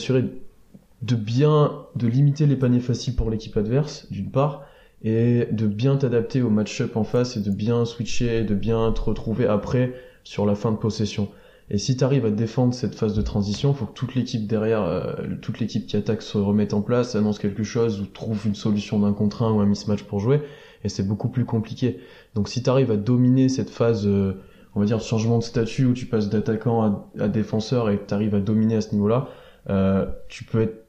de 1.01 1.15
bien, 1.15 1.85
de 1.97 2.07
limiter 2.07 2.45
les 2.45 2.55
paniers 2.55 2.79
faciles 2.79 3.17
pour 3.17 3.29
l'équipe 3.29 3.57
adverse, 3.57 4.07
d'une 4.09 4.31
part, 4.31 4.63
et 5.03 5.49
de 5.51 5.67
bien 5.67 5.97
t'adapter 5.97 6.41
au 6.41 6.49
match-up 6.49 6.95
en 6.95 7.03
face 7.03 7.35
et 7.35 7.41
de 7.41 7.51
bien 7.51 7.83
switcher, 7.83 8.45
de 8.45 8.55
bien 8.55 8.89
te 8.93 9.01
retrouver 9.01 9.47
après 9.47 9.93
sur 10.23 10.45
la 10.45 10.55
fin 10.55 10.71
de 10.71 10.77
possession. 10.77 11.27
Et 11.69 11.77
si 11.77 11.95
tu 11.95 12.03
arrives 12.03 12.25
à 12.25 12.31
défendre 12.31 12.73
cette 12.73 12.95
phase 12.95 13.13
de 13.13 13.21
transition, 13.21 13.73
faut 13.73 13.85
que 13.85 13.93
toute 13.93 14.15
l'équipe 14.15 14.47
derrière, 14.47 14.83
euh, 14.83 15.13
toute 15.41 15.59
l'équipe 15.59 15.87
qui 15.87 15.95
attaque 15.95 16.21
se 16.21 16.37
remette 16.37 16.73
en 16.73 16.81
place, 16.81 17.15
annonce 17.15 17.39
quelque 17.39 17.63
chose 17.63 18.01
ou 18.01 18.05
trouve 18.05 18.45
une 18.45 18.55
solution 18.55 18.99
d'un 18.99 19.13
contre 19.13 19.43
un 19.43 19.51
ou 19.51 19.59
un 19.59 19.65
mismatch 19.65 20.03
pour 20.03 20.19
jouer. 20.19 20.41
Et 20.83 20.89
c'est 20.89 21.07
beaucoup 21.07 21.29
plus 21.29 21.45
compliqué. 21.45 21.99
Donc 22.35 22.49
si 22.49 22.61
tu 22.61 22.69
arrives 22.69 22.91
à 22.91 22.97
dominer 22.97 23.47
cette 23.47 23.69
phase, 23.69 24.05
euh, 24.05 24.33
on 24.75 24.81
va 24.81 24.85
dire 24.85 24.99
changement 24.99 25.37
de 25.37 25.43
statut 25.43 25.85
où 25.85 25.93
tu 25.93 26.05
passes 26.05 26.29
d'attaquant 26.29 27.07
à, 27.19 27.27
défenseur 27.27 27.89
et 27.89 27.99
tu 28.05 28.13
arrives 28.13 28.35
à 28.35 28.41
dominer 28.41 28.75
à 28.75 28.81
ce 28.81 28.93
niveau-là, 28.93 29.29
euh, 29.69 30.05
tu 30.27 30.43
peux 30.43 30.61
être 30.61 30.85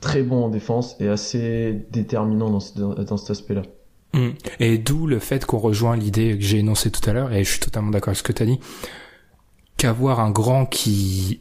très 0.00 0.22
bon 0.22 0.44
en 0.44 0.48
défense 0.48 0.96
et 1.00 1.08
assez 1.08 1.86
déterminant 1.90 2.50
dans, 2.50 2.94
dans, 2.94 3.16
cet 3.16 3.30
aspect-là. 3.30 3.62
Mm. 4.14 4.30
Et 4.60 4.78
d'où 4.78 5.06
le 5.06 5.18
fait 5.20 5.44
qu'on 5.44 5.58
rejoint 5.58 5.96
l'idée 5.96 6.36
que 6.36 6.44
j'ai 6.44 6.58
énoncée 6.58 6.90
tout 6.90 7.08
à 7.08 7.12
l'heure, 7.12 7.32
et 7.32 7.44
je 7.44 7.50
suis 7.50 7.60
totalement 7.60 7.90
d'accord 7.90 8.08
avec 8.08 8.18
ce 8.18 8.22
que 8.22 8.32
tu 8.32 8.42
as 8.42 8.46
dit, 8.46 8.58
qu'avoir 9.78 10.20
un 10.20 10.30
grand 10.30 10.66
qui 10.66 11.40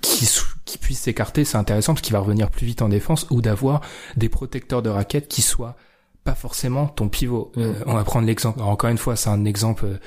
qui, 0.00 0.28
qui 0.64 0.78
puisse 0.78 1.00
s'écarter, 1.00 1.44
c'est 1.44 1.58
intéressant 1.58 1.94
parce 1.94 2.02
qu'il 2.02 2.12
va 2.12 2.20
revenir 2.20 2.50
plus 2.50 2.66
vite 2.66 2.82
en 2.82 2.88
défense, 2.88 3.26
ou 3.30 3.42
d'avoir 3.42 3.80
des 4.16 4.28
protecteurs 4.28 4.82
de 4.82 4.88
raquettes 4.88 5.28
qui 5.28 5.42
soient 5.42 5.76
pas 6.24 6.34
forcément 6.34 6.86
ton 6.86 7.08
pivot. 7.08 7.52
Euh, 7.56 7.74
on 7.86 7.94
va 7.94 8.04
prendre 8.04 8.26
l'exemple, 8.26 8.60
encore 8.60 8.90
une 8.90 8.98
fois, 8.98 9.16
c'est 9.16 9.28
un 9.28 9.44
exemple 9.44 9.84
euh, 9.84 9.98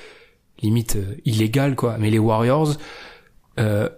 limite 0.62 0.96
euh, 0.96 1.15
illégal, 1.26 1.76
quoi, 1.76 1.98
mais 2.00 2.10
les 2.10 2.20
Warriors, 2.20 2.78
euh, 3.60 3.89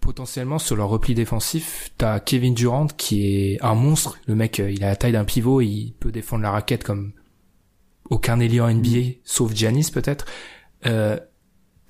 potentiellement 0.00 0.58
sur 0.58 0.76
leur 0.76 0.88
repli 0.88 1.14
défensif, 1.14 1.90
t'as 1.96 2.20
Kevin 2.20 2.54
Durant 2.54 2.86
qui 2.86 3.52
est 3.54 3.64
un 3.64 3.74
monstre. 3.74 4.18
Le 4.26 4.34
mec, 4.34 4.58
il 4.58 4.84
a 4.84 4.88
la 4.88 4.96
taille 4.96 5.12
d'un 5.12 5.24
pivot, 5.24 5.62
il 5.62 5.94
peut 5.98 6.12
défendre 6.12 6.42
la 6.42 6.50
raquette 6.50 6.84
comme 6.84 7.12
aucun 8.10 8.38
ailier 8.38 8.60
en 8.60 8.72
NBA, 8.72 9.16
sauf 9.24 9.52
Giannis 9.54 9.90
peut-être. 9.92 10.26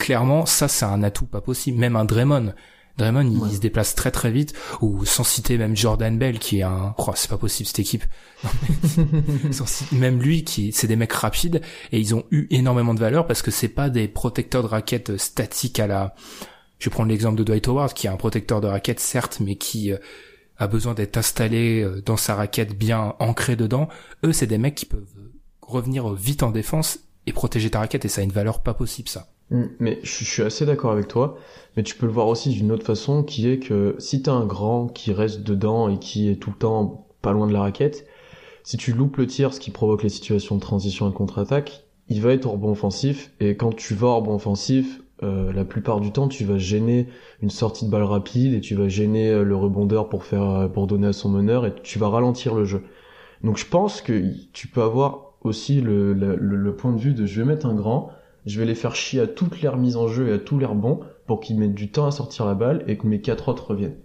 Euh, 0.00 0.04
clairement, 0.04 0.46
ça 0.46 0.68
c'est 0.68 0.84
un 0.84 1.02
atout 1.02 1.26
pas 1.26 1.40
possible. 1.40 1.78
Même 1.78 1.96
un 1.96 2.04
Draymond. 2.04 2.54
Draymond, 2.96 3.30
il, 3.30 3.38
Ouais. 3.38 3.48
il 3.50 3.56
se 3.56 3.60
déplace 3.60 3.94
très 3.94 4.10
très 4.10 4.30
vite. 4.30 4.54
Ou 4.80 5.04
sans 5.04 5.24
citer 5.24 5.56
même 5.58 5.76
Jordan 5.76 6.18
Bell 6.18 6.38
qui 6.38 6.58
est 6.58 6.62
un... 6.62 6.94
Oh, 6.98 7.12
c'est 7.14 7.30
pas 7.30 7.38
possible 7.38 7.66
cette 7.66 7.78
équipe. 7.78 8.04
Sans 9.50 9.92
même 9.92 10.20
lui, 10.20 10.44
qui 10.44 10.72
c'est 10.72 10.86
des 10.86 10.96
mecs 10.96 11.12
rapides 11.12 11.60
et 11.92 12.00
ils 12.00 12.14
ont 12.14 12.24
eu 12.30 12.46
énormément 12.50 12.94
de 12.94 13.00
valeur 13.00 13.26
parce 13.26 13.42
que 13.42 13.50
c'est 13.50 13.68
pas 13.68 13.90
des 13.90 14.08
protecteurs 14.08 14.62
de 14.62 14.68
raquettes 14.68 15.16
statiques 15.16 15.78
à 15.80 15.86
la... 15.86 16.14
Je 16.78 16.88
vais 16.88 16.92
prendre 16.94 17.08
l'exemple 17.10 17.36
de 17.36 17.44
Dwight 17.44 17.66
Howard 17.68 17.92
qui 17.92 18.06
est 18.06 18.10
un 18.10 18.16
protecteur 18.16 18.60
de 18.60 18.66
raquette 18.68 19.00
certes, 19.00 19.38
mais 19.40 19.56
qui 19.56 19.92
euh, 19.92 19.98
a 20.58 20.66
besoin 20.68 20.94
d'être 20.94 21.16
installé 21.16 21.82
euh, 21.82 22.00
dans 22.02 22.16
sa 22.16 22.34
raquette 22.36 22.76
bien 22.76 23.14
ancré 23.18 23.56
dedans. 23.56 23.88
Eux, 24.24 24.32
c'est 24.32 24.46
des 24.46 24.58
mecs 24.58 24.76
qui 24.76 24.86
peuvent 24.86 25.06
revenir 25.62 26.08
vite 26.14 26.42
en 26.42 26.50
défense 26.50 27.00
et 27.26 27.32
protéger 27.32 27.70
ta 27.70 27.80
raquette 27.80 28.04
et 28.04 28.08
ça 28.08 28.20
a 28.20 28.24
une 28.24 28.32
valeur 28.32 28.62
pas 28.62 28.74
possible 28.74 29.08
ça. 29.08 29.28
Mm, 29.50 29.64
Mais 29.80 29.98
je 30.02 30.24
suis 30.24 30.42
assez 30.42 30.66
d'accord 30.66 30.92
avec 30.92 31.08
toi, 31.08 31.36
mais 31.76 31.82
tu 31.82 31.94
peux 31.96 32.06
le 32.06 32.12
voir 32.12 32.28
aussi 32.28 32.50
d'une 32.50 32.72
autre 32.72 32.84
façon 32.84 33.22
qui 33.22 33.48
est 33.48 33.58
que 33.58 33.96
si 33.98 34.22
t'as 34.22 34.32
un 34.32 34.46
grand 34.46 34.88
qui 34.88 35.12
reste 35.12 35.42
dedans 35.42 35.88
et 35.88 35.98
qui 35.98 36.28
est 36.28 36.36
tout 36.36 36.50
le 36.50 36.56
temps 36.56 37.06
pas 37.22 37.32
loin 37.32 37.46
de 37.46 37.52
la 37.52 37.60
raquette, 37.60 38.06
si 38.64 38.76
tu 38.78 38.92
loupes 38.92 39.18
le 39.18 39.26
tir, 39.26 39.54
ce 39.54 39.60
qui 39.60 39.70
provoque 39.72 40.02
les 40.04 40.10
situations 40.10 40.56
de 40.56 40.60
transition 40.60 41.10
et 41.10 41.14
contre-attaque, 41.14 41.84
il 42.08 42.22
va 42.22 42.32
être 42.34 42.46
au 42.46 42.52
rebond 42.52 42.72
offensif. 42.72 43.32
Et 43.40 43.56
quand 43.56 43.74
tu 43.76 43.94
vas 43.94 44.08
au 44.08 44.16
rebond 44.18 44.34
offensif, 44.36 45.02
euh, 45.22 45.52
la 45.52 45.64
plupart 45.64 46.00
du 46.00 46.12
temps 46.12 46.28
tu 46.28 46.44
vas 46.44 46.58
gêner 46.58 47.08
une 47.42 47.50
sortie 47.50 47.86
de 47.86 47.90
balle 47.90 48.04
rapide 48.04 48.54
et 48.54 48.60
tu 48.60 48.74
vas 48.76 48.88
gêner 48.88 49.30
euh, 49.30 49.44
le 49.44 49.56
rebondeur 49.56 50.08
pour 50.08 50.24
faire 50.24 50.42
euh, 50.50 50.68
pour 50.68 50.86
donner 50.88 51.08
à 51.08 51.12
son 51.14 51.28
meneur 51.30 51.66
et 51.66 51.74
tu 51.82 51.98
vas 51.98 52.08
ralentir 52.08 52.54
le 52.54 52.64
jeu. 52.64 52.84
Donc 53.44 53.56
je 53.58 53.66
pense 53.66 54.00
que 54.00 54.22
tu 54.52 54.68
peux 54.68 54.82
avoir 54.82 55.34
aussi 55.42 55.80
le, 55.80 56.12
le- 56.12 56.36
le 56.36 56.76
point 56.76 56.92
de 56.92 56.98
vue 57.00 57.14
de 57.14 57.26
je 57.26 57.40
vais 57.42 57.46
mettre 57.46 57.66
un 57.66 57.74
grand, 57.74 58.10
je 58.48 58.58
vais 58.58 58.66
les 58.66 58.74
faire 58.74 58.94
chier 58.96 59.20
à 59.20 59.26
toutes 59.26 59.60
les 59.60 59.68
remises 59.68 59.96
en 59.96 60.08
jeu 60.08 60.28
et 60.28 60.32
à 60.32 60.38
tous 60.38 60.58
les 60.58 60.66
rebonds 60.66 61.00
pour 61.26 61.40
qu'ils 61.40 61.58
mettent 61.58 61.74
du 61.74 61.90
temps 61.90 62.06
à 62.06 62.10
sortir 62.10 62.46
la 62.46 62.54
balle 62.54 62.84
et 62.88 62.96
que 62.96 63.06
mes 63.06 63.20
quatre 63.20 63.48
autres 63.48 63.68
reviennent. 63.70 63.96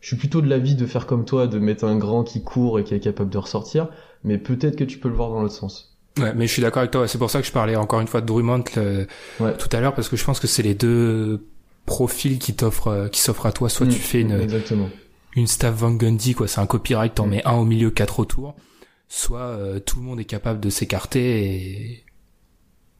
Je 0.00 0.08
suis 0.08 0.16
plutôt 0.16 0.42
de 0.42 0.48
l'avis 0.48 0.74
de 0.74 0.84
faire 0.86 1.06
comme 1.06 1.24
toi, 1.24 1.46
de 1.46 1.58
mettre 1.58 1.84
un 1.84 1.96
grand 1.96 2.24
qui 2.24 2.42
court 2.42 2.78
et 2.78 2.84
qui 2.84 2.94
est 2.94 3.00
capable 3.00 3.30
de 3.30 3.38
ressortir, 3.38 3.88
mais 4.22 4.36
peut-être 4.36 4.76
que 4.76 4.84
tu 4.84 4.98
peux 4.98 5.08
le 5.08 5.14
voir 5.14 5.30
dans 5.30 5.40
l'autre 5.40 5.54
sens. 5.54 5.96
Ouais, 6.18 6.32
mais 6.34 6.46
je 6.46 6.52
suis 6.52 6.62
d'accord 6.62 6.80
avec 6.80 6.90
toi. 6.90 7.08
C'est 7.08 7.18
pour 7.18 7.30
ça 7.30 7.40
que 7.40 7.46
je 7.46 7.52
parlais 7.52 7.74
encore 7.76 8.00
une 8.00 8.06
fois 8.06 8.20
de 8.20 8.26
Drummond 8.26 8.64
le- 8.76 9.06
Ouais. 9.40 9.56
tout 9.56 9.68
à 9.72 9.80
l'heure 9.80 9.94
parce 9.94 10.08
que 10.08 10.16
je 10.16 10.24
pense 10.24 10.40
que 10.40 10.46
c'est 10.46 10.62
les 10.62 10.74
deux 10.74 11.46
profils 11.86 12.38
qui 12.38 12.54
t'offrent, 12.54 13.08
qui 13.10 13.20
s'offrent 13.20 13.46
à 13.46 13.52
toi. 13.52 13.68
Soit 13.68 13.86
tu 13.86 13.92
Mm, 13.96 14.00
fais 14.00 14.20
une, 14.20 14.40
Exactement. 14.40 14.90
une 15.36 15.46
Staff 15.46 15.74
Van 15.74 15.90
Gundy, 15.92 16.34
quoi. 16.34 16.48
C'est 16.48 16.60
un 16.60 16.66
copyright, 16.66 17.14
t'en 17.14 17.26
Mm. 17.26 17.30
mets 17.30 17.44
un 17.46 17.54
au 17.54 17.64
milieu, 17.64 17.90
quatre 17.90 18.18
autour. 18.20 18.54
Soit 19.08 19.40
euh, 19.40 19.80
tout 19.80 19.98
le 20.00 20.04
monde 20.04 20.20
est 20.20 20.24
capable 20.24 20.60
de 20.60 20.70
s'écarter 20.70 21.44
et 21.44 22.04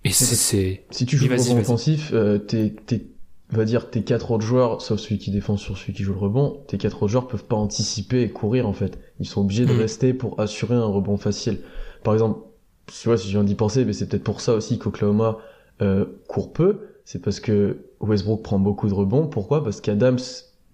et 0.05 0.11
c'est- 0.11 0.85
Si 0.91 1.07
tu 1.07 1.17
joues 1.17 1.29
vas-y, 1.29 1.49
rebond 1.51 1.61
offensif, 1.61 2.11
euh, 2.13 2.39
tes, 2.39 2.75
va 3.51 3.65
dire 3.65 3.91
tes 3.91 4.03
quatre 4.03 4.31
autres 4.33 4.45
joueurs, 4.45 4.81
sauf 4.83 4.99
celui 5.01 5.19
qui 5.19 5.31
défend 5.31 5.57
sur 5.57 5.77
celui 5.79 5.93
qui 5.93 6.03
joue 6.03 6.13
le 6.13 6.19
rebond, 6.19 6.63
tes 6.67 6.77
quatre 6.79 7.03
autres 7.03 7.09
joueurs 7.13 7.29
peuvent 7.29 7.45
pas 7.45 7.57
anticiper 7.57 8.23
et 8.23 8.31
courir 8.31 8.67
en 8.69 8.73
fait. 8.73 8.99
Ils 9.21 9.27
sont 9.27 9.41
obligés 9.43 9.67
de 9.67 9.73
Mm. 9.75 9.79
rester 9.81 10.15
pour 10.15 10.41
assurer 10.41 10.75
un 10.75 10.85
rebond 10.87 11.17
facile. 11.17 11.61
Par 12.03 12.15
exemple, 12.15 12.41
tu 12.87 13.09
vois, 13.09 13.17
si 13.17 13.29
je 13.29 13.33
viens 13.33 13.45
d'y 13.45 13.55
penser, 13.55 13.85
mais 13.85 13.93
c'est 13.93 14.07
peut-être 14.09 14.25
pour 14.25 14.41
ça 14.41 14.55
aussi 14.55 14.79
qu'Oklahoma 14.79 15.39
euh, 15.83 16.05
court 16.29 16.53
peu. 16.53 16.81
C'est 17.05 17.21
parce 17.21 17.41
que 17.41 17.79
Westbrook 18.01 18.43
prend 18.43 18.59
beaucoup 18.61 18.89
de 18.89 18.95
rebonds. 18.95 19.27
Pourquoi? 19.27 19.65
Parce 19.65 19.81
qu'Adams 19.81 20.19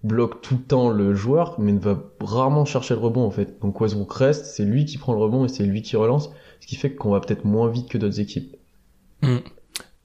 bloque 0.03 0.41
tout 0.41 0.55
le 0.55 0.61
temps 0.61 0.89
le 0.89 1.13
joueur, 1.15 1.59
mais 1.59 1.71
ne 1.73 1.79
va 1.79 2.03
rarement 2.19 2.65
chercher 2.65 2.93
le 2.95 2.99
rebond 2.99 3.23
en 3.23 3.31
fait. 3.31 3.59
Donc 3.61 3.79
Westbrook 3.81 4.11
reste, 4.13 4.45
c'est 4.45 4.63
lui 4.65 4.85
qui 4.85 4.97
prend 4.99 5.13
le 5.13 5.19
rebond 5.19 5.45
et 5.45 5.47
c'est 5.47 5.63
lui 5.63 5.81
qui 5.81 5.95
relance, 5.95 6.31
ce 6.59 6.67
qui 6.67 6.75
fait 6.75 6.93
qu'on 6.93 7.09
va 7.11 7.19
peut-être 7.19 7.45
moins 7.45 7.69
vite 7.69 7.89
que 7.89 7.97
d'autres 7.97 8.19
équipes. 8.19 8.55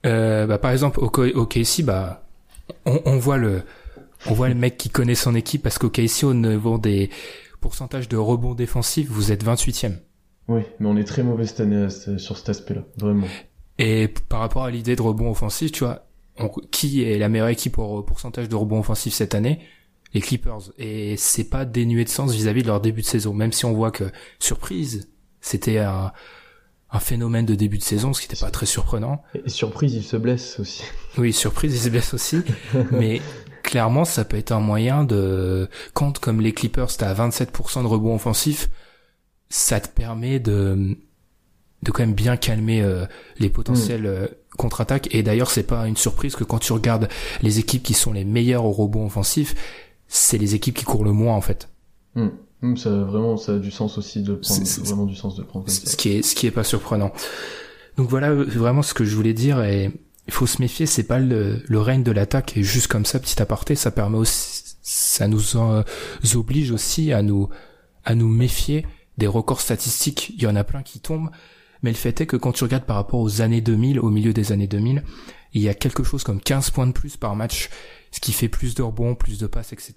Euh, 0.05 0.45
bah, 0.47 0.57
par 0.57 0.71
exemple, 0.71 0.99
au, 0.99 1.07
au 1.09 1.45
KC, 1.45 1.83
bah, 1.83 2.27
on, 2.85 3.01
on 3.05 3.17
voit 3.17 3.37
le, 3.37 3.63
on 4.27 4.33
voit 4.33 4.49
le 4.49 4.55
mec 4.55 4.77
qui 4.77 4.89
connaît 4.89 5.15
son 5.15 5.35
équipe 5.35 5.63
parce 5.63 5.77
qu'au 5.77 5.89
KC, 5.89 6.23
au 6.23 6.33
niveau 6.33 6.77
des 6.77 7.09
pourcentages 7.61 8.07
de 8.07 8.17
rebonds 8.17 8.53
défensifs, 8.53 9.09
vous 9.09 9.31
êtes 9.31 9.43
28e. 9.43 9.93
Oui, 10.47 10.61
mais 10.79 10.87
on 10.87 10.95
est 10.95 11.03
très 11.03 11.23
mauvais 11.23 11.45
cette 11.45 11.59
année 11.59 11.89
ce- 11.89 12.17
sur 12.17 12.37
cet 12.37 12.49
aspect-là, 12.49 12.81
vraiment. 12.97 13.27
Et 13.79 14.07
par 14.29 14.39
rapport 14.39 14.63
à 14.63 14.71
l'idée 14.71 14.95
de 14.95 15.01
rebond 15.01 15.29
offensif, 15.29 15.71
tu 15.71 15.83
vois, 15.83 16.05
on- 16.39 16.47
qui 16.49 17.03
est 17.03 17.17
la 17.17 17.27
meilleure 17.29 17.49
équipe 17.49 17.77
au 17.79 18.01
pourcentage 18.03 18.47
de 18.47 18.55
rebond 18.55 18.79
offensif 18.79 19.13
cette 19.13 19.35
année? 19.35 19.59
Les 20.13 20.21
Clippers. 20.21 20.71
Et 20.77 21.17
c'est 21.17 21.43
pas 21.49 21.65
dénué 21.65 22.05
de 22.05 22.09
sens 22.09 22.31
vis-à-vis 22.33 22.61
de 22.61 22.67
leur 22.67 22.79
début 22.79 23.01
de 23.01 23.05
saison, 23.05 23.33
même 23.33 23.51
si 23.51 23.65
on 23.65 23.73
voit 23.73 23.91
que, 23.91 24.05
surprise, 24.39 25.09
c'était 25.41 25.79
un, 25.79 26.13
un 26.97 26.99
phénomène 26.99 27.45
de 27.45 27.55
début 27.55 27.77
de 27.77 27.83
saison, 27.83 28.11
ce 28.13 28.21
qui 28.21 28.27
n'était 28.27 28.43
pas 28.43 28.51
très 28.51 28.65
surprenant. 28.65 29.23
Et 29.45 29.49
surprise, 29.49 29.93
il 29.93 30.03
se 30.03 30.17
blesse 30.17 30.59
aussi. 30.59 30.83
Oui, 31.17 31.31
surprise, 31.31 31.73
ils 31.75 31.79
se 31.79 31.89
blessent 31.89 32.13
aussi. 32.13 32.41
mais 32.91 33.21
clairement, 33.63 34.03
ça 34.03 34.25
peut 34.25 34.37
être 34.37 34.51
un 34.51 34.59
moyen 34.59 35.03
de... 35.03 35.69
Quand, 35.93 36.19
comme 36.19 36.41
les 36.41 36.53
Clippers, 36.53 36.95
t'as 36.97 37.13
27% 37.13 37.83
de 37.83 37.87
rebond 37.87 38.15
offensif, 38.15 38.69
ça 39.49 39.79
te 39.79 39.87
permet 39.87 40.39
de 40.39 40.97
de 41.83 41.91
quand 41.91 42.01
même 42.01 42.15
bien 42.15 42.37
calmer 42.37 42.81
euh, 42.81 43.05
les 43.37 43.49
potentiels 43.49 44.07
euh, 44.07 44.27
contre-attaques. 44.57 45.13
Et 45.13 45.21
d'ailleurs, 45.21 45.51
c'est 45.51 45.61
pas 45.61 45.87
une 45.87 45.95
surprise 45.95 46.35
que 46.35 46.43
quand 46.43 46.57
tu 46.57 46.73
regardes 46.73 47.07
les 47.43 47.59
équipes 47.59 47.83
qui 47.83 47.93
sont 47.93 48.11
les 48.11 48.25
meilleures 48.25 48.65
au 48.65 48.71
rebond 48.71 49.05
offensif, 49.05 49.53
c'est 50.07 50.39
les 50.39 50.55
équipes 50.55 50.75
qui 50.75 50.85
courent 50.85 51.05
le 51.05 51.11
moins, 51.11 51.35
en 51.35 51.41
fait. 51.41 51.69
Hmm. 52.15 52.29
Hmm, 52.61 52.75
ça 52.75 52.89
vraiment, 52.89 53.37
ça 53.37 53.53
a 53.53 53.57
du 53.59 53.69
sens 53.71 53.97
aussi 53.97 54.23
de 54.23 54.33
le 54.33 54.39
prendre, 54.39 54.65
C'est- 54.65 54.81
vraiment 54.81 55.05
du 55.05 55.15
sens 55.15 55.35
de 55.35 55.41
le 55.41 55.47
prendre 55.47 55.65
comme 55.65 55.73
ce 55.73 55.85
ça. 55.87 55.95
qui 55.95 56.09
est 56.09 56.21
ce 56.23 56.33
qui 56.35 56.47
est 56.47 56.51
pas 56.51 56.63
surprenant. 56.63 57.11
Donc 57.97 58.09
voilà 58.09 58.29
euh, 58.31 58.43
vraiment 58.45 58.81
ce 58.81 58.93
que 58.93 59.05
je 59.05 59.15
voulais 59.15 59.33
dire 59.33 59.63
et 59.63 59.91
il 60.27 60.33
faut 60.33 60.47
se 60.47 60.61
méfier, 60.61 60.85
c'est 60.87 61.03
pas 61.03 61.19
le, 61.19 61.61
le 61.67 61.79
règne 61.79 62.03
de 62.03 62.11
l'attaque 62.11 62.57
et 62.57 62.63
juste 62.63 62.87
comme 62.87 63.05
ça 63.05 63.19
petit 63.19 63.41
aparté, 63.41 63.75
ça 63.75 63.91
permet 63.91 64.17
aussi 64.17 64.63
ça 64.81 65.27
nous 65.27 65.55
en- 65.57 65.83
oblige 66.35 66.71
aussi 66.71 67.11
à 67.13 67.21
nous 67.21 67.49
à 68.05 68.15
nous 68.15 68.27
méfier 68.27 68.85
des 69.17 69.27
records 69.27 69.61
statistiques, 69.61 70.31
il 70.37 70.43
y 70.43 70.47
en 70.47 70.55
a 70.55 70.63
plein 70.63 70.81
qui 70.83 70.99
tombent 70.99 71.29
mais 71.83 71.91
le 71.91 71.95
fait 71.95 72.21
est 72.21 72.25
que 72.25 72.37
quand 72.37 72.53
tu 72.53 72.63
regardes 72.63 72.85
par 72.85 72.95
rapport 72.95 73.19
aux 73.19 73.41
années 73.41 73.61
2000, 73.61 73.99
au 73.99 74.09
milieu 74.09 74.33
des 74.33 74.51
années 74.51 74.65
2000, 74.67 75.03
il 75.53 75.61
y 75.61 75.69
a 75.69 75.75
quelque 75.75 76.03
chose 76.03 76.23
comme 76.23 76.41
15 76.41 76.71
points 76.71 76.87
de 76.87 76.91
plus 76.91 77.17
par 77.17 77.35
match, 77.35 77.69
ce 78.11 78.19
qui 78.19 78.33
fait 78.33 78.49
plus 78.49 78.73
de 78.73 78.81
rebonds, 78.81 79.13
plus 79.13 79.37
de 79.37 79.45
passes, 79.45 79.73
etc. 79.73 79.93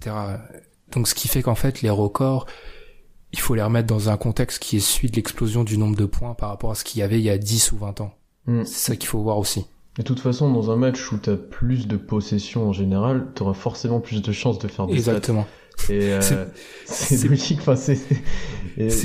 Donc 0.93 1.07
ce 1.07 1.15
qui 1.15 1.27
fait 1.27 1.41
qu'en 1.41 1.55
fait 1.55 1.81
les 1.81 1.89
records 1.89 2.45
il 3.33 3.39
faut 3.39 3.55
les 3.55 3.63
remettre 3.63 3.87
dans 3.87 4.09
un 4.09 4.17
contexte 4.17 4.59
qui 4.59 4.77
est 4.77 4.81
celui 4.81 5.09
de 5.09 5.15
l'explosion 5.15 5.63
du 5.63 5.77
nombre 5.77 5.95
de 5.95 6.05
points 6.05 6.33
par 6.33 6.49
rapport 6.49 6.71
à 6.71 6.75
ce 6.75 6.83
qu'il 6.83 6.99
y 6.99 7.03
avait 7.03 7.17
il 7.19 7.23
y 7.23 7.29
a 7.29 7.37
10 7.37 7.71
ou 7.71 7.77
20 7.77 8.01
ans. 8.01 8.13
Hmm. 8.45 8.63
C'est 8.65 8.91
ça 8.91 8.95
qu'il 8.97 9.07
faut 9.07 9.19
voir 9.21 9.37
aussi. 9.37 9.65
De 9.97 10.03
toute 10.03 10.19
façon, 10.19 10.51
dans 10.51 10.69
un 10.71 10.75
match 10.75 11.11
où 11.11 11.17
t'as 11.17 11.35
plus 11.37 11.87
de 11.87 11.95
possession 11.97 12.67
en 12.67 12.73
général, 12.73 13.27
t'auras 13.35 13.53
forcément 13.53 13.99
plus 14.01 14.21
de 14.21 14.31
chances 14.31 14.59
de 14.59 14.67
faire 14.67 14.85
des 14.87 14.93
Exactement. 14.95 15.45
stats. 15.77 15.93
Et 15.93 16.13
euh, 16.13 16.19
C'est- 16.85 17.27
logique, 17.27 17.59
enfin 17.61 17.75
c'est... 17.77 17.99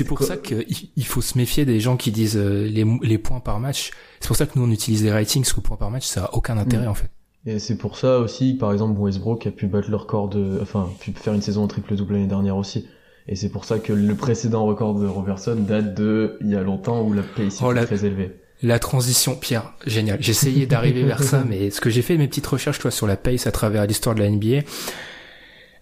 pour 0.05 0.17
quoi- 0.17 0.27
ça 0.27 0.37
qu'il 0.37 0.65
il 0.95 1.05
faut 1.05 1.21
se 1.21 1.37
méfier 1.37 1.65
des 1.65 1.79
gens 1.79 1.97
qui 1.97 2.11
disent 2.11 2.37
euh, 2.37 2.67
les, 2.67 2.85
les 3.03 3.17
points 3.17 3.39
par 3.39 3.59
match. 3.59 3.91
C'est 4.19 4.27
pour 4.27 4.35
ça 4.35 4.45
que 4.45 4.57
nous 4.59 4.65
on 4.65 4.71
utilise 4.71 5.03
les 5.03 5.11
ratings, 5.11 5.43
parce 5.43 5.53
que 5.53 5.61
points 5.61 5.77
par 5.77 5.89
match 5.91 6.05
ça 6.05 6.25
a 6.25 6.33
aucun 6.33 6.57
intérêt 6.57 6.85
Mm. 6.85 6.89
en 6.89 6.93
fait. 6.95 7.09
Et 7.49 7.59
c'est 7.59 7.77
pour 7.77 7.97
ça 7.97 8.19
aussi, 8.19 8.55
par 8.55 8.73
exemple, 8.73 8.99
Westbrook 8.99 9.47
a 9.47 9.51
pu 9.51 9.67
battre 9.67 9.89
le 9.89 9.95
record 9.95 10.27
de, 10.27 10.59
enfin, 10.61 10.89
pu 10.99 11.13
faire 11.13 11.33
une 11.33 11.41
saison 11.41 11.63
en 11.63 11.67
triple-double 11.67 12.13
l'année 12.13 12.27
dernière 12.27 12.57
aussi. 12.57 12.85
Et 13.29 13.35
c'est 13.35 13.49
pour 13.49 13.63
ça 13.63 13.79
que 13.79 13.93
le 13.93 14.15
précédent 14.15 14.65
record 14.65 14.95
de 14.99 15.07
Robertson 15.07 15.55
date 15.55 15.95
de 15.95 16.37
il 16.41 16.49
y 16.49 16.55
a 16.55 16.61
longtemps 16.61 17.01
où 17.01 17.13
la 17.13 17.23
pace 17.23 17.59
Oh, 17.63 17.71
était 17.71 17.79
la- 17.79 17.85
très 17.85 18.05
élevée. 18.05 18.35
La 18.63 18.79
transition, 18.79 19.35
Pierre, 19.35 19.73
génial. 19.85 20.19
Essayé 20.19 20.65
d'arriver 20.65 21.03
vers 21.03 21.23
ça, 21.23 21.45
mais 21.47 21.69
ce 21.69 21.79
que 21.79 21.89
j'ai 21.89 22.01
fait 22.01 22.17
mes 22.17 22.27
petites 22.27 22.47
recherches, 22.47 22.79
toi, 22.79 22.91
sur 22.91 23.07
la 23.07 23.15
pace 23.15 23.47
à 23.47 23.51
travers 23.51 23.85
l'histoire 23.85 24.13
de 24.15 24.19
la 24.21 24.29
NBA, 24.29 24.63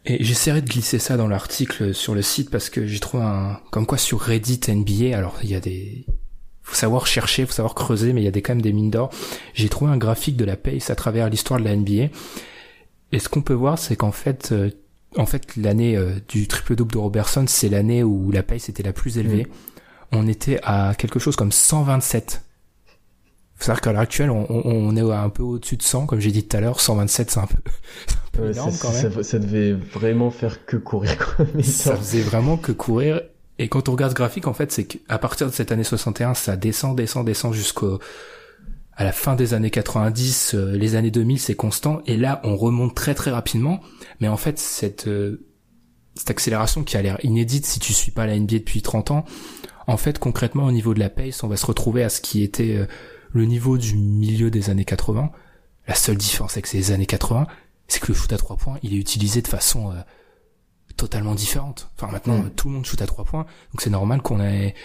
et 0.08 0.24
j'essaierai 0.24 0.62
de 0.62 0.68
glisser 0.70 1.00
ça 1.00 1.18
dans 1.18 1.28
l'article 1.28 1.96
sur 1.96 2.14
le 2.14 2.22
site 2.22 2.52
parce 2.52 2.70
que 2.70 2.86
j'ai 2.86 3.00
trouvé 3.00 3.24
un, 3.24 3.60
comme 3.72 3.86
quoi 3.88 3.98
sur 3.98 4.20
Reddit 4.20 4.60
NBA, 4.68 5.18
alors 5.18 5.38
il 5.42 5.50
y 5.50 5.56
a 5.56 5.60
des, 5.60 6.06
faut 6.66 6.76
savoir 6.76 7.06
chercher, 7.06 7.46
faut 7.46 7.54
savoir 7.54 7.76
creuser, 7.76 8.12
mais 8.12 8.22
il 8.22 8.26
y 8.26 8.28
a 8.28 8.32
des, 8.32 8.42
quand 8.42 8.54
même 8.54 8.62
des 8.62 8.74
mines 8.74 8.90
d'or. 8.90 9.12
J'ai 9.54 9.70
trouvé 9.70 9.92
un 9.92 9.98
graphique 9.98 10.36
de 10.36 10.46
la 10.46 10.58
pace 10.58 10.90
à 10.90 10.96
travers 10.96 11.30
l'histoire 11.30 11.60
de 11.60 11.66
la 11.66 11.76
NBA. 11.76 12.10
Et 13.12 13.20
ce 13.20 13.30
qu'on 13.30 13.44
peut 13.44 13.54
voir, 13.54 13.78
c'est 13.78 13.96
qu'en 13.96 14.12
fait, 14.12 14.50
euh, 14.52 14.72
en 15.16 15.28
fait, 15.28 15.56
l'année 15.58 15.96
euh, 15.96 16.14
du 16.28 16.48
triple-double 16.48 16.92
de 16.92 16.98
Robertson, 16.98 17.46
c'est 17.48 17.70
l'année 17.70 18.04
où 18.04 18.32
la 18.32 18.42
pace 18.42 18.68
était 18.68 18.82
la 18.82 18.94
plus 18.94 19.20
élevée. 19.20 19.44
Mm. 19.44 20.18
On 20.18 20.28
était 20.28 20.60
à 20.64 20.96
quelque 20.98 21.20
chose 21.20 21.36
comme 21.36 21.52
127. 21.52 22.42
Faut 23.58 23.64
savoir 23.64 23.82
qu'à 23.82 23.92
l'heure 23.92 24.02
actuelle, 24.02 24.32
on, 24.32 24.96
est 24.98 25.02
un 25.02 25.30
peu 25.30 25.44
au-dessus 25.44 25.78
de 25.78 25.84
100, 25.84 26.08
comme 26.08 26.20
j'ai 26.20 26.32
dit 26.32 26.46
tout 26.46 26.58
à 26.58 26.62
l'heure. 26.62 26.82
127, 26.82 27.32
c'est 27.32 27.40
un 27.40 27.46
peu, 27.46 27.56
un 27.58 28.30
peu 28.32 28.42
Ouais, 28.44 28.52
énorme 28.52 28.74
quand 28.82 28.92
même. 28.92 29.14
ça, 29.14 29.24
ça 29.24 29.40
devait 29.40 29.72
vraiment 29.74 30.32
faire 30.32 30.66
que 30.66 30.78
courir, 30.78 31.18
quoi. 31.18 31.46
Ça- 31.62 31.96
faisait 31.96 32.22
vraiment 32.22 32.58
que 32.58 32.72
courir. 32.72 33.22
Et 33.58 33.70
quand 33.70 33.88
on 33.90 33.94
regarde 33.94 34.12
ce 34.12 34.16
graphique, 34.16 34.48
en 34.48 34.54
fait, 34.54 34.72
c'est 34.72 34.86
qu'à 34.86 35.18
partir 35.18 35.48
de 35.48 35.52
cette 35.54 35.72
année 35.72 35.84
61, 35.84 36.34
ça 36.34 36.58
descend, 36.58 36.96
descend, 36.96 37.26
descend 37.26 37.54
jusqu'au 37.54 38.00
à 38.98 39.04
la 39.04 39.12
fin 39.12 39.36
des 39.36 39.54
années 39.54 39.72
90, 39.72 40.56
euh, 40.56 40.72
les 40.78 40.96
années 40.96 41.12
2000, 41.12 41.40
c'est 41.40 41.56
constant. 41.56 42.02
Et 42.06 42.16
là, 42.16 42.40
on 42.44 42.56
remonte 42.56 42.96
très 42.96 43.14
très 43.14 43.32
rapidement. 43.32 43.82
Mais 44.22 44.30
en 44.30 44.38
fait, 44.38 44.58
cette 44.58 45.08
euh, 45.08 45.46
cette 46.16 46.32
accélération 46.32 46.84
qui 46.84 46.98
a 46.98 47.02
l'air 47.02 47.18
inédite 47.24 47.66
si 47.66 47.80
tu 47.80 47.94
suis 47.94 48.12
pas 48.12 48.26
la 48.26 48.40
NBA 48.40 48.60
depuis 48.60 48.82
30 48.82 49.12
ans, 49.12 49.26
en 49.88 49.98
fait, 49.98 50.18
concrètement, 50.18 50.66
au 50.66 50.72
niveau 50.72 50.94
de 50.94 51.00
la 51.00 51.10
pace, 51.10 51.44
on 51.44 51.48
va 51.48 51.58
se 51.58 51.66
retrouver 51.66 52.04
à 52.04 52.10
ce 52.10 52.22
qui 52.22 52.42
était 52.42 52.76
euh, 52.76 52.86
le 53.32 53.46
niveau 53.46 53.78
du 53.78 53.96
milieu 53.96 54.50
des 54.50 54.70
années 54.70 54.86
80. 54.86 55.32
La 55.88 55.96
seule 55.96 56.18
différence 56.18 56.54
avec 56.54 56.68
ces 56.68 56.92
années 56.92 57.06
80, 57.06 57.46
c'est 57.88 58.00
que 58.00 58.08
le 58.08 58.14
shoot 58.16 58.32
à 58.34 58.38
trois 58.38 58.56
points, 58.56 58.80
il 58.82 58.94
est 58.94 58.98
utilisé 58.98 59.42
de 59.42 59.48
façon 59.48 59.92
euh, 59.92 59.96
totalement 60.98 61.36
différente. 61.36 61.90
Enfin, 61.98 62.12
maintenant, 62.12 62.38
Mm. 62.40 62.50
tout 62.56 62.68
le 62.70 62.76
monde 62.76 62.86
shoot 62.86 63.02
à 63.02 63.06
trois 63.06 63.26
points, 63.26 63.46
donc 63.74 63.82
c'est 63.82 63.90
normal 63.90 64.22
qu'on 64.22 64.42
ait 64.42 64.76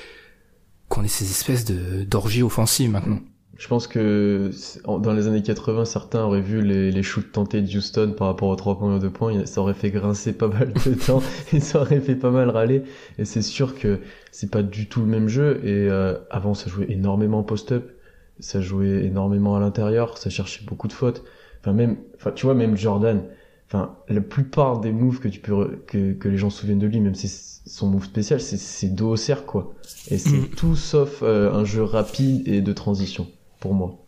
qu'on 0.88 1.04
ait 1.04 1.08
ces 1.08 1.24
espèces 1.30 1.64
de 1.64 2.02
d'orgies 2.04 2.42
offensives 2.42 2.90
maintenant. 2.90 3.20
Je 3.56 3.68
pense 3.68 3.86
que 3.86 4.50
dans 4.86 5.12
les 5.12 5.26
années 5.28 5.42
80, 5.42 5.84
certains 5.84 6.24
auraient 6.24 6.40
vu 6.40 6.62
les, 6.62 6.90
les 6.90 7.02
shoots 7.02 7.30
tentés 7.30 7.60
de 7.60 7.76
Houston 7.76 8.14
par 8.16 8.28
rapport 8.28 8.48
aux 8.48 8.56
3 8.56 8.78
points 8.78 8.92
et 8.92 8.96
aux 8.96 8.98
2 8.98 9.10
points, 9.10 9.44
ça 9.44 9.60
aurait 9.60 9.74
fait 9.74 9.90
grincer 9.90 10.32
pas 10.32 10.48
mal 10.48 10.72
de 10.72 10.94
temps 11.06 11.22
et 11.52 11.60
ça 11.60 11.82
aurait 11.82 12.00
fait 12.00 12.14
pas 12.16 12.30
mal 12.30 12.48
râler. 12.48 12.84
Et 13.18 13.26
c'est 13.26 13.42
sûr 13.42 13.78
que 13.78 14.00
c'est 14.32 14.50
pas 14.50 14.62
du 14.62 14.88
tout 14.88 15.00
le 15.00 15.06
même 15.08 15.28
jeu. 15.28 15.60
Et 15.62 15.90
euh, 15.90 16.16
avant, 16.30 16.54
ça 16.54 16.70
jouait 16.70 16.90
énormément 16.90 17.42
post-up, 17.42 17.90
ça 18.38 18.62
jouait 18.62 19.04
énormément 19.04 19.56
à 19.56 19.60
l'intérieur, 19.60 20.16
ça 20.16 20.30
cherchait 20.30 20.64
beaucoup 20.64 20.88
de 20.88 20.94
fautes. 20.94 21.22
Enfin 21.60 21.74
même, 21.74 21.98
enfin 22.16 22.32
tu 22.32 22.46
vois 22.46 22.54
même 22.54 22.78
Jordan. 22.78 23.24
Enfin 23.72 23.94
la 24.08 24.20
plupart 24.20 24.80
des 24.80 24.90
moves 24.90 25.20
que 25.20 25.28
tu 25.28 25.38
peux 25.38 25.82
que, 25.86 26.12
que 26.14 26.28
les 26.28 26.36
gens 26.36 26.50
se 26.50 26.60
souviennent 26.60 26.80
de 26.80 26.86
lui, 26.88 26.98
même 27.00 27.14
si 27.14 27.28
c'est 27.28 27.60
son 27.70 27.86
move 27.88 28.04
spécial, 28.04 28.40
c'est 28.40 28.56
c'est 28.56 28.88
dos 28.88 29.10
au 29.10 29.16
cercle 29.16 29.44
quoi. 29.46 29.74
Et 30.10 30.18
c'est 30.18 30.30
Mm. 30.38 30.48
tout 30.56 30.74
sauf 30.76 31.20
euh, 31.22 31.52
un 31.52 31.64
jeu 31.64 31.84
rapide 31.84 32.48
et 32.48 32.62
de 32.62 32.72
transition 32.72 33.28
pour 33.60 33.74
moi. 33.74 34.04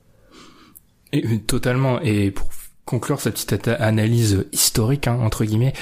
Et, 1.13 1.25
euh, 1.27 1.39
totalement. 1.47 2.01
Et 2.01 2.31
pour 2.33 2.49
conclure 2.85 3.21
cette 3.21 3.35
petite 3.35 3.69
analyse 3.69 4.47
historique 4.51 5.07
hein, 5.07 5.19
entre 5.21 5.45
guillemets, 5.45 5.75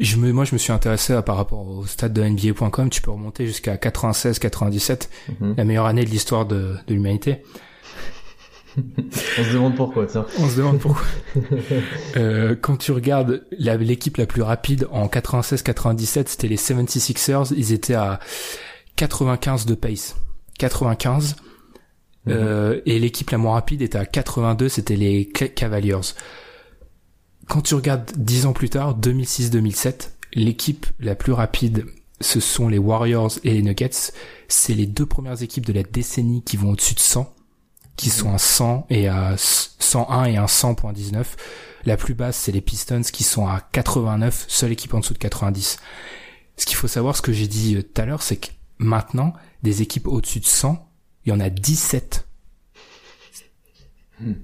je 0.00 0.16
me, 0.16 0.30
moi 0.32 0.44
je 0.44 0.52
me 0.54 0.58
suis 0.58 0.72
intéressé 0.72 1.14
à, 1.14 1.22
par 1.22 1.36
rapport 1.36 1.66
au 1.66 1.86
stade 1.86 2.12
de 2.12 2.22
NBA.com. 2.22 2.90
Tu 2.90 3.00
peux 3.00 3.10
remonter 3.10 3.46
jusqu'à 3.46 3.76
96-97, 3.76 5.08
Mhm. 5.40 5.54
la 5.56 5.64
meilleure 5.64 5.86
année 5.86 6.04
de 6.04 6.10
l'histoire 6.10 6.44
de, 6.44 6.74
de 6.86 6.94
l'humanité. 6.94 7.42
On 8.76 9.44
se 9.44 9.52
demande 9.52 9.76
pourquoi, 9.76 10.06
tiens. 10.06 10.26
On 10.38 10.48
se 10.48 10.56
demande 10.56 10.78
pourquoi. 10.78 11.04
euh, 12.16 12.54
quand 12.60 12.76
tu 12.76 12.92
regardes 12.92 13.44
l'équipe 13.58 14.16
la 14.16 14.26
plus 14.26 14.42
rapide 14.42 14.86
en 14.90 15.06
96-97, 15.06 16.24
c'était 16.28 16.48
les 16.48 16.56
76ers. 16.56 17.52
Ils 17.56 17.72
étaient 17.72 17.94
à 17.94 18.20
95 18.96 19.66
de 19.66 19.74
pace. 19.74 20.16
95. 20.58 21.36
Euh, 22.28 22.80
et 22.84 22.98
l'équipe 22.98 23.30
la 23.30 23.38
moins 23.38 23.54
rapide 23.54 23.80
était 23.80 23.96
à 23.96 24.04
82, 24.04 24.68
c'était 24.68 24.96
les 24.96 25.30
Ca- 25.34 25.48
Cavaliers. 25.48 25.96
Quand 27.48 27.62
tu 27.62 27.74
regardes 27.74 28.10
10 28.16 28.44
ans 28.46 28.52
plus 28.52 28.68
tard, 28.68 28.98
2006-2007, 28.98 30.10
l'équipe 30.34 30.86
la 31.00 31.14
plus 31.14 31.32
rapide, 31.32 31.86
ce 32.20 32.38
sont 32.40 32.68
les 32.68 32.76
Warriors 32.76 33.32
et 33.44 33.54
les 33.54 33.62
Nuggets. 33.62 34.12
C'est 34.48 34.74
les 34.74 34.84
deux 34.86 35.06
premières 35.06 35.42
équipes 35.42 35.64
de 35.64 35.72
la 35.72 35.82
décennie 35.82 36.42
qui 36.44 36.58
vont 36.58 36.72
au-dessus 36.72 36.94
de 36.94 37.00
100 37.00 37.32
qui 37.98 38.08
sont 38.10 38.32
à 38.32 38.38
100 38.38 38.86
et 38.88 39.08
à 39.08 39.34
101 39.36 40.24
et 40.24 40.36
à 40.38 40.46
100.19. 40.46 41.24
La 41.84 41.96
plus 41.96 42.14
basse, 42.14 42.36
c'est 42.36 42.52
les 42.52 42.60
Pistons 42.60 43.02
qui 43.02 43.24
sont 43.24 43.46
à 43.46 43.60
89, 43.72 44.46
seule 44.48 44.72
équipe 44.72 44.94
en 44.94 45.00
dessous 45.00 45.14
de 45.14 45.18
90. 45.18 45.78
Ce 46.56 46.64
qu'il 46.66 46.76
faut 46.76 46.88
savoir, 46.88 47.16
ce 47.16 47.22
que 47.22 47.32
j'ai 47.32 47.46
dit 47.48 47.76
euh, 47.76 47.82
tout 47.82 48.00
à 48.00 48.06
l'heure, 48.06 48.22
c'est 48.22 48.36
que 48.36 48.48
maintenant, 48.78 49.32
des 49.62 49.82
équipes 49.82 50.06
au-dessus 50.08 50.40
de 50.40 50.44
100, 50.46 50.88
il 51.24 51.30
y 51.30 51.32
en 51.32 51.40
a 51.40 51.50
17. 51.50 52.26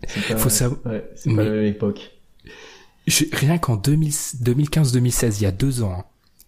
C'est 0.07 0.29
pas, 0.29 0.37
Faut 0.37 0.49
savoir- 0.51 0.81
ouais, 0.87 1.11
c'est 1.17 1.35
pas 1.35 1.43
la 1.45 1.51
même 1.51 1.65
époque. 1.65 2.11
Je- 3.07 3.25
rien 3.33 3.59
qu'en 3.59 3.77
2000 3.77 4.13
2015-2016, 4.41 5.41
il 5.41 5.43
y 5.43 5.47
a 5.47 5.51
deux 5.51 5.83
ans, 5.83 5.93
hein, 5.99 6.05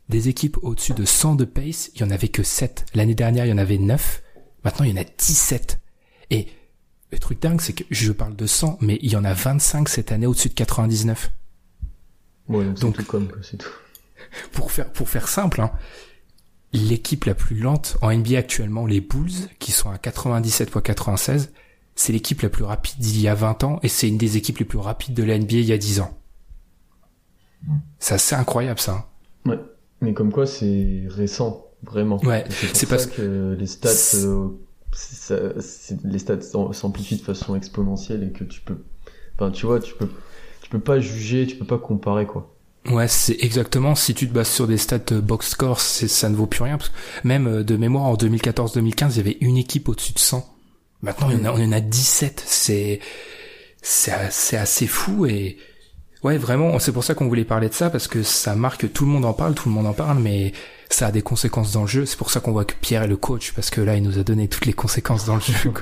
des 0.09 0.29
équipes 0.29 0.59
au-dessus 0.63 0.93
de 0.95 1.05
100 1.05 1.35
de 1.35 1.45
pace, 1.45 1.91
il 1.95 2.01
y 2.01 2.05
en 2.05 2.11
avait 2.11 2.29
que 2.29 2.43
7. 2.45 2.87
L'année 2.95 3.15
dernière, 3.17 3.45
il 3.47 3.51
y 3.51 3.53
en 3.53 3.59
avait 3.59 3.79
9. 3.79 4.23
Maintenant, 4.65 4.85
il 4.87 4.93
y 4.93 4.99
en 4.99 5.03
a 5.03 5.05
17. 5.05 5.81
Et 6.31 6.47
le 7.13 7.19
truc 7.19 7.41
dingue, 7.41 7.61
c'est 7.61 7.73
que 7.73 7.85
je 7.91 8.13
parle 8.13 8.35
de 8.37 8.47
100, 8.47 8.79
mais 8.81 8.99
il 9.03 9.11
y 9.13 9.17
en 9.17 9.25
a 9.25 9.33
25 9.33 9.89
cette 9.89 10.13
année 10.13 10.27
au-dessus 10.27 10.49
de 10.49 10.55
99. 10.55 11.33
Ouais, 12.49 12.65
donc 12.65 12.77
c'est 12.79 12.83
Donc- 12.85 12.97
tout 12.97 13.05
comme, 13.05 13.29
c'est 13.43 13.57
tout. 13.59 13.71
pour 14.53 14.71
faire 14.73 14.91
pour 14.93 15.09
faire 15.09 15.29
simple, 15.29 15.61
hein, 15.61 15.71
l'équipe 16.73 17.25
la 17.25 17.35
plus 17.35 17.59
lente 17.59 17.97
en 18.03 18.13
NBA 18.13 18.39
actuellement, 18.39 18.87
les 18.87 19.01
Bulls, 19.01 19.31
qui 19.59 19.73
sont 19.73 19.91
à 19.91 19.97
97.96, 19.97 21.51
c'est 21.95 22.13
l'équipe 22.13 22.43
la 22.43 22.49
plus 22.49 22.65
rapide 22.65 22.99
d'il 22.99 23.21
y 23.21 23.29
a 23.29 23.35
20 23.35 23.65
ans 23.65 23.79
et 23.83 23.89
c'est 23.89 24.09
une 24.09 24.19
des 24.19 24.37
équipes 24.37 24.59
les 24.59 24.65
plus 24.65 24.79
rapides 24.79 25.15
de 25.15 25.23
la 25.23 25.39
NBA 25.39 25.55
il 25.57 25.65
y 25.65 25.73
a 25.73 25.79
10 25.79 26.01
ans. 26.01 26.19
C'est 27.99 28.15
assez 28.15 28.35
incroyable 28.35 28.79
ça. 28.81 28.93
hein. 29.47 29.51
Ouais. 29.51 29.59
Mais 30.03 30.13
comme 30.13 30.31
quoi, 30.31 30.47
c'est 30.47 31.05
récent, 31.09 31.65
vraiment. 31.83 32.23
Ouais, 32.25 32.45
c'est 32.51 32.75
ça 32.77 32.87
parce 32.87 33.07
que 33.07 33.57
les 33.59 33.67
stats, 33.67 33.89
euh, 34.17 34.49
ça- 34.97 35.53
les 36.05 36.19
stats 36.19 36.41
s'am- 36.41 36.73
s'amplifient 36.73 37.17
de 37.17 37.23
façon 37.23 37.55
exponentielle 37.57 38.23
et 38.25 38.33
que 38.39 38.45
tu 38.45 38.61
peux, 38.61 38.79
enfin, 39.35 39.51
tu 39.51 39.67
vois, 39.67 39.81
tu 39.81 39.95
peux, 39.95 40.09
tu 40.63 40.71
peux 40.71 40.81
pas 40.81 40.99
juger, 41.01 41.47
tu 41.47 41.57
peux 41.57 41.67
pas 41.67 41.79
comparer, 41.79 42.27
quoi. 42.27 42.53
Ouais, 42.91 43.09
c'est 43.09 43.37
exactement. 43.41 43.95
Si 43.97 44.15
tu 44.15 44.29
te 44.29 44.33
bases 44.33 44.49
sur 44.49 44.69
des 44.69 44.79
stats 44.79 45.01
euh, 45.13 45.21
box 45.21 45.49
score, 45.49 45.81
ça 45.81 46.29
ne 46.29 46.37
vaut 46.37 46.47
plus 46.47 46.63
rien. 46.63 46.79
Parce 46.79 46.91
que 46.91 46.95
même 47.27 47.47
euh, 47.49 47.65
de 47.65 47.77
mémoire, 47.77 48.05
en 48.05 48.15
2014-2015, 48.15 49.11
il 49.13 49.17
y 49.17 49.21
avait 49.21 49.37
une 49.41 49.57
équipe 49.57 49.89
au-dessus 49.89 50.13
de 50.13 50.19
100. 50.21 50.49
Maintenant, 51.03 51.29
il 51.31 51.39
y 51.39 51.41
en 51.41 51.45
a, 51.47 51.53
on 51.53 51.61
en 51.63 51.73
a 51.73 51.81
17. 51.81 52.43
C'est 52.47 53.01
c'est 53.83 54.13
c'est 54.31 54.57
assez 54.57 54.87
fou 54.87 55.27
et 55.27 55.57
ouais, 56.23 56.39
vraiment. 56.39 56.79
C'est 56.79 56.93
pour 56.93 57.03
ça 57.05 57.15
qu'on 57.15 57.27
voulait 57.29 57.45
parler 57.45 57.69
de 57.69 57.75
ça 57.75 57.91
parce 57.91 58.07
que 58.07 58.23
ça 58.23 58.55
marque. 58.55 58.93
Tout 58.93 59.05
le 59.05 59.11
monde 59.11 59.25
en 59.25 59.33
parle, 59.33 59.55
tout 59.55 59.69
le 59.69 59.75
monde 59.75 59.87
en 59.87 59.93
parle, 59.93 60.21
mais 60.21 60.53
ça 60.91 61.09
a 61.09 61.13
des 61.13 61.23
conséquences 61.23 61.73
dans 61.73 61.83
le 61.83 61.87
jeu. 61.89 62.07
C'est 62.07 62.17
pour 62.17 62.31
ça 62.31 62.41
qu'on 62.41 62.53
voit 62.53 62.65
que 62.65 62.75
Pierre 62.81 63.03
est 63.03 63.09
le 63.09 63.17
coach 63.17 63.53
parce 63.53 63.71
que 63.71 63.81
là, 63.81 63.97
il 63.97 64.03
nous 64.03 64.19
a 64.19 64.23
donné 64.23 64.49
toutes 64.49 64.67
les 64.67 64.73
conséquences 64.73 65.25
dans 65.27 65.35
le 65.37 65.41
jeu. 65.41 65.73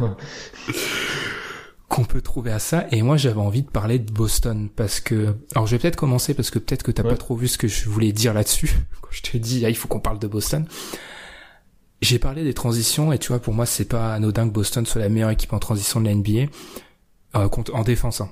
qu'on 1.88 2.04
peut 2.04 2.22
trouver 2.22 2.50
à 2.50 2.58
ça. 2.58 2.86
Et 2.90 3.02
moi, 3.02 3.16
j'avais 3.16 3.40
envie 3.40 3.62
de 3.62 3.70
parler 3.70 3.98
de 3.98 4.10
Boston 4.10 4.68
parce 4.74 5.00
que, 5.00 5.34
alors 5.54 5.66
je 5.66 5.76
vais 5.76 5.78
peut-être 5.78 5.96
commencer 5.96 6.34
parce 6.34 6.50
que 6.50 6.58
peut-être 6.58 6.82
que 6.82 6.90
t'as 6.90 7.02
Ouais. 7.04 7.10
pas 7.10 7.16
trop 7.16 7.36
vu 7.36 7.46
ce 7.46 7.58
que 7.58 7.68
je 7.68 7.88
voulais 7.88 8.12
dire 8.12 8.34
là-dessus. 8.34 8.68
Quand 9.02 9.08
je 9.10 9.22
te 9.22 9.36
dis, 9.36 9.64
ah, 9.64 9.70
il 9.70 9.76
faut 9.76 9.86
qu'on 9.88 10.00
parle 10.00 10.18
de 10.18 10.26
Boston. 10.26 10.66
J'ai 12.00 12.18
parlé 12.18 12.42
des 12.42 12.54
transitions 12.54 13.12
et 13.12 13.18
tu 13.18 13.28
vois, 13.28 13.38
pour 13.40 13.54
moi, 13.54 13.66
c'est 13.66 13.84
pas 13.84 14.12
anodin 14.14 14.48
que 14.48 14.52
Boston 14.52 14.84
soit 14.84 15.00
la 15.00 15.08
meilleure 15.08 15.30
équipe 15.30 15.52
en 15.52 15.58
transition 15.58 16.00
de 16.00 16.06
la 16.06 16.14
NBA, 16.14 16.50
euh, 17.36 17.48
en 17.72 17.82
défense, 17.82 18.20
hein. 18.20 18.30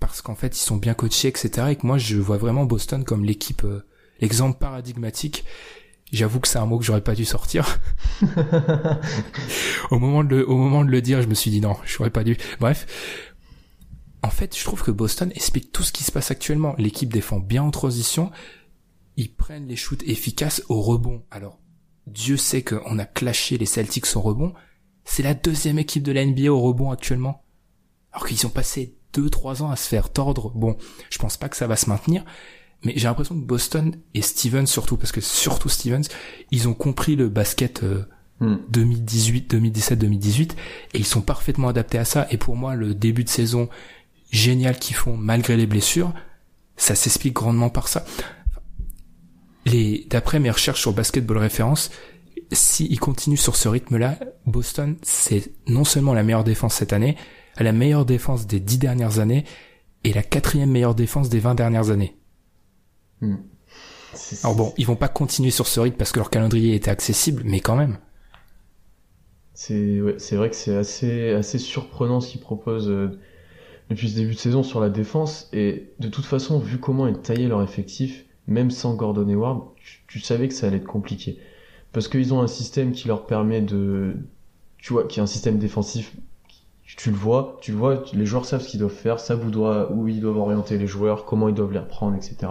Parce 0.00 0.22
qu'en 0.22 0.34
fait, 0.34 0.56
ils 0.56 0.60
sont 0.60 0.76
bien 0.76 0.92
coachés, 0.94 1.28
etc. 1.28 1.50
Et 1.70 1.76
que 1.76 1.86
moi, 1.86 1.98
je 1.98 2.16
vois 2.18 2.36
vraiment 2.36 2.64
Boston 2.64 3.04
comme 3.04 3.24
l'équipe, 3.24 3.64
euh, 3.64 3.84
l'exemple 4.20 4.58
paradigmatique. 4.58 5.44
J'avoue 6.12 6.38
que 6.40 6.48
c'est 6.48 6.58
un 6.58 6.66
mot 6.66 6.78
que 6.78 6.84
j'aurais 6.84 7.00
pas 7.02 7.14
dû 7.14 7.24
sortir. 7.24 7.80
au 9.90 9.98
moment 9.98 10.22
de 10.22 10.36
le, 10.36 10.48
au 10.48 10.56
moment 10.56 10.84
de 10.84 10.90
le 10.90 11.02
dire, 11.02 11.22
je 11.22 11.26
me 11.26 11.34
suis 11.34 11.50
dit 11.50 11.60
non, 11.60 11.76
j'aurais 11.84 12.10
pas 12.10 12.24
dû. 12.24 12.36
Bref. 12.60 12.86
En 14.22 14.30
fait, 14.30 14.56
je 14.56 14.64
trouve 14.64 14.82
que 14.82 14.90
Boston 14.90 15.30
explique 15.34 15.70
tout 15.72 15.82
ce 15.82 15.92
qui 15.92 16.02
se 16.04 16.12
passe 16.12 16.30
actuellement. 16.30 16.74
L'équipe 16.78 17.12
défend 17.12 17.40
bien 17.40 17.62
en 17.62 17.70
transition. 17.70 18.30
Ils 19.16 19.34
prennent 19.34 19.68
les 19.68 19.76
shoots 19.76 20.02
efficaces 20.04 20.62
au 20.68 20.80
rebond. 20.80 21.24
Alors, 21.30 21.58
Dieu 22.06 22.36
sait 22.36 22.62
qu'on 22.62 22.98
a 22.98 23.04
clashé 23.04 23.58
les 23.58 23.66
Celtics 23.66 24.16
au 24.16 24.20
rebond. 24.20 24.54
C'est 25.04 25.22
la 25.22 25.34
deuxième 25.34 25.78
équipe 25.78 26.02
de 26.02 26.12
la 26.12 26.24
NBA 26.24 26.50
au 26.50 26.60
rebond 26.60 26.90
actuellement. 26.90 27.44
Alors 28.12 28.26
qu'ils 28.26 28.46
ont 28.46 28.50
passé 28.50 28.96
2-3 29.14 29.62
ans 29.62 29.70
à 29.70 29.76
se 29.76 29.88
faire 29.88 30.10
tordre. 30.10 30.50
Bon, 30.54 30.76
je 31.10 31.18
pense 31.18 31.36
pas 31.36 31.48
que 31.48 31.56
ça 31.56 31.66
va 31.66 31.76
se 31.76 31.88
maintenir. 31.88 32.24
Mais 32.84 32.92
j'ai 32.96 33.08
l'impression 33.08 33.34
que 33.34 33.44
Boston 33.44 33.96
et 34.14 34.22
Stevens 34.22 34.66
surtout, 34.66 34.96
parce 34.96 35.12
que 35.12 35.20
surtout 35.20 35.68
Stevens, 35.68 36.04
ils 36.50 36.68
ont 36.68 36.74
compris 36.74 37.16
le 37.16 37.28
basket 37.28 37.82
euh, 37.82 38.04
Hmm. 38.40 38.56
2018, 38.68 39.50
2017, 39.50 39.98
2018, 39.98 40.56
et 40.94 40.98
ils 40.98 41.06
sont 41.06 41.22
parfaitement 41.22 41.68
adaptés 41.68 41.98
à 41.98 42.04
ça. 42.04 42.26
Et 42.30 42.36
pour 42.36 42.56
moi, 42.56 42.74
le 42.74 42.94
début 42.94 43.24
de 43.24 43.28
saison 43.28 43.68
génial 44.30 44.78
qu'ils 44.78 44.96
font 44.96 45.16
malgré 45.16 45.56
les 45.56 45.66
blessures, 45.66 46.12
ça 46.76 46.96
s'explique 46.96 47.34
grandement 47.34 47.70
par 47.70 47.86
ça. 47.86 48.04
Les, 49.66 50.06
d'après 50.10 50.40
mes 50.40 50.50
recherches 50.50 50.80
sur 50.80 50.92
Basketball 50.92 51.38
Référence, 51.38 51.90
s'ils 52.50 52.98
continuent 52.98 53.36
sur 53.36 53.54
ce 53.54 53.68
rythme-là, 53.68 54.18
Boston, 54.46 54.96
c'est 55.02 55.52
non 55.68 55.84
seulement 55.84 56.12
la 56.12 56.24
meilleure 56.24 56.44
défense 56.44 56.74
cette 56.74 56.92
année, 56.92 57.16
la 57.58 57.72
meilleure 57.72 58.04
défense 58.04 58.46
des 58.46 58.60
dix 58.60 58.78
dernières 58.78 59.20
années, 59.20 59.44
et 60.02 60.12
la 60.12 60.22
quatrième 60.22 60.70
meilleure 60.70 60.96
défense 60.96 61.28
des 61.28 61.38
vingt 61.38 61.54
dernières 61.54 61.90
années. 61.90 62.16
Hmm. 63.24 63.36
Alors 64.44 64.56
bon, 64.56 64.72
ils 64.76 64.86
vont 64.86 64.96
pas 64.96 65.08
continuer 65.08 65.50
sur 65.50 65.66
ce 65.66 65.80
rythme 65.80 65.96
parce 65.96 66.12
que 66.12 66.18
leur 66.18 66.30
calendrier 66.30 66.74
était 66.74 66.90
accessible, 66.90 67.42
mais 67.44 67.60
quand 67.60 67.76
même. 67.76 67.98
C'est 69.54 70.00
ouais, 70.00 70.16
vrai 70.32 70.50
que 70.50 70.56
c'est 70.56 70.76
assez 70.76 71.30
assez 71.30 71.58
surprenant 71.58 72.20
ce 72.20 72.30
qu'ils 72.30 72.40
proposent 72.40 72.90
euh, 72.90 73.18
depuis 73.88 74.10
ce 74.10 74.16
début 74.16 74.34
de 74.34 74.38
saison 74.38 74.62
sur 74.62 74.80
la 74.80 74.90
défense 74.90 75.48
et 75.52 75.92
de 76.00 76.08
toute 76.08 76.24
façon 76.24 76.58
vu 76.58 76.78
comment 76.78 77.06
ils 77.06 77.18
taillaient 77.18 77.46
leur 77.46 77.62
effectif 77.62 78.24
même 78.48 78.72
sans 78.72 78.94
Gordon 78.94 79.28
Hayward 79.28 79.62
tu, 79.76 80.02
tu 80.08 80.20
savais 80.20 80.48
que 80.48 80.54
ça 80.54 80.66
allait 80.66 80.78
être 80.78 80.84
compliqué 80.84 81.38
parce 81.92 82.08
qu'ils 82.08 82.34
ont 82.34 82.40
un 82.40 82.48
système 82.48 82.90
qui 82.90 83.06
leur 83.06 83.26
permet 83.26 83.60
de 83.60 84.16
tu 84.78 84.92
vois 84.92 85.04
qui 85.04 85.20
est 85.20 85.22
un 85.22 85.26
système 85.26 85.58
défensif 85.58 86.12
tu, 86.84 86.96
tu 86.96 87.10
le 87.10 87.16
vois 87.16 87.56
tu 87.60 87.70
le 87.70 87.78
vois 87.78 88.02
les 88.12 88.26
joueurs 88.26 88.46
savent 88.46 88.60
ce 88.60 88.68
qu'ils 88.68 88.80
doivent 88.80 88.92
faire 88.92 89.20
savent 89.20 89.46
où, 89.46 89.50
doit, 89.50 89.92
où 89.92 90.08
ils 90.08 90.20
doivent 90.20 90.38
orienter 90.38 90.78
les 90.78 90.88
joueurs 90.88 91.24
comment 91.26 91.48
ils 91.48 91.54
doivent 91.54 91.72
les 91.72 91.78
reprendre 91.78 92.16
etc 92.16 92.50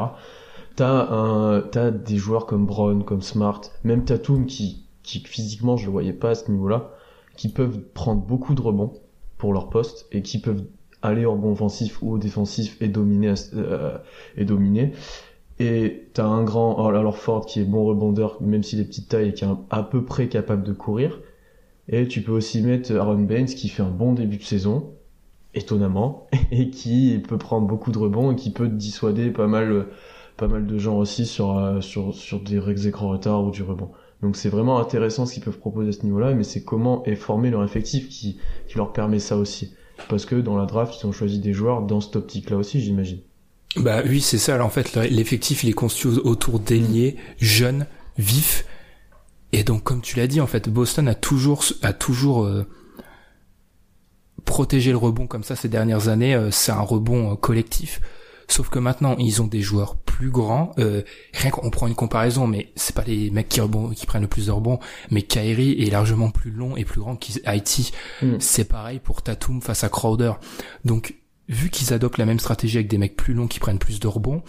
t'as 0.75 1.09
un 1.11 1.61
t'as 1.61 1.91
des 1.91 2.17
joueurs 2.17 2.45
comme 2.45 2.65
Brown 2.65 3.03
comme 3.03 3.21
Smart 3.21 3.61
même 3.83 4.05
Tatum 4.05 4.45
qui 4.45 4.83
qui 5.03 5.19
physiquement 5.19 5.77
je 5.77 5.85
le 5.85 5.91
voyais 5.91 6.13
pas 6.13 6.31
à 6.31 6.35
ce 6.35 6.49
niveau-là, 6.49 6.91
qui 7.35 7.49
peuvent 7.49 7.79
prendre 7.93 8.21
beaucoup 8.21 8.55
de 8.55 8.61
rebonds 8.61 8.93
pour 9.37 9.53
leur 9.53 9.69
poste 9.69 10.07
et 10.11 10.21
qui 10.21 10.39
peuvent 10.39 10.63
aller 11.01 11.25
au 11.25 11.33
rebond 11.33 11.51
offensif 11.51 12.01
ou 12.01 12.13
au 12.13 12.17
défensif 12.17 12.81
et 12.81 12.87
dominer 12.87 13.33
euh, 13.53 13.97
et 14.37 14.45
dominer. 14.45 14.93
Et 15.59 16.07
t'as 16.13 16.25
un 16.25 16.43
grand 16.43 16.87
alors 16.87 17.17
Ford 17.17 17.45
qui 17.45 17.59
est 17.59 17.65
bon 17.65 17.85
rebondeur 17.85 18.41
même 18.41 18.63
s'il 18.63 18.79
est 18.79 18.85
petite 18.85 19.09
taille 19.09 19.29
et 19.29 19.33
qui 19.33 19.43
est 19.43 19.49
à 19.69 19.83
peu 19.83 20.03
près 20.03 20.29
capable 20.29 20.63
de 20.63 20.73
courir. 20.73 21.19
Et 21.89 22.07
tu 22.07 22.21
peux 22.21 22.31
aussi 22.31 22.61
mettre 22.61 22.95
Aaron 22.95 23.19
Baines 23.19 23.45
qui 23.45 23.67
fait 23.67 23.83
un 23.83 23.89
bon 23.89 24.13
début 24.13 24.37
de 24.37 24.43
saison, 24.43 24.93
étonnamment, 25.53 26.27
et 26.51 26.69
qui 26.69 27.21
peut 27.27 27.37
prendre 27.37 27.67
beaucoup 27.67 27.91
de 27.91 27.99
rebonds 27.99 28.31
et 28.31 28.35
qui 28.37 28.51
peut 28.51 28.69
dissuader 28.69 29.31
pas 29.31 29.47
mal 29.47 29.87
pas 30.43 30.49
mal 30.49 30.67
de 30.67 30.77
gens 30.77 30.97
aussi 30.97 31.25
sur 31.25 31.57
euh, 31.57 31.79
sur 31.79 32.13
sur 32.13 32.41
des 32.41 32.87
écrans 32.87 33.09
retard 33.09 33.43
ou 33.45 33.51
du 33.51 33.63
rebond. 33.63 33.91
Donc 34.21 34.35
c'est 34.35 34.49
vraiment 34.49 34.79
intéressant 34.79 35.25
ce 35.25 35.33
qu'ils 35.33 35.43
peuvent 35.43 35.57
proposer 35.57 35.89
à 35.89 35.91
ce 35.93 36.03
niveau-là, 36.03 36.33
mais 36.33 36.43
c'est 36.43 36.63
comment 36.63 37.03
est 37.05 37.15
formé 37.15 37.49
leur 37.49 37.63
effectif 37.63 38.09
qui, 38.09 38.37
qui 38.67 38.77
leur 38.77 38.91
permet 38.91 39.19
ça 39.19 39.37
aussi. 39.37 39.73
Parce 40.09 40.25
que 40.25 40.35
dans 40.35 40.57
la 40.57 40.65
draft, 40.65 40.99
ils 40.99 41.05
ont 41.05 41.11
choisi 41.11 41.39
des 41.39 41.53
joueurs 41.53 41.81
dans 41.81 42.01
cette 42.01 42.15
optique-là 42.15 42.57
aussi, 42.57 42.81
j'imagine. 42.81 43.19
Bah 43.77 44.01
oui, 44.05 44.21
c'est 44.21 44.37
ça. 44.37 44.55
Alors, 44.55 44.67
en 44.67 44.69
fait, 44.69 44.95
l'effectif, 44.95 45.63
il 45.63 45.69
est 45.69 45.73
construit 45.73 46.17
autour 46.23 46.59
d'ailiers 46.59 47.15
jeunes, 47.39 47.85
vifs. 48.17 48.65
Et 49.51 49.63
donc, 49.63 49.83
comme 49.83 50.01
tu 50.01 50.17
l'as 50.17 50.27
dit, 50.27 50.41
en 50.41 50.47
fait, 50.47 50.69
Boston 50.69 51.07
a 51.07 51.15
toujours, 51.15 51.63
a 51.81 51.93
toujours 51.93 52.43
euh, 52.43 52.65
protégé 54.45 54.91
le 54.91 54.97
rebond 54.97 55.27
comme 55.27 55.43
ça 55.43 55.55
ces 55.55 55.69
dernières 55.69 56.07
années. 56.07 56.35
euh, 56.35 56.49
c'est 56.51 56.71
un 56.71 56.81
rebond 56.81 57.35
collectif. 57.35 58.01
Sauf 58.47 58.69
que 58.69 58.79
maintenant, 58.79 59.15
ils 59.17 59.41
ont 59.41 59.47
des 59.47 59.61
joueurs 59.61 59.95
plus 60.13 60.29
grands. 60.29 60.71
Euh, 60.77 61.01
rien 61.33 61.49
qu'on 61.49 61.71
prend 61.71 61.87
une 61.87 61.95
comparaison, 61.95 62.45
mais 62.45 62.71
c'est 62.75 62.95
pas 62.95 63.03
les 63.03 63.31
mecs 63.31 63.49
qui, 63.49 63.61
rebond, 63.61 63.89
qui 63.89 64.05
prennent 64.05 64.21
le 64.21 64.27
plus 64.27 64.45
de 64.45 64.51
rebonds, 64.51 64.79
mais 65.09 65.23
Kyrie 65.23 65.81
est 65.81 65.89
largement 65.89 66.29
plus 66.29 66.51
long 66.51 66.77
et 66.77 66.85
plus 66.85 67.01
grand 67.01 67.15
qu'Haïti. 67.15 67.91
Mm. 68.21 68.35
C'est 68.39 68.65
pareil 68.65 68.99
pour 68.99 69.23
Tatum 69.23 69.59
face 69.59 69.83
à 69.83 69.89
Crowder. 69.89 70.33
Donc, 70.85 71.15
vu 71.49 71.71
qu'ils 71.71 71.93
adoptent 71.93 72.19
la 72.19 72.25
même 72.25 72.37
stratégie 72.37 72.77
avec 72.77 72.89
des 72.89 72.99
mecs 72.99 73.15
plus 73.15 73.33
longs 73.33 73.47
qui 73.47 73.59
prennent 73.59 73.79
plus 73.79 73.99
de 73.99 74.07
rebonds, 74.07 74.43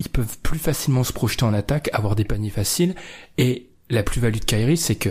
ils 0.00 0.10
peuvent 0.10 0.38
plus 0.42 0.58
facilement 0.58 1.02
se 1.02 1.14
projeter 1.14 1.44
en 1.44 1.54
attaque, 1.54 1.88
avoir 1.94 2.14
des 2.14 2.24
paniers 2.24 2.50
faciles. 2.50 2.94
Et 3.38 3.70
la 3.88 4.02
plus-value 4.02 4.38
de 4.38 4.44
Kyrie, 4.44 4.76
c'est 4.76 4.96
que, 4.96 5.10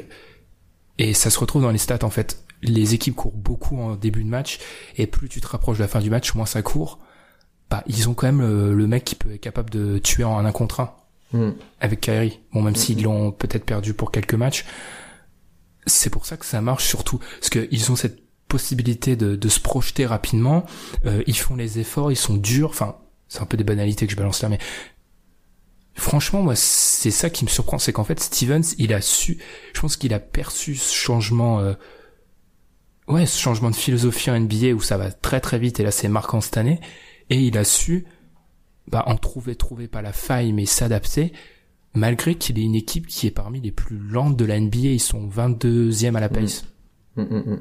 et 1.00 1.16
ça 1.16 1.32
se 1.32 1.40
retrouve 1.40 1.64
dans 1.64 1.72
les 1.72 1.80
stats 1.80 2.06
en 2.06 2.12
fait, 2.12 2.46
les 2.62 2.94
équipes 2.94 3.16
courent 3.16 3.36
beaucoup 3.36 3.80
en 3.80 3.96
début 3.96 4.24
de 4.24 4.30
match, 4.30 4.60
et 4.98 5.08
plus 5.08 5.30
tu 5.30 5.42
te 5.42 5.48
rapproches 5.48 5.78
de 5.78 5.84
la 5.84 5.88
fin 5.88 6.00
du 6.00 6.12
match, 6.12 6.36
moins 6.36 6.46
ça 6.46 6.62
court. 6.62 7.00
Bah, 7.70 7.84
ils 7.88 8.10
ont 8.10 8.14
quand 8.14 8.28
même 8.28 8.42
le, 8.42 8.74
le 8.74 8.88
mec 8.88 9.06
qui 9.06 9.16
peut 9.16 9.32
être 9.34 9.42
capable 9.42 9.70
de 9.70 10.00
tuer 10.00 10.24
en 10.24 10.44
un 10.44 10.52
contre 10.52 10.80
un. 10.80 10.94
Mm. 11.32 11.52
avec 11.80 12.02
Kyrie. 12.02 12.40
Bon, 12.54 12.62
même 12.64 12.76
s'ils 12.76 13.04
l'ont 13.04 13.32
peut-être 13.32 13.66
perdu 13.66 13.94
pour 13.94 14.12
quelques 14.12 14.34
matchs, 14.34 14.66
c'est 15.86 16.10
pour 16.10 16.26
ça 16.26 16.38
que 16.38 16.46
ça 16.46 16.62
marche 16.62 16.86
surtout. 16.86 17.20
Parce 17.40 17.50
qu'ils 17.50 17.92
ont 17.92 17.96
cette 17.96 18.20
possibilité 18.48 19.16
de, 19.16 19.36
de 19.36 19.50
se 19.50 19.60
projeter 19.60 20.08
rapidement, 20.08 20.66
euh, 21.06 21.22
ils 21.28 21.38
font 21.38 21.56
les 21.56 21.78
efforts, 21.80 22.12
ils 22.12 22.16
sont 22.18 22.34
durs, 22.36 22.70
enfin, 22.70 22.98
c'est 23.28 23.42
un 23.42 23.46
peu 23.46 23.58
des 23.58 23.64
banalités 23.64 24.08
que 24.08 24.12
je 24.12 24.18
balance 24.18 24.42
là, 24.42 24.50
mais 24.50 24.58
franchement, 25.94 26.42
moi, 26.42 26.56
c'est 26.56 27.12
ça 27.12 27.30
qui 27.30 27.46
me 27.46 27.50
surprend, 27.50 27.78
c'est 27.78 27.94
qu'en 27.94 28.04
fait, 28.04 28.20
Stevens, 28.20 28.64
il 28.80 28.92
a 28.92 29.02
su, 29.02 29.38
je 29.74 29.80
pense 29.80 29.98
qu'il 29.98 30.16
a 30.16 30.20
perçu 30.20 30.76
ce 30.76 30.96
changement, 30.96 31.60
euh, 31.60 31.74
ouais, 33.08 33.28
ce 33.28 33.40
changement 33.40 33.70
de 33.70 33.76
philosophie 33.76 34.32
en 34.32 34.40
NBA 34.40 34.70
où 34.70 34.82
ça 34.82 34.98
va 34.98 35.12
très 35.12 35.42
très 35.42 35.60
vite, 35.60 35.80
et 35.80 35.84
là, 35.84 35.92
c'est 35.92 36.08
marquant 36.08 36.42
cette 36.42 36.58
année, 36.58 36.80
et 37.30 37.38
il 37.40 37.58
a 37.58 37.64
su, 37.64 38.06
bah, 38.88 39.04
en 39.08 39.16
trouver, 39.18 39.56
trouver 39.56 39.88
pas 39.88 40.02
la 40.02 40.14
faille, 40.14 40.54
mais 40.54 40.66
s'adapter, 40.66 41.32
malgré 41.94 42.36
qu'il 42.36 42.58
ait 42.60 42.64
une 42.64 42.76
équipe 42.76 43.08
qui 43.08 43.28
est 43.28 43.32
parmi 43.32 43.62
les 43.62 43.72
plus 43.72 43.98
lentes 43.98 44.38
de 44.38 44.46
la 44.46 44.60
NBA, 44.60 44.78
ils 44.80 45.00
sont 45.00 45.28
22e 45.28 46.16
à 46.16 46.20
la 46.20 46.30
pace. 46.30 46.66
Mm, 47.16 47.22
mm, 47.24 47.44
mm. 47.54 47.60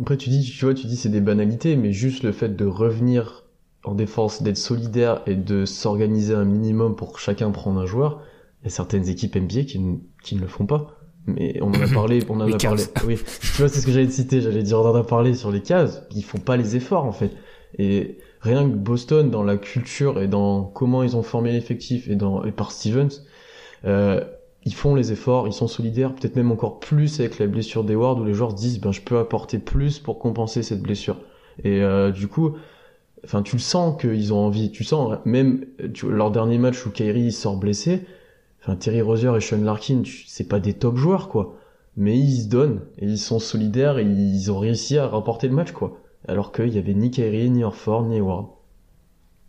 Après, 0.00 0.16
tu 0.16 0.30
dis, 0.30 0.42
tu 0.42 0.64
vois, 0.64 0.74
tu 0.74 0.86
dis 0.86 0.96
c'est 0.96 1.10
des 1.10 1.20
banalités, 1.20 1.76
mais 1.76 1.92
juste 1.92 2.22
le 2.22 2.32
fait 2.32 2.56
de 2.56 2.64
revenir 2.64 3.44
en 3.84 3.94
défense, 3.94 4.42
d'être 4.42 4.56
solidaire 4.58 5.22
et 5.26 5.34
de 5.34 5.64
s'organiser 5.64 6.34
un 6.34 6.44
minimum 6.44 6.94
pour 6.96 7.18
chacun 7.18 7.50
prendre 7.50 7.80
un 7.80 7.86
joueur, 7.86 8.22
il 8.62 8.66
y 8.66 8.68
a 8.68 8.70
certaines 8.70 9.08
équipes 9.08 9.36
NBA 9.36 9.64
qui, 9.64 9.80
ne- 9.80 9.96
qui 10.22 10.36
ne 10.36 10.40
le 10.40 10.46
font 10.46 10.66
pas. 10.66 10.96
Mais 11.26 11.58
on 11.62 11.68
en 11.68 11.80
a 11.80 11.88
parlé, 11.94 12.20
on 12.28 12.40
en 12.40 12.50
a 12.52 12.56
parlé. 12.56 12.84
Oui, 13.06 13.18
tu 13.40 13.58
vois, 13.58 13.68
c'est 13.68 13.80
ce 13.80 13.86
que 13.86 13.92
j'allais 13.92 14.06
te 14.06 14.12
citer. 14.12 14.40
J'allais 14.40 14.62
dire, 14.62 14.78
on 14.80 14.88
en 14.88 14.94
a 14.94 15.04
parlé 15.04 15.34
sur 15.34 15.50
les 15.50 15.60
cases. 15.62 16.02
Ils 16.14 16.24
font 16.24 16.38
pas 16.38 16.56
les 16.56 16.76
efforts, 16.76 17.04
en 17.04 17.12
fait. 17.12 17.32
Et 17.78 18.18
rien 18.40 18.68
que 18.68 18.74
Boston, 18.74 19.30
dans 19.30 19.42
la 19.42 19.56
culture 19.56 20.20
et 20.20 20.28
dans 20.28 20.62
comment 20.64 21.02
ils 21.02 21.16
ont 21.16 21.22
formé 21.22 21.52
l'effectif 21.52 22.08
et 22.08 22.12
et 22.46 22.52
par 22.52 22.72
Stevens, 22.72 23.22
euh, 23.84 24.22
ils 24.64 24.74
font 24.74 24.94
les 24.94 25.10
efforts, 25.12 25.48
ils 25.48 25.52
sont 25.52 25.66
solidaires, 25.66 26.14
peut-être 26.14 26.36
même 26.36 26.52
encore 26.52 26.78
plus 26.78 27.18
avec 27.20 27.38
la 27.38 27.46
blessure 27.48 27.82
d'Eward 27.84 28.20
où 28.20 28.24
les 28.24 28.34
joueurs 28.34 28.52
se 28.52 28.56
disent, 28.56 28.80
ben, 28.80 28.92
je 28.92 29.00
peux 29.00 29.18
apporter 29.18 29.58
plus 29.58 29.98
pour 29.98 30.18
compenser 30.18 30.62
cette 30.62 30.82
blessure. 30.82 31.16
Et, 31.64 31.82
euh, 31.82 32.12
du 32.12 32.28
coup, 32.28 32.52
enfin, 33.24 33.42
tu 33.42 33.56
le 33.56 33.60
sens 33.60 34.00
qu'ils 34.00 34.32
ont 34.32 34.38
envie, 34.46 34.70
tu 34.70 34.84
sens, 34.84 35.18
même, 35.24 35.64
tu, 35.94 36.08
leur 36.10 36.30
dernier 36.30 36.58
match 36.58 36.86
où 36.86 36.90
Kyrie 36.90 37.32
sort 37.32 37.56
blessé, 37.56 38.02
enfin, 38.62 38.76
Terry 38.76 39.00
Rozier 39.02 39.32
et 39.36 39.40
Sean 39.40 39.62
Larkin, 39.62 40.02
tu- 40.02 40.24
c'est 40.28 40.48
pas 40.48 40.60
des 40.60 40.74
top 40.74 40.96
joueurs, 40.96 41.28
quoi. 41.28 41.56
Mais 41.96 42.18
ils 42.18 42.42
se 42.42 42.48
donnent, 42.48 42.80
et 42.98 43.06
ils 43.06 43.18
sont 43.18 43.38
solidaires, 43.40 43.98
et 43.98 44.04
ils 44.04 44.50
ont 44.52 44.58
réussi 44.58 44.96
à 44.98 45.06
remporter 45.08 45.48
le 45.48 45.54
match, 45.54 45.72
quoi. 45.72 45.98
Alors 46.28 46.52
qu'il 46.52 46.68
y 46.68 46.78
avait 46.78 46.94
ni 46.94 47.10
Kyrie, 47.10 47.50
ni 47.50 47.64
Orford, 47.64 48.04
ni 48.06 48.16
Hayward. 48.16 48.46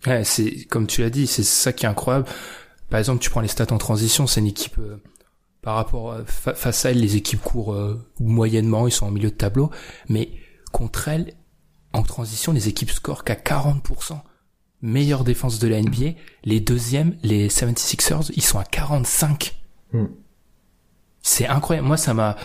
Ouais, 0.07 0.23
c'est 0.23 0.65
comme 0.65 0.87
tu 0.87 1.01
l'as 1.01 1.09
dit, 1.09 1.27
c'est 1.27 1.43
ça 1.43 1.71
qui 1.73 1.85
est 1.85 1.89
incroyable. 1.89 2.25
Par 2.89 2.99
exemple, 2.99 3.21
tu 3.21 3.29
prends 3.29 3.41
les 3.41 3.47
stats 3.47 3.71
en 3.71 3.77
transition, 3.77 4.27
c'est 4.27 4.41
une 4.41 4.47
équipe 4.47 4.77
euh, 4.79 5.01
par 5.61 5.75
rapport 5.75 6.11
euh, 6.11 6.23
fa- 6.25 6.53
face 6.55 6.85
à 6.85 6.91
elle, 6.91 6.99
les 6.99 7.15
équipes 7.15 7.41
courent 7.41 7.73
euh, 7.73 8.03
moyennement, 8.19 8.87
ils 8.87 8.91
sont 8.91 9.05
en 9.05 9.11
milieu 9.11 9.29
de 9.29 9.35
tableau, 9.35 9.69
mais 10.09 10.29
contre 10.71 11.07
elle, 11.07 11.33
en 11.93 12.03
transition, 12.03 12.51
les 12.51 12.67
équipes 12.67 12.91
scorent 12.91 13.23
qu'à 13.23 13.35
40%. 13.35 14.19
Meilleure 14.81 15.23
défense 15.23 15.59
de 15.59 15.67
la 15.69 15.81
NBA, 15.81 16.15
les 16.43 16.59
deuxièmes, 16.59 17.15
les 17.23 17.47
76ers, 17.47 18.31
ils 18.35 18.41
sont 18.43 18.59
à 18.59 18.65
45. 18.65 19.55
Hmm. 19.93 20.07
C'est 21.21 21.47
incroyable. 21.47 21.87
Moi, 21.87 21.95
ça 21.97 22.13
m'a, 22.13 22.35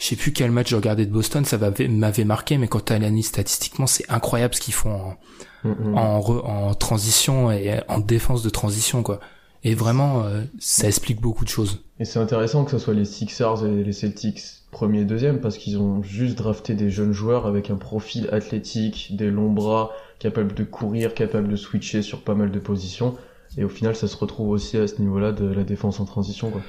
je 0.00 0.06
sais 0.06 0.16
plus 0.16 0.32
quel 0.32 0.50
match 0.50 0.70
j'ai 0.70 0.76
regardé 0.76 1.06
de 1.06 1.12
Boston, 1.12 1.44
ça 1.44 1.58
m'avait 1.58 2.24
marqué, 2.24 2.58
mais 2.58 2.66
quand 2.66 2.84
tu 2.86 2.92
analyses 2.92 3.26
statistiquement, 3.28 3.86
c'est 3.86 4.10
incroyable 4.10 4.54
ce 4.56 4.60
qu'ils 4.60 4.74
font 4.74 4.90
en, 4.92 5.16
Mm, 5.62 5.94
en, 5.94 6.20
re- 6.20 6.40
en 6.46 6.74
transition 6.74 7.50
et 7.52 7.80
en 7.88 7.98
défense 8.00 8.42
de 8.42 8.48
transition 8.48 9.02
quoi. 9.02 9.20
Et 9.62 9.74
vraiment, 9.74 10.22
euh, 10.24 10.44
ça 10.58 10.88
explique 10.88 11.20
beaucoup 11.20 11.44
de 11.44 11.50
choses. 11.50 11.84
Et 11.98 12.06
c'est 12.06 12.18
intéressant 12.18 12.64
que 12.64 12.70
ce 12.70 12.78
soit 12.78 12.94
les 12.94 13.04
Sixers 13.04 13.66
et 13.66 13.84
les 13.84 13.92
Celtics 13.92 14.40
premier 14.70 15.00
et 15.00 15.04
deuxième 15.04 15.38
parce 15.38 15.58
qu'ils 15.58 15.76
ont 15.78 16.02
juste 16.02 16.38
drafté 16.38 16.72
des 16.74 16.88
jeunes 16.88 17.12
joueurs 17.12 17.46
avec 17.46 17.68
un 17.68 17.76
profil 17.76 18.30
athlétique, 18.32 19.14
des 19.14 19.30
longs 19.30 19.52
bras, 19.52 19.90
capables 20.18 20.54
de 20.54 20.64
courir, 20.64 21.12
capables 21.12 21.48
de 21.48 21.56
switcher 21.56 22.00
sur 22.00 22.22
pas 22.22 22.34
mal 22.34 22.50
de 22.50 22.58
positions. 22.58 23.16
Et 23.58 23.64
au 23.64 23.68
final, 23.68 23.94
ça 23.94 24.08
se 24.08 24.16
retrouve 24.16 24.48
aussi 24.48 24.78
à 24.78 24.86
ce 24.88 24.98
niveau-là 25.02 25.32
de 25.32 25.44
la 25.44 25.64
défense 25.64 26.00
en 26.00 26.06
transition. 26.06 26.50
Quoi. 26.50 26.62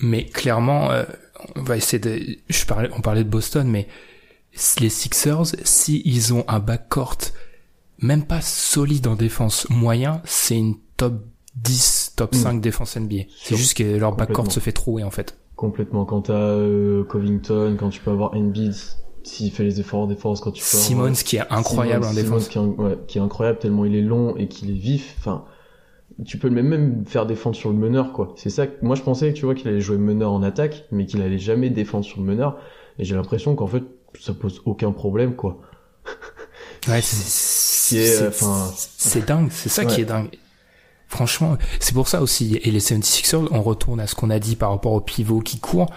Mais 0.00 0.26
clairement, 0.26 0.90
euh, 0.90 1.04
on 1.56 1.62
va 1.62 1.76
essayer 1.76 1.98
de. 1.98 2.20
Je 2.48 2.64
parlais, 2.66 2.88
on 2.96 3.00
parlait 3.00 3.24
de 3.24 3.28
Boston, 3.28 3.68
mais 3.68 3.86
les 4.80 4.88
Sixers, 4.88 5.46
si 5.64 6.02
ils 6.04 6.32
ont 6.34 6.44
un 6.48 6.60
backcourt 6.60 7.18
même 7.98 8.24
pas 8.24 8.40
solide 8.40 9.06
en 9.06 9.14
défense, 9.14 9.66
moyen, 9.70 10.20
c'est 10.24 10.56
une 10.58 10.76
top 10.96 11.24
10, 11.56 12.14
top 12.16 12.34
Mm. 12.34 12.38
5 12.38 12.60
défense 12.60 12.96
NBA. 12.96 13.22
C'est 13.42 13.56
juste 13.56 13.76
que 13.76 13.84
leur 13.96 14.14
backcourt 14.16 14.50
se 14.50 14.60
fait 14.60 14.72
trouer 14.72 15.04
en 15.04 15.10
fait. 15.10 15.38
Complètement. 15.56 16.04
Quand 16.04 16.22
t'as 16.22 16.32
euh, 16.34 17.04
Covington, 17.04 17.76
quand 17.78 17.90
tu 17.90 18.00
peux 18.00 18.10
avoir 18.10 18.34
Embiid, 18.34 18.74
s'il 19.22 19.52
fait 19.52 19.62
les 19.64 19.80
efforts 19.80 20.00
en 20.00 20.06
défense, 20.06 20.40
quand 20.40 20.50
tu 20.50 20.60
peux 20.62 20.66
avoir- 20.76 20.84
Simmons 20.86 21.12
qui 21.24 21.36
est 21.36 21.44
incroyable 21.50 22.04
en 22.04 22.12
défense. 22.12 22.48
Simmons 22.48 22.72
qui 22.74 22.80
est, 22.80 22.84
ouais, 22.84 22.98
qui 23.06 23.18
est 23.18 23.20
incroyable 23.22 23.58
tellement 23.60 23.84
il 23.84 23.94
est 23.94 24.02
long 24.02 24.36
et 24.36 24.48
qu'il 24.48 24.70
est 24.70 24.74
vif. 24.78 25.14
Enfin, 25.18 25.44
tu 26.24 26.38
peux 26.38 26.50
même, 26.50 26.68
même 26.68 27.04
faire 27.06 27.26
défendre 27.26 27.56
sur 27.56 27.70
le 27.70 27.76
meneur, 27.76 28.12
quoi. 28.12 28.32
C'est 28.36 28.50
ça. 28.50 28.66
que- 28.66 28.84
moi, 28.84 28.94
je 28.96 29.02
pensais, 29.02 29.32
tu 29.32 29.44
vois, 29.44 29.54
qu'il 29.54 29.68
allait 29.68 29.80
jouer 29.80 29.98
meneur 29.98 30.32
en 30.32 30.42
attaque, 30.42 30.84
mais 30.92 31.06
qu'il 31.06 31.22
allait 31.22 31.38
jamais 31.38 31.70
défendre 31.70 32.04
sur 32.04 32.20
le 32.20 32.26
meneur. 32.26 32.58
Et 32.98 33.04
j'ai 33.04 33.14
l'impression 33.16 33.54
qu'en 33.56 33.66
fait, 33.66 33.82
ça 34.20 34.32
pose 34.34 34.62
aucun 34.64 34.92
problème, 34.92 35.34
quoi. 35.36 35.58
Ouais, 36.88 37.00
c'est 37.00 37.96
est, 37.96 38.06
c'est- 38.06 38.26
enfin, 38.28 38.70
c'est 38.76 39.26
dingue, 39.26 39.48
c'est 39.50 39.68
ça 39.70 39.84
qui 39.86 40.02
est 40.02 40.04
dingue. 40.04 40.28
Franchement, 41.08 41.56
c'est 41.80 41.94
pour 41.94 42.08
ça 42.08 42.20
aussi. 42.22 42.56
Et 42.62 42.70
les 42.70 42.80
76ers, 42.80 43.48
on 43.52 43.62
retourne 43.62 44.00
à 44.00 44.06
ce 44.06 44.14
qu'on 44.14 44.28
a 44.30 44.38
dit 44.38 44.54
par 44.56 44.70
rapport 44.70 44.92
au 44.92 45.00
pivot 45.00 45.40
qui 45.40 45.60
court. 45.60 45.90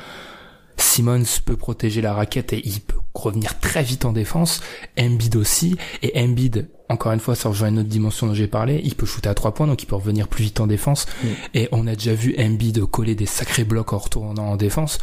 Simmons 0.77 1.23
peut 1.45 1.57
protéger 1.57 2.01
la 2.01 2.13
raquette 2.13 2.53
et 2.53 2.65
il 2.65 2.81
peut 2.81 2.97
revenir 3.13 3.59
très 3.59 3.83
vite 3.83 4.05
en 4.05 4.13
défense. 4.13 4.61
Embiid 4.99 5.35
aussi. 5.35 5.75
Et 6.03 6.17
Embiid, 6.21 6.69
encore 6.89 7.11
une 7.11 7.19
fois, 7.19 7.35
ça 7.35 7.49
rejoint 7.49 7.69
une 7.69 7.79
autre 7.79 7.89
dimension 7.89 8.27
dont 8.27 8.33
j'ai 8.33 8.47
parlé. 8.47 8.81
Il 8.83 8.95
peut 8.95 9.05
shooter 9.05 9.29
à 9.29 9.33
trois 9.33 9.53
points, 9.53 9.67
donc 9.67 9.83
il 9.83 9.85
peut 9.85 9.95
revenir 9.95 10.27
plus 10.27 10.45
vite 10.45 10.59
en 10.59 10.67
défense. 10.67 11.05
Et 11.53 11.67
on 11.71 11.85
a 11.87 11.95
déjà 11.95 12.13
vu 12.13 12.35
Embiid 12.39 12.85
coller 12.85 13.15
des 13.15 13.25
sacrés 13.25 13.65
blocs 13.65 13.93
en 13.93 13.97
retournant 13.97 14.51
en 14.51 14.55
défense. 14.55 14.99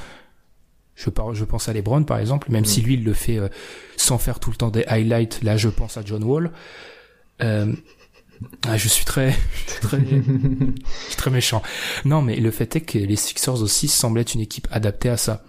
Je, 0.94 1.10
je 1.32 1.44
pense 1.44 1.68
à 1.68 1.72
LeBron 1.72 2.04
par 2.04 2.18
exemple, 2.18 2.52
même 2.52 2.64
si 2.64 2.80
lui 2.80 2.94
il 2.94 3.04
le 3.04 3.14
fait 3.14 3.36
euh, 3.36 3.48
sans 3.96 4.16
faire 4.16 4.38
tout 4.38 4.50
le 4.50 4.56
temps 4.56 4.70
des 4.70 4.84
highlights. 4.86 5.42
Là, 5.42 5.56
je 5.56 5.68
pense 5.68 5.96
à 5.96 6.02
John 6.04 6.22
Wall. 6.22 6.52
Euh, 7.42 7.72
ah, 8.66 8.76
je 8.76 8.88
suis 8.88 9.04
très, 9.04 9.36
très, 9.80 9.98
je 9.98 11.08
suis 11.08 11.16
très 11.16 11.30
méchant. 11.30 11.62
Non, 12.04 12.22
mais 12.22 12.36
le 12.36 12.50
fait 12.50 12.76
est 12.76 12.80
que 12.80 12.98
les 12.98 13.16
Sixers 13.16 13.60
aussi 13.62 13.88
semblent 13.88 14.20
être 14.20 14.34
une 14.34 14.40
équipe 14.40 14.68
adaptée 14.70 15.08
à 15.08 15.16
ça. 15.16 15.44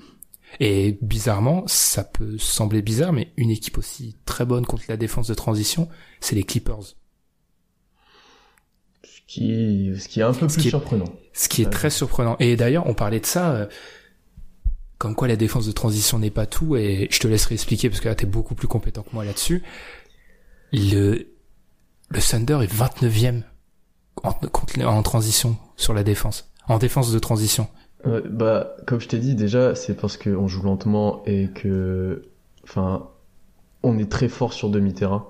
Et 0.59 0.97
bizarrement, 1.01 1.63
ça 1.67 2.03
peut 2.03 2.37
sembler 2.37 2.81
bizarre, 2.81 3.11
mais 3.13 3.31
une 3.37 3.49
équipe 3.49 3.77
aussi 3.77 4.17
très 4.25 4.45
bonne 4.45 4.65
contre 4.65 4.83
la 4.87 4.97
défense 4.97 5.27
de 5.27 5.33
transition, 5.33 5.89
c'est 6.21 6.35
les 6.35 6.43
Clippers. 6.43 6.95
Ce 9.03 9.21
qui, 9.27 9.91
ce 9.99 10.07
qui 10.07 10.19
est 10.19 10.23
un 10.23 10.33
peu 10.33 10.47
Ce 10.47 10.53
plus 10.55 10.67
est- 10.67 10.69
surprenant. 10.69 11.05
Ce 11.33 11.49
qui 11.49 11.61
est 11.61 11.65
Ouais. 11.65 11.71
très 11.71 11.89
surprenant. 11.89 12.37
Et 12.39 12.55
d'ailleurs, 12.55 12.87
on 12.87 12.93
parlait 12.93 13.19
de 13.19 13.25
ça, 13.25 13.51
euh, 13.51 13.67
comme 14.97 15.15
quoi 15.15 15.27
la 15.27 15.35
défense 15.35 15.65
de 15.67 15.71
transition 15.71 16.19
n'est 16.19 16.31
pas 16.31 16.45
tout, 16.45 16.75
et 16.75 17.07
je 17.11 17.19
te 17.19 17.27
laisserai 17.27 17.55
expliquer 17.55 17.89
parce 17.89 18.01
que 18.01 18.07
là, 18.07 18.15
t'es 18.15 18.25
beaucoup 18.25 18.55
plus 18.55 18.67
compétent 18.67 19.03
que 19.03 19.09
moi 19.13 19.25
là-dessus. 19.25 19.63
Le, 20.71 21.27
le 22.09 22.21
Thunder 22.21 22.59
est 22.63 22.73
29e 22.73 23.43
en, 24.23 24.31
contre 24.33 24.77
les- 24.79 24.85
en 24.85 25.01
transition 25.03 25.57
sur 25.75 25.93
la 25.93 26.03
défense. 26.03 26.51
En 26.67 26.77
défense 26.77 27.11
de 27.11 27.19
transition. 27.19 27.67
Ouais, 28.05 28.21
bah, 28.29 28.75
comme 28.85 28.99
je 29.01 29.07
t'ai 29.07 29.17
dit, 29.19 29.35
déjà, 29.35 29.75
c'est 29.75 29.95
parce 29.95 30.17
qu'on 30.17 30.47
joue 30.47 30.61
lentement 30.63 31.23
et 31.25 31.49
que, 31.53 32.23
enfin, 32.63 33.07
on 33.83 33.97
est 33.97 34.09
très 34.11 34.27
fort 34.27 34.53
sur 34.53 34.69
demi-terrain, 34.69 35.25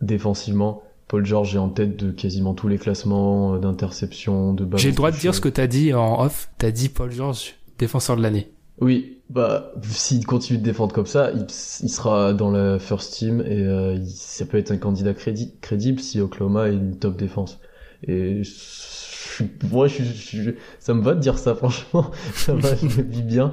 défensivement. 0.00 0.82
Paul 1.08 1.24
George 1.24 1.54
est 1.54 1.58
en 1.58 1.68
tête 1.68 1.96
de 1.96 2.10
quasiment 2.10 2.52
tous 2.54 2.66
les 2.68 2.78
classements 2.78 3.54
euh, 3.54 3.58
d'interception, 3.58 4.52
de 4.54 4.66
J'ai 4.76 4.90
le 4.90 4.96
droit 4.96 5.12
de 5.12 5.16
dire 5.16 5.34
ce 5.34 5.40
que 5.40 5.48
t'as 5.48 5.68
dit 5.68 5.94
en 5.94 6.20
off. 6.24 6.50
T'as 6.58 6.72
dit 6.72 6.88
Paul 6.88 7.12
George, 7.12 7.54
défenseur 7.78 8.16
de 8.16 8.22
l'année. 8.22 8.50
Oui, 8.80 9.18
bah, 9.30 9.72
s'il 9.82 10.26
continue 10.26 10.58
de 10.58 10.64
défendre 10.64 10.92
comme 10.94 11.06
ça, 11.06 11.30
il, 11.32 11.42
il 11.42 11.88
sera 11.88 12.34
dans 12.34 12.50
la 12.50 12.78
first 12.80 13.14
team 13.14 13.40
et 13.40 13.62
euh, 13.62 13.94
il- 13.94 14.06
ça 14.10 14.44
peut 14.46 14.58
être 14.58 14.70
un 14.72 14.76
candidat 14.78 15.12
crédi- 15.12 15.54
crédible 15.60 16.00
si 16.00 16.20
Oklahoma 16.20 16.68
est 16.68 16.74
une 16.74 16.96
top 16.98 17.16
défense. 17.16 17.58
Et 18.02 18.42
je 18.44 19.44
moi, 19.70 19.86
je, 19.86 20.02
je- 20.02 20.50
ça 20.78 20.94
me 20.94 21.02
va 21.02 21.14
de 21.14 21.20
dire 21.20 21.38
ça, 21.38 21.54
franchement. 21.56 22.10
ça 22.34 22.54
va, 22.54 22.74
je 22.74 22.86
le 22.86 23.02
vis 23.02 23.22
bien. 23.22 23.52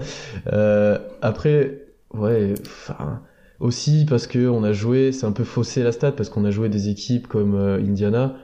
Euh, 0.54 0.98
après, 1.22 1.86
ouais, 2.14 2.54
enfin, 2.66 3.22
aussi 3.60 4.06
parce 4.10 4.28
que 4.28 4.48
on 4.48 4.64
a 4.64 4.74
joué, 4.74 5.12
c'est 5.12 5.26
un 5.26 5.32
peu 5.32 5.44
faussé 5.44 5.84
la 5.84 5.92
stat 5.92 6.12
parce 6.14 6.30
qu'on 6.30 6.46
a 6.46 6.52
joué 6.52 6.70
des 6.70 6.90
équipes 6.90 7.28
comme 7.28 7.56
euh, 7.56 7.80
Indiana 7.80 8.38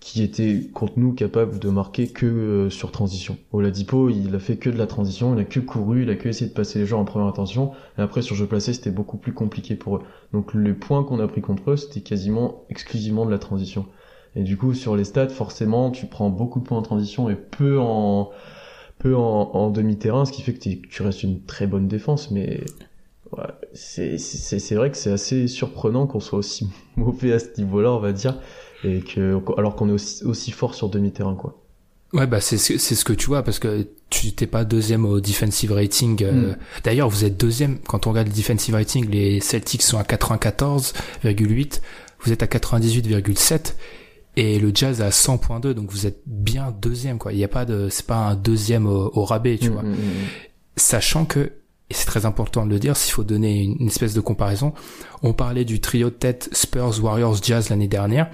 qui 0.00 0.22
étaient 0.22 0.70
contre 0.72 0.92
nous 0.96 1.12
capables 1.12 1.58
de 1.58 1.68
marquer 1.70 2.08
que 2.08 2.26
euh, 2.26 2.70
sur 2.70 2.92
transition. 2.92 3.36
Oladipo, 3.52 4.08
il 4.10 4.32
a 4.34 4.38
fait 4.38 4.56
que 4.56 4.70
de 4.70 4.78
la 4.78 4.86
transition, 4.86 5.34
il 5.34 5.40
a 5.40 5.44
que 5.44 5.58
couru, 5.58 6.02
il 6.04 6.10
a 6.10 6.14
que 6.14 6.28
essayé 6.28 6.48
de 6.48 6.54
passer 6.54 6.78
les 6.78 6.86
gens 6.86 7.00
en 7.00 7.04
première 7.04 7.26
intention, 7.28 7.72
et 7.98 8.02
après 8.02 8.22
sur 8.22 8.36
jeu 8.36 8.46
placé, 8.46 8.72
c'était 8.72 8.90
beaucoup 8.92 9.16
plus 9.18 9.32
compliqué 9.34 9.74
pour 9.74 9.96
eux. 9.96 10.02
Donc 10.32 10.54
les 10.54 10.72
points 10.72 11.02
qu'on 11.02 11.18
a 11.18 11.26
pris 11.26 11.40
contre 11.40 11.72
eux, 11.72 11.76
c'était 11.76 12.00
quasiment 12.00 12.64
exclusivement 12.70 13.26
de 13.26 13.32
la 13.32 13.38
transition. 13.38 13.86
Et 14.38 14.42
du 14.44 14.56
coup, 14.56 14.72
sur 14.72 14.94
les 14.96 15.02
stats, 15.04 15.28
forcément, 15.28 15.90
tu 15.90 16.06
prends 16.06 16.30
beaucoup 16.30 16.60
de 16.60 16.64
points 16.64 16.78
en 16.78 16.82
transition 16.82 17.28
et 17.28 17.34
peu 17.34 17.78
en 17.80 18.30
peu 19.00 19.14
en, 19.16 19.50
en 19.54 19.70
demi-terrain, 19.70 20.24
ce 20.24 20.32
qui 20.32 20.42
fait 20.42 20.52
que 20.54 20.58
tu 20.88 21.02
restes 21.02 21.22
une 21.22 21.42
très 21.44 21.66
bonne 21.66 21.86
défense, 21.88 22.30
mais 22.30 22.64
ouais, 23.32 23.44
c'est 23.74 24.74
vrai 24.74 24.90
que 24.90 24.96
c'est 24.96 25.12
assez 25.12 25.46
surprenant 25.48 26.06
qu'on 26.06 26.20
soit 26.20 26.38
aussi 26.38 26.68
mauvais 26.96 27.32
à 27.32 27.38
ce 27.38 27.46
niveau-là, 27.58 27.92
on 27.92 28.00
va 28.00 28.12
dire, 28.12 28.38
et 28.84 29.00
que 29.00 29.38
alors 29.56 29.76
qu'on 29.76 29.88
est 29.88 29.92
aussi, 29.92 30.24
aussi 30.24 30.50
fort 30.52 30.74
sur 30.74 30.88
demi-terrain, 30.88 31.34
quoi. 31.34 31.60
Ouais, 32.14 32.26
bah 32.26 32.40
c'est 32.40 32.56
ce- 32.58 32.78
c'est 32.78 32.94
ce 32.94 33.04
que 33.04 33.12
tu 33.12 33.26
vois 33.26 33.42
parce 33.42 33.58
que 33.58 33.86
tu 34.08 34.32
t'es 34.32 34.46
pas 34.46 34.64
deuxième 34.64 35.04
au 35.04 35.20
defensive 35.20 35.72
rating. 35.72 36.22
euh, 36.24 36.52
Mm. 36.52 36.56
D'ailleurs, 36.84 37.08
vous 37.10 37.24
êtes 37.26 37.36
deuxième 37.38 37.78
quand 37.80 38.06
on 38.06 38.10
regarde 38.10 38.28
le 38.28 38.34
defensive 38.34 38.74
rating. 38.74 39.08
Les 39.10 39.40
Celtics 39.40 39.82
sont 39.82 39.98
à 39.98 40.04
94,8, 40.04 41.80
vous 42.24 42.32
êtes 42.32 42.42
à 42.42 42.46
98,7 42.46 43.74
et 44.40 44.58
le 44.58 44.70
Jazz 44.74 45.02
à 45.02 45.10
100.2. 45.10 45.72
Donc 45.72 45.90
vous 45.90 46.06
êtes 46.06 46.22
bien 46.26 46.70
deuxième 46.70 47.18
quoi. 47.18 47.32
Il 47.32 47.38
y 47.38 47.44
a 47.44 47.48
pas 47.48 47.64
de, 47.64 47.88
c'est 47.90 48.06
pas 48.06 48.16
un 48.28 48.34
deuxième 48.36 48.86
au, 48.86 49.10
au 49.14 49.24
rabais, 49.24 49.58
tu 49.58 49.70
Mm, 49.70 49.72
vois. 49.72 49.82
mm, 49.82 49.92
mm. 49.92 49.96
Sachant 50.76 51.24
que 51.24 51.52
et 51.90 51.94
c'est 51.94 52.04
très 52.06 52.26
important 52.26 52.66
de 52.66 52.70
le 52.70 52.78
dire, 52.78 52.96
s'il 52.98 53.12
faut 53.14 53.24
donner 53.24 53.62
une, 53.62 53.76
une 53.80 53.86
espèce 53.88 54.12
de 54.12 54.20
comparaison, 54.20 54.74
on 55.22 55.32
parlait 55.32 55.64
du 55.64 55.80
trio 55.80 56.10
de 56.10 56.14
tête 56.14 56.50
Spurs, 56.52 57.02
Warriors, 57.02 57.42
Jazz 57.42 57.70
l'année 57.70 57.88
dernière. 57.88 58.30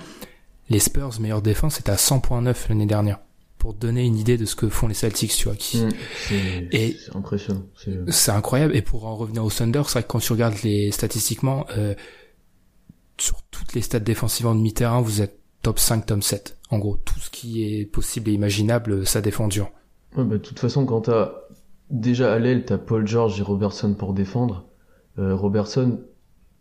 Les 0.70 0.80
Spurs, 0.80 1.20
meilleure 1.20 1.40
défense, 1.42 1.76
c'était 1.76 1.92
à 1.92 1.96
100.9 1.96 2.68
l'année 2.68 2.86
dernière. 2.86 3.20
Pour 3.58 3.72
donner 3.74 4.02
une 4.04 4.16
idée 4.18 4.36
de 4.36 4.44
ce 4.44 4.56
que 4.56 4.68
font 4.68 4.88
les 4.88 4.94
Celtics, 4.94 5.30
tu 5.36 5.44
vois, 5.44 5.54
qui, 5.54 5.84
c'est 6.28 6.68
Et- 6.72 6.96
c'est 7.02 7.14
impressionnant. 7.16 7.62
C'est- 7.82 8.10
c'est 8.10 8.32
incroyable. 8.32 8.74
Et 8.76 8.82
pour 8.82 9.06
en 9.06 9.14
revenir 9.14 9.44
au 9.44 9.50
Thunder, 9.50 9.82
c'est 9.86 9.92
vrai 9.92 10.02
que 10.02 10.08
quand 10.08 10.18
tu 10.18 10.32
regardes 10.32 10.60
les 10.64 10.90
statistiquement, 10.90 11.64
euh, 11.78 11.94
sur 13.18 13.40
toutes 13.50 13.74
les 13.74 13.82
stats 13.82 14.00
défensives 14.00 14.46
en 14.48 14.54
demi-terrain, 14.56 15.00
vous 15.00 15.22
êtes 15.22 15.38
top 15.64 15.78
5, 15.78 16.04
top 16.04 16.22
7. 16.22 16.58
En 16.70 16.78
gros, 16.78 16.96
tout 16.96 17.18
ce 17.18 17.30
qui 17.30 17.64
est 17.64 17.86
possible 17.86 18.28
et 18.28 18.34
imaginable, 18.34 19.06
ça 19.06 19.22
défend 19.22 19.48
dur. 19.48 19.70
Ouais, 20.14 20.22
bah, 20.22 20.36
de 20.36 20.42
toute 20.42 20.60
façon, 20.60 20.84
quand 20.84 21.02
t'as 21.02 21.32
déjà 21.90 22.32
à 22.32 22.38
l'aile, 22.38 22.66
t'as 22.66 22.76
Paul 22.76 23.06
George 23.06 23.40
et 23.40 23.42
Robertson 23.42 23.94
pour 23.94 24.12
défendre. 24.12 24.66
Euh, 25.18 25.34
Robertson, 25.34 26.00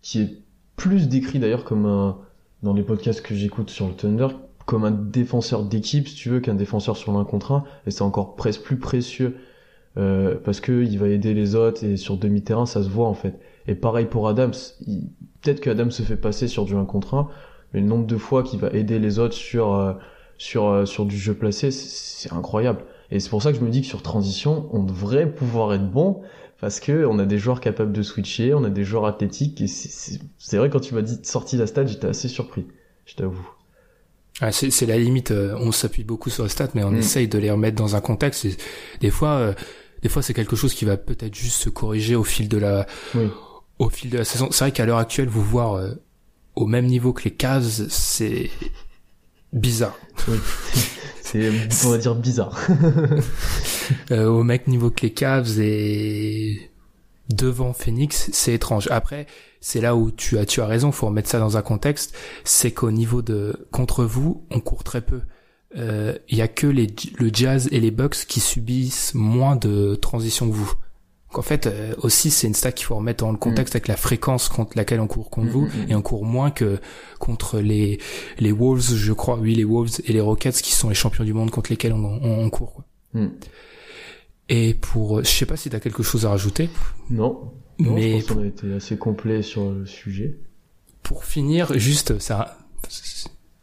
qui 0.01 0.21
est 0.21 0.37
plus 0.77 1.09
décrit 1.09 1.39
d'ailleurs 1.39 1.65
comme 1.65 1.85
un, 1.85 2.17
dans 2.63 2.73
les 2.73 2.83
podcasts 2.83 3.21
que 3.21 3.35
j'écoute 3.35 3.69
sur 3.69 3.87
le 3.87 3.93
Thunder, 3.93 4.29
comme 4.65 4.85
un 4.85 4.91
défenseur 4.91 5.65
d'équipe, 5.65 6.07
si 6.07 6.15
tu 6.15 6.29
veux, 6.29 6.39
qu'un 6.39 6.55
défenseur 6.55 6.95
sur 6.95 7.11
l'un 7.11 7.25
contre 7.25 7.51
un, 7.51 7.65
et 7.85 7.91
c'est 7.91 8.03
encore 8.03 8.35
presque 8.35 8.61
plus 8.61 8.77
précieux, 8.77 9.35
euh, 9.97 10.37
parce 10.45 10.61
que 10.61 10.81
il 10.81 10.97
va 10.97 11.09
aider 11.09 11.33
les 11.33 11.55
autres, 11.55 11.83
et 11.83 11.97
sur 11.97 12.17
demi-terrain, 12.17 12.65
ça 12.65 12.81
se 12.81 12.87
voit, 12.87 13.07
en 13.07 13.13
fait. 13.13 13.37
Et 13.67 13.75
pareil 13.75 14.05
pour 14.05 14.29
Adams, 14.29 14.53
peut-être 15.41 15.59
que 15.59 15.69
Adams 15.69 15.91
se 15.91 16.03
fait 16.03 16.15
passer 16.15 16.47
sur 16.47 16.63
du 16.63 16.73
1 16.73 16.85
contre 16.85 17.15
1, 17.15 17.27
mais 17.27 17.52
le 17.73 17.81
nombre 17.81 18.05
de 18.05 18.17
fois 18.17 18.43
qu'il 18.43 18.59
va 18.59 18.69
aider 18.71 18.99
les 18.99 19.19
autres 19.19 19.35
sur, 19.35 19.73
euh, 19.73 19.93
sur, 20.37 20.67
euh, 20.67 20.85
sur 20.85 21.05
du 21.05 21.17
jeu 21.17 21.33
placé, 21.33 21.71
c'est 21.71 22.31
incroyable. 22.31 22.83
Et 23.11 23.19
c'est 23.19 23.29
pour 23.29 23.41
ça 23.43 23.51
que 23.51 23.59
je 23.59 23.63
me 23.63 23.69
dis 23.69 23.81
que 23.81 23.87
sur 23.87 24.01
transition, 24.01 24.67
on 24.71 24.83
devrait 24.83 25.29
pouvoir 25.31 25.73
être 25.73 25.89
bon 25.89 26.21
parce 26.61 26.79
que 26.79 27.05
on 27.05 27.19
a 27.19 27.25
des 27.25 27.37
joueurs 27.37 27.59
capables 27.59 27.91
de 27.91 28.01
switcher, 28.01 28.53
on 28.53 28.63
a 28.63 28.69
des 28.69 28.83
joueurs 28.85 29.05
athlétiques 29.05 29.59
et 29.61 29.67
c'est- 29.67 30.57
vrai 30.57 30.69
quand 30.69 30.79
tu 30.79 30.95
m'as 30.95 31.01
dit 31.01 31.19
sorti 31.23 31.57
la 31.57 31.67
stade, 31.67 31.87
j'étais 31.87 32.07
assez 32.07 32.27
surpris, 32.29 32.65
je 33.05 33.15
t'avoue. 33.15 33.47
Ah, 34.41 34.51
c'est 34.51 34.85
la 34.87 34.97
limite. 34.97 35.29
euh, 35.31 35.55
on 35.59 35.71
s'appuie 35.71 36.03
beaucoup 36.03 36.29
sur 36.31 36.43
les 36.43 36.49
stats, 36.49 36.69
mais 36.73 36.83
on 36.83 36.91
Mm. 36.91 36.97
essaye 36.97 37.27
de 37.27 37.37
les 37.37 37.51
remettre 37.51 37.75
dans 37.75 37.95
un 37.95 38.01
contexte. 38.01 38.45
Et 38.45 38.55
des 38.99 39.11
fois, 39.11 39.29
euh, 39.33 39.53
des 40.01 40.09
fois, 40.09 40.21
c'est 40.23 40.33
quelque 40.33 40.55
chose 40.55 40.73
qui 40.73 40.85
va 40.85 40.97
peut-être 40.97 41.35
juste 41.35 41.61
se 41.61 41.69
corriger 41.69 42.15
au 42.15 42.23
fil 42.23 42.49
de 42.49 42.57
la, 42.57 42.87
Oui. 43.13 43.27
au 43.77 43.89
fil 43.89 44.09
de 44.09 44.17
la 44.17 44.25
saison. 44.25 44.47
C'est 44.51 44.63
vrai 44.63 44.71
qu'à 44.71 44.85
l'heure 44.87 44.97
actuelle, 44.97 45.27
vous 45.29 45.43
voir 45.43 45.73
euh, 45.75 45.91
au 46.55 46.65
même 46.65 46.85
niveau 46.85 47.13
que 47.13 47.23
les 47.23 47.31
Cavs, 47.31 47.87
c'est 47.89 48.49
bizarre. 49.51 49.97
Oui. 50.27 50.37
c'est 51.21 51.51
on 51.85 51.89
va 51.89 51.97
dire 51.97 52.15
bizarre. 52.15 52.59
Euh, 54.11 54.27
au 54.27 54.43
même 54.43 54.61
niveau 54.67 54.89
que 54.91 55.01
les 55.01 55.11
Cavs 55.11 55.59
et 55.59 56.71
devant 57.29 57.73
Phoenix, 57.73 58.29
c'est 58.31 58.53
étrange. 58.53 58.87
Après, 58.89 59.27
c'est 59.59 59.81
là 59.81 59.93
où 59.97 60.09
tu 60.09 60.37
as 60.37 60.45
tu 60.45 60.61
as 60.61 60.65
raison, 60.65 60.93
faut 60.93 61.07
remettre 61.07 61.29
ça 61.29 61.37
dans 61.37 61.57
un 61.57 61.61
contexte, 61.61 62.15
c'est 62.45 62.71
qu'au 62.71 62.91
niveau 62.91 63.21
de 63.21 63.67
contre 63.71 64.05
vous, 64.05 64.45
on 64.51 64.61
court 64.61 64.85
très 64.85 65.01
peu. 65.01 65.19
Euh, 65.75 66.17
Il 66.29 66.37
y 66.37 66.41
a 66.41 66.47
que 66.47 66.65
les 66.65 66.87
le 67.17 67.29
Jazz 67.33 67.67
et 67.73 67.81
les 67.81 67.91
Bucks 67.91 68.25
qui 68.25 68.39
subissent 68.39 69.13
moins 69.13 69.57
de 69.57 69.95
transition 69.95 70.47
que 70.49 70.53
vous. 70.53 70.73
Donc 71.33 71.39
en 71.39 71.41
fait, 71.41 71.65
euh, 71.65 71.95
aussi 71.97 72.29
c'est 72.29 72.45
une 72.45 72.53
stat 72.53 72.73
qu'il 72.73 72.85
faut 72.85 72.95
remettre 72.95 73.25
dans 73.25 73.31
le 73.31 73.39
contexte 73.39 73.73
avec 73.73 73.87
la 73.87 73.97
fréquence 73.97 74.49
contre 74.49 74.77
laquelle 74.77 74.99
on 74.99 75.07
court 75.07 75.31
contre 75.31 75.47
Mm, 75.47 75.51
vous 75.51 75.65
mm, 75.65 75.85
mm. 75.87 75.89
et 75.89 75.95
on 75.95 76.01
court 76.03 76.25
moins 76.25 76.51
que 76.51 76.77
contre 77.17 77.59
les 77.59 77.99
les 78.37 78.51
Wolves, 78.51 78.93
je 78.93 79.13
crois, 79.13 79.39
oui 79.39 79.55
les 79.55 79.63
Wolves 79.63 79.99
et 80.05 80.13
les 80.13 80.19
Rockets 80.21 80.61
qui 80.61 80.73
sont 80.73 80.89
les 80.89 80.95
champions 80.95 81.23
du 81.23 81.33
monde 81.33 81.49
contre 81.49 81.71
lesquels 81.71 81.93
on, 81.93 82.05
on, 82.05 82.45
on 82.45 82.49
court. 82.51 82.73
Quoi. 82.73 82.85
Et 84.47 84.75
pour, 84.75 85.23
je 85.23 85.27
sais 85.27 85.47
pas 85.47 85.57
si 85.57 85.71
t'as 85.71 85.79
quelque 85.79 86.03
chose 86.03 86.27
à 86.27 86.29
rajouter, 86.29 86.69
Non. 87.09 87.51
Non, 87.79 87.95
mais 87.95 88.19
je 88.19 88.27
pense 88.27 88.37
qu'on 88.37 88.43
a 88.43 88.45
été 88.45 88.73
assez 88.73 88.97
complet 88.97 89.41
sur 89.41 89.71
le 89.71 89.87
sujet. 89.87 90.37
pour 91.01 91.25
finir, 91.25 91.73
juste 91.79 92.19
ça, 92.19 92.59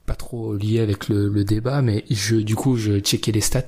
pas 0.07 0.17
trop 0.17 0.57
lié 0.57 0.81
avec 0.81 1.09
le, 1.09 1.29
le 1.29 1.45
débat, 1.45 1.83
mais 1.83 2.05
je, 2.11 2.35
du 2.35 2.57
coup, 2.57 2.75
je 2.75 2.99
checkais 2.99 3.31
les 3.31 3.41
stats. 3.41 3.67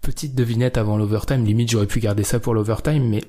Petite 0.00 0.34
devinette 0.34 0.78
avant 0.78 0.96
l'overtime, 0.96 1.44
limite 1.44 1.70
j'aurais 1.70 1.86
pu 1.86 2.00
garder 2.00 2.24
ça 2.24 2.40
pour 2.40 2.54
l'overtime, 2.54 3.08
mais 3.08 3.22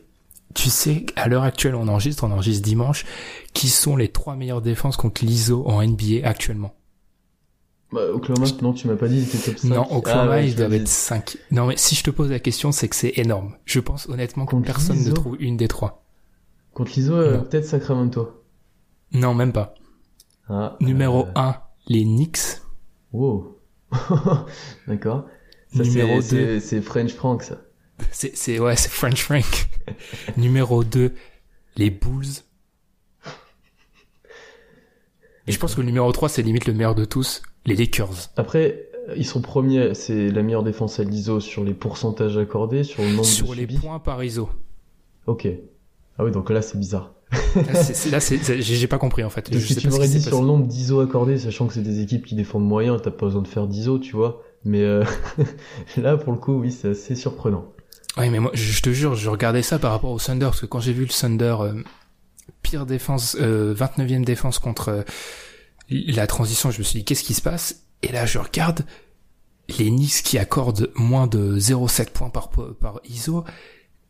tu 0.56 0.70
sais, 0.70 1.06
à 1.16 1.28
l'heure 1.28 1.44
actuelle, 1.44 1.76
on 1.76 1.88
enregistre, 1.88 2.24
on 2.24 2.32
enregistre 2.32 2.64
dimanche, 2.64 3.06
qui 3.54 3.70
sont 3.70 3.96
les 3.96 4.10
trois 4.10 4.36
meilleures 4.36 4.62
défenses 4.62 4.98
contre 4.98 5.24
l'ISO 5.26 5.64
en 5.68 5.84
NBA 5.84 6.28
actuellement? 6.28 6.74
Bah, 7.92 8.02
Oklahoma, 8.14 8.46
non, 8.62 8.74
tu 8.74 8.88
m'as 8.88 8.96
pas 8.96 9.08
dit, 9.08 9.18
il 9.18 9.24
était 9.24 9.38
top 9.40 9.58
5. 9.58 9.68
Non, 9.70 9.92
Oklahoma, 9.92 10.34
Ah 10.34 10.36
ouais, 10.38 10.50
tu 10.50 10.56
doivent 10.56 10.70
m'as 10.70 10.76
être 10.76 10.84
dit. 10.84 10.92
5. 10.92 11.38
Non, 11.52 11.66
mais 11.66 11.78
si 11.78 11.96
je 11.96 12.04
te 12.04 12.12
pose 12.12 12.30
la 12.30 12.40
question, 12.40 12.72
c'est 12.72 12.88
que 12.88 12.96
c'est 12.96 13.14
énorme. 13.18 13.56
Je 13.66 13.80
pense 13.80 14.08
honnêtement 14.10 14.46
que 14.46 14.52
Contre 14.52 14.66
personne 14.66 15.04
ne 15.04 15.12
trouve 15.12 15.38
une 15.40 15.58
des 15.58 15.68
trois. 15.68 16.04
Contre 16.74 16.92
l'ISO, 16.96 17.14
euh, 17.16 17.40
peut-être 17.40 17.66
Sacramento. 17.66 18.44
Non, 19.12 19.34
même 19.34 19.52
pas. 19.54 19.74
Ah, 20.48 20.78
Numéro 20.82 21.26
euh, 21.26 21.32
1, 21.36 21.56
les 21.88 22.04
Knicks. 22.04 22.62
Wow. 23.12 23.58
D'accord. 24.88 25.26
Ça, 25.76 25.84
Numéro 25.84 26.22
c'est- 26.22 26.60
c'est- 26.60 26.82
French 26.82 27.14
Frank, 27.14 27.44
ça. 27.44 27.58
C'est, 28.12 28.36
c'est, 28.36 28.60
ouais, 28.60 28.76
c'est 28.76 28.90
French 28.90 29.22
Frank. 29.22 29.70
Numéro 30.38 30.84
2, 30.84 31.14
les 31.78 31.90
Bulls. 31.90 32.26
Et 35.48 35.52
je 35.52 35.60
pense 35.60 35.76
que 35.76 35.82
le 35.82 35.88
numéro 35.88 36.12
3, 36.12 36.30
c'est 36.30 36.42
limite 36.42 36.66
le 36.66 36.74
meilleur 36.74 36.96
de 36.96 37.06
tous, 37.06 37.42
les 37.66 37.76
Lakers. 37.76 38.30
Après, 38.38 38.88
ils 39.16 39.26
sont 39.26 39.42
premiers, 39.42 39.94
c'est 39.96 40.30
la 40.30 40.44
meilleure 40.44 40.64
défense 40.64 41.00
à 41.00 41.04
l'ISO 41.04 41.40
sur 41.40 41.64
les 41.64 41.74
pourcentages 41.74 42.38
accordés, 42.38 42.84
sur 42.84 43.02
le 43.04 43.10
nombre 43.12 43.26
Sur 43.26 43.48
de 43.50 43.54
les 43.56 43.62
subis. 43.62 43.78
points 43.80 44.00
par 44.00 44.24
ISO. 44.24 44.50
Ok. 45.28 45.48
Ah 46.18 46.24
oui, 46.26 46.32
donc 46.32 46.50
là, 46.50 46.62
c'est 46.62 46.78
bizarre. 46.78 47.14
Là, 47.56 48.20
c'est, 48.20 48.62
j'ai 48.62 48.88
pas 48.88 48.98
compris, 48.98 49.24
en 49.24 49.30
fait. 49.30 49.50
Je 49.52 49.60
sais 49.60 49.76
tu 49.76 49.88
m'aurais 49.90 50.08
dit 50.08 50.22
sur 50.22 50.40
le 50.42 50.48
nombre 50.48 50.68
d'ISO 50.68 51.00
accordés, 51.00 51.38
sachant 51.38 51.68
que 51.68 51.74
c'est 51.74 51.82
des 51.84 52.02
équipes 52.02 52.26
qui 52.26 52.36
défendent 52.36 52.66
moyen, 52.68 52.98
t'as 53.00 53.12
pas 53.12 53.26
besoin 53.28 53.42
de 53.42 53.48
faire 53.48 53.68
d'ISO, 53.68 54.00
tu 54.00 54.16
vois. 54.16 54.44
Mais 54.66 54.82
euh, 54.82 55.04
là, 55.98 56.18
pour 56.18 56.34
le 56.34 56.40
coup, 56.40 56.60
oui, 56.60 56.72
c'est 56.72 56.90
assez 56.90 57.16
surprenant. 57.16 57.66
Ouais, 58.18 58.30
mais 58.30 58.40
moi, 58.40 58.52
je 58.54 58.82
te 58.82 58.90
jure, 58.92 59.16
je 59.16 59.30
regardais 59.30 59.62
ça 59.62 59.80
par 59.80 59.92
rapport 59.92 60.12
au 60.12 60.20
Thunder, 60.20 60.46
parce 60.46 60.62
que 60.62 60.66
quand 60.66 60.80
j'ai 60.80 60.94
vu 60.94 61.04
le 61.04 61.10
Thunder, 61.10 61.56
euh, 61.62 61.84
pire 62.62 62.86
défense, 62.86 63.38
euh, 63.40 63.74
29e 63.74 64.24
défense 64.24 64.60
contre 64.60 64.90
euh, 64.90 65.04
la 65.90 66.28
transition, 66.28 66.72
je 66.72 66.80
me 66.80 66.84
suis 66.84 67.00
dit, 67.00 67.06
qu'est-ce 67.06 67.24
qui 67.24 67.34
se 67.34 67.42
passe? 67.42 67.84
Et 68.02 68.12
là, 68.12 68.26
je 68.26 68.40
regarde 68.40 68.86
les 69.78 69.90
Knicks 69.90 70.24
qui 70.24 70.38
accordent 70.38 70.92
moins 70.96 71.28
de 71.28 71.58
0,7 71.58 72.12
points 72.12 72.30
par, 72.30 72.50
par 72.50 73.00
ISO, 73.08 73.44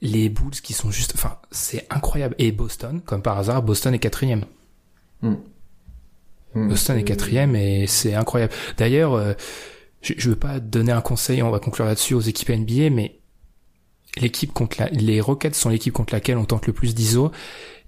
les 0.01 0.29
Bulls 0.29 0.51
qui 0.51 0.73
sont 0.73 0.91
juste... 0.91 1.13
Enfin, 1.15 1.37
c'est 1.51 1.85
incroyable. 1.89 2.35
Et 2.37 2.51
Boston, 2.51 3.01
comme 3.01 3.21
par 3.21 3.37
hasard, 3.37 3.61
Boston 3.61 3.93
est 3.93 3.99
quatrième. 3.99 4.45
Hmm. 5.21 5.35
Hmm, 6.53 6.69
Boston 6.69 6.97
est 6.97 7.03
quatrième 7.03 7.55
et 7.55 7.87
c'est 7.87 8.15
incroyable. 8.15 8.53
D'ailleurs, 8.77 9.13
euh, 9.13 9.33
je, 10.01 10.13
je 10.17 10.29
veux 10.29 10.35
pas 10.35 10.59
donner 10.59 10.91
un 10.91 11.01
conseil, 11.01 11.41
on 11.41 11.51
va 11.51 11.59
conclure 11.59 11.85
là-dessus 11.85 12.13
aux 12.13 12.21
équipes 12.21 12.49
NBA, 12.49 12.89
mais 12.89 13.19
l'équipe 14.17 14.51
contre 14.53 14.77
la, 14.79 14.89
les 14.89 15.21
Rockets 15.21 15.55
sont 15.55 15.69
l'équipe 15.69 15.93
contre 15.93 16.13
laquelle 16.13 16.37
on 16.37 16.45
tente 16.45 16.67
le 16.67 16.73
plus 16.73 16.95
d'ISO 16.95 17.31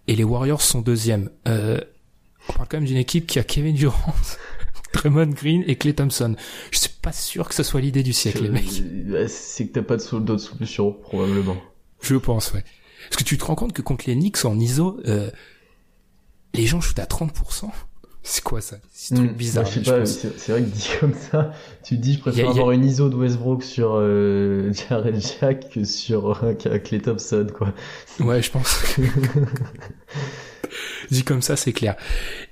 et 0.08 0.16
les 0.16 0.24
Warriors 0.24 0.62
sont 0.62 0.82
deuxième. 0.82 1.30
Euh, 1.48 1.80
on 2.50 2.54
parle 2.54 2.68
quand 2.70 2.78
même 2.78 2.88
d'une 2.88 2.98
équipe 2.98 3.28
qui 3.28 3.40
a 3.40 3.44
Kevin 3.44 3.76
Durant, 3.76 4.16
Draymond 4.94 5.28
Green 5.28 5.64
et 5.68 5.78
Clay 5.78 5.94
Thompson. 5.94 6.36
Je 6.72 6.80
suis 6.80 6.90
pas 7.02 7.12
sûr 7.12 7.48
que 7.48 7.56
ce 7.56 7.64
soit 7.64 7.82
l'idée 7.82 8.04
du 8.04 8.14
siècle, 8.14 8.44
les 8.44 8.50
mecs. 8.50 8.82
Euh, 8.82 9.28
C'est 9.30 9.68
que 9.68 9.74
t'as 9.74 9.84
pas 9.84 9.98
d'autres 9.98 10.38
solutions, 10.38 10.92
probablement. 10.92 11.58
Je 12.02 12.16
pense, 12.16 12.54
ouais. 12.54 12.64
Parce 13.10 13.18
que 13.18 13.24
tu 13.24 13.38
te 13.38 13.46
rends 13.46 13.56
compte 13.56 13.74
que 13.74 13.82
contre 13.82 14.06
les 14.08 14.16
Knicks 14.16 14.46
en 14.46 14.60
ISO, 14.60 15.00
euh, 15.06 15.30
les 16.54 16.66
gens 16.66 16.82
shootent 16.82 17.00
à 17.00 17.06
30%. 17.06 17.70
C'est 18.24 18.44
quoi 18.44 18.62
ça? 18.62 18.78
C'est 18.94 19.16
truc 19.16 19.32
Hmm. 19.32 19.36
bizarre. 19.36 19.64
Moi, 19.64 19.72
je 19.74 19.80
sais 19.80 19.92
pas, 19.92 20.06
c'est 20.06 20.52
vrai 20.52 20.62
que 20.62 20.68
dit 20.70 20.90
comme 21.00 21.14
ça, 21.32 21.52
tu 21.84 21.98
te 21.98 22.02
dis, 22.02 22.14
je 22.14 22.20
préfère 22.20 22.40
Y 22.40 22.42
a- 22.42 22.46
y 22.46 22.48
a- 22.48 22.52
avoir 22.52 22.72
une 22.72 22.86
ISO 22.86 23.10
de 23.10 23.16
Westbrook 23.16 23.64
sur 23.64 23.94
euh, 23.96 24.72
Jared 24.90 25.20
Jack 25.40 25.70
que 25.72 25.84
sur 25.84 26.44
euh, 26.44 26.54
Clay 26.54 27.00
Thompson, 27.02 27.48
quoi. 27.58 27.74
Ouais, 28.20 28.42
je 28.42 28.52
pense. 28.52 28.78
Dit 31.10 31.24
comme 31.24 31.42
ça, 31.42 31.56
c'est 31.58 31.74
clair. 31.74 31.96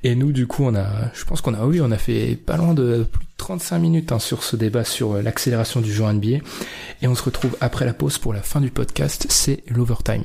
Et 0.04 0.16
nous, 0.16 0.32
du 0.34 0.48
coup, 0.48 0.64
on 0.66 0.76
a, 0.76 0.88
je 1.14 1.24
pense 1.24 1.40
qu'on 1.42 1.54
a, 1.54 1.66
oui, 1.66 1.80
on 1.82 1.92
a 1.92 1.98
fait 1.98 2.36
pas 2.36 2.58
loin 2.58 2.74
de 2.74 3.06
plus 3.10 3.24
de 3.24 3.30
35 3.38 3.80
minutes 3.80 4.12
hein, 4.12 4.20
sur 4.20 4.44
ce 4.44 4.56
débat 4.58 4.84
sur 4.84 5.14
euh, 5.14 5.22
l'accélération 5.22 5.80
du 5.82 5.94
jeu 5.94 6.04
NBA. 6.04 6.40
Et 7.02 7.08
on 7.08 7.16
se 7.16 7.24
retrouve 7.24 7.56
après 7.62 7.86
la 7.86 7.94
pause 7.94 8.18
pour 8.18 8.34
la 8.34 8.42
fin 8.42 8.60
du 8.60 8.72
podcast. 8.72 9.28
C'est 9.30 9.64
l'overtime. 9.70 10.24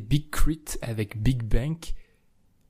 Big 0.00 0.30
Crit 0.30 0.64
avec 0.82 1.20
Big 1.20 1.42
Bank. 1.42 1.94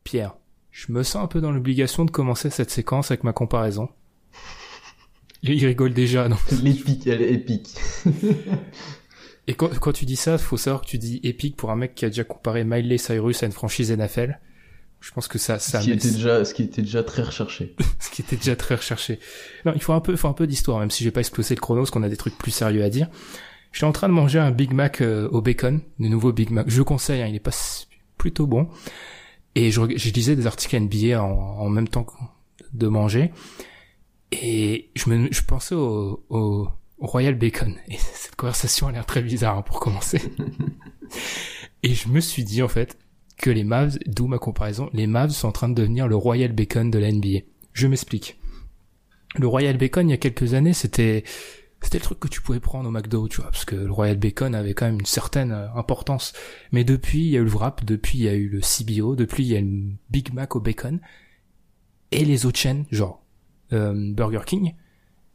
Pierre, 0.05 0.37
je 0.71 0.93
me 0.93 1.03
sens 1.03 1.23
un 1.23 1.27
peu 1.27 1.41
dans 1.41 1.51
l'obligation 1.51 2.05
de 2.05 2.11
commencer 2.11 2.51
cette 2.51 2.71
séquence 2.71 3.11
avec 3.11 3.25
ma 3.25 3.33
comparaison. 3.33 3.89
Il 5.43 5.65
rigole 5.65 5.95
déjà, 5.95 6.29
non? 6.29 6.37
L'épique, 6.63 7.07
elle 7.07 7.23
est 7.23 7.33
épique. 7.33 7.75
Et 9.47 9.55
quand, 9.55 9.71
quand 9.79 9.93
tu 9.93 10.05
dis 10.05 10.17
ça, 10.17 10.37
faut 10.37 10.57
savoir 10.57 10.83
que 10.83 10.87
tu 10.87 10.99
dis 10.99 11.21
épique 11.23 11.57
pour 11.57 11.71
un 11.71 11.77
mec 11.77 11.95
qui 11.95 12.05
a 12.05 12.09
déjà 12.09 12.25
comparé 12.25 12.65
Miley 12.65 12.99
Cyrus 12.99 13.43
à 13.43 13.47
une 13.47 13.53
franchise 13.53 13.91
NFL. 13.91 14.39
Je 15.01 15.13
pense 15.13 15.29
que 15.29 15.39
ça, 15.39 15.59
ça 15.59 15.81
ce, 15.81 15.85
qui 15.85 15.93
était 15.93 16.11
déjà, 16.11 16.45
ce 16.45 16.53
qui 16.53 16.63
était 16.65 16.83
déjà 16.83 17.03
très 17.03 17.23
recherché. 17.23 17.75
ce 18.01 18.11
qui 18.11 18.21
était 18.21 18.37
déjà 18.37 18.57
très 18.57 18.75
recherché. 18.75 19.21
Non, 19.65 19.73
il 19.75 19.81
faut 19.81 19.95
un 19.95 20.01
peu, 20.01 20.17
faut 20.17 20.29
un 20.29 20.35
peu 20.35 20.47
d'histoire, 20.47 20.81
même 20.81 20.91
si 20.91 21.05
j'ai 21.05 21.13
pas 21.13 21.21
explosé 21.21 21.55
le 21.55 21.61
chrono, 21.61 21.81
parce 21.83 21.91
qu'on 21.91 22.03
a 22.03 22.09
des 22.09 22.17
trucs 22.17 22.37
plus 22.37 22.51
sérieux 22.51 22.83
à 22.83 22.91
dire. 22.91 23.09
J'étais 23.73 23.85
en 23.85 23.93
train 23.93 24.09
de 24.09 24.15
manger 24.15 24.39
un 24.39 24.51
Big 24.51 24.73
Mac 24.73 25.01
euh, 25.01 25.29
au 25.31 25.41
bacon, 25.41 25.81
le 25.99 26.09
nouveau 26.09 26.33
Big 26.33 26.51
Mac. 26.51 26.69
Je 26.69 26.79
le 26.79 26.85
conseille, 26.85 27.23
hein, 27.23 27.27
il 27.27 27.35
est 27.35 27.41
pas 27.41 27.51
plutôt 28.17 28.47
bon. 28.47 28.69
Et 29.55 29.71
je, 29.71 29.81
je 29.97 30.11
lisais 30.11 30.37
des 30.37 30.47
articles 30.47 30.79
NBA 30.79 31.23
en, 31.23 31.31
en 31.31 31.69
même 31.69 31.89
temps 31.89 32.05
que 32.05 32.13
de 32.73 32.87
manger. 32.87 33.33
Et 34.33 34.91
je 34.95 35.11
me, 35.11 35.29
je 35.31 35.43
pensais 35.43 35.75
au, 35.75 36.25
au, 36.29 36.69
au 36.99 37.07
Royal 37.07 37.35
Bacon. 37.35 37.75
Et 37.89 37.97
cette 38.15 38.37
conversation 38.37 38.89
a 38.89 38.93
l'air 38.93 39.07
très 39.07 39.23
bizarre 39.23 39.59
hein, 39.59 39.63
pour 39.63 39.81
commencer. 39.81 40.21
et 41.83 41.95
je 41.95 42.09
me 42.09 42.21
suis 42.21 42.45
dit 42.45 42.63
en 42.63 42.69
fait 42.69 42.99
que 43.37 43.51
les 43.51 43.65
Mavs, 43.65 43.99
d'où 44.07 44.27
ma 44.27 44.39
comparaison, 44.39 44.91
les 44.93 45.07
Mavs 45.07 45.31
sont 45.31 45.49
en 45.49 45.53
train 45.53 45.69
de 45.69 45.75
devenir 45.75 46.09
le 46.09 46.17
Royal 46.17 46.53
Bacon 46.53 46.91
de 46.91 46.99
la 46.99 47.11
NBA. 47.13 47.41
Je 47.73 47.87
m'explique. 47.87 48.39
Le 49.37 49.47
Royal 49.47 49.77
Bacon, 49.77 50.09
il 50.09 50.11
y 50.11 50.15
a 50.15 50.19
quelques 50.19 50.55
années, 50.55 50.73
c'était 50.73 51.23
c'était 51.81 51.99
le 51.99 52.03
truc 52.03 52.19
que 52.19 52.29
tu 52.29 52.41
pouvais 52.41 52.61
prendre 52.61 52.89
au 52.89 52.93
McDo, 52.93 53.29
tu 53.29 53.41
vois, 53.41 53.51
parce 53.51 53.65
que 53.65 53.77
le 53.77 53.91
Royal 53.91 54.17
Bacon 54.17 54.55
avait 54.55 54.75
quand 54.75 54.87
même 54.87 54.99
une 54.99 55.07
certaine 55.07 55.53
euh, 55.53 55.73
importance. 55.75 56.33
Mais 56.73 56.85
depuis, 56.85 57.21
il 57.21 57.31
y 57.31 57.37
a 57.37 57.41
eu 57.41 57.45
le 57.45 57.51
wrap, 57.51 57.85
depuis, 57.85 58.19
il 58.19 58.25
y 58.25 58.29
a 58.29 58.35
eu 58.35 58.49
le 58.49 58.61
CBO, 58.61 59.17
depuis, 59.17 59.45
il 59.45 59.53
y 59.53 59.57
a 59.57 59.61
le 59.61 59.93
Big 60.11 60.33
Mac 60.33 60.57
au 60.57 60.61
bacon, 60.61 61.01
et 62.11 62.25
les 62.25 62.47
autres 62.47 62.59
chaînes, 62.59 62.85
genre 62.91 63.23
euh, 63.73 64.13
Burger 64.13 64.43
King, 64.45 64.75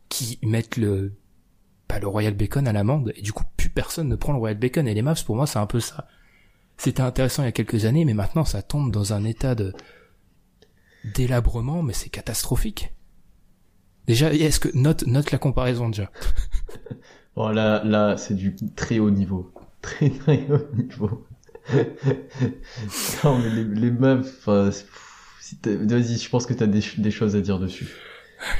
qui 0.09 0.39
mettent 0.41 0.77
le 0.77 1.13
pas 1.87 1.99
le 1.99 2.07
Royal 2.07 2.33
Bacon 2.33 2.67
à 2.67 2.73
l'amende, 2.73 3.13
et 3.15 3.21
du 3.21 3.33
coup, 3.33 3.43
plus 3.57 3.69
personne 3.69 4.07
ne 4.07 4.15
prend 4.15 4.33
le 4.33 4.39
Royal 4.39 4.57
Bacon. 4.57 4.87
Et 4.87 4.93
les 4.93 5.01
Mavs, 5.01 5.23
pour 5.25 5.35
moi, 5.35 5.47
c'est 5.47 5.59
un 5.59 5.65
peu 5.65 5.79
ça. 5.79 6.07
C'était 6.77 7.01
intéressant 7.01 7.43
il 7.43 7.45
y 7.45 7.49
a 7.49 7.51
quelques 7.51 7.85
années, 7.85 8.05
mais 8.05 8.13
maintenant, 8.13 8.45
ça 8.45 8.61
tombe 8.61 8.91
dans 8.91 9.13
un 9.13 9.23
état 9.25 9.55
de 9.55 9.73
délabrement, 11.03 11.83
mais 11.83 11.93
c'est 11.93 12.09
catastrophique. 12.09 12.92
Déjà, 14.07 14.33
est-ce 14.33 14.59
que 14.59 14.69
note 14.73 15.05
note 15.07 15.31
la 15.31 15.37
comparaison 15.37 15.89
déjà. 15.89 16.11
Bon, 17.35 17.47
là, 17.49 17.83
là, 17.83 18.15
c'est 18.15 18.35
du 18.35 18.55
très 18.75 18.99
haut 18.99 19.09
niveau. 19.09 19.51
Très, 19.81 20.11
très 20.11 20.45
haut 20.51 20.75
niveau. 20.75 21.25
non, 23.23 23.39
mais 23.39 23.49
les, 23.49 23.63
les 23.63 23.89
meufs, 23.89 24.47
si 25.41 25.57
vas-y, 25.63 26.17
je 26.19 26.29
pense 26.29 26.45
que 26.45 26.53
t'as 26.53 26.67
des, 26.67 26.81
des 26.97 27.09
choses 27.11 27.35
à 27.35 27.41
dire 27.41 27.57
dessus. 27.57 27.87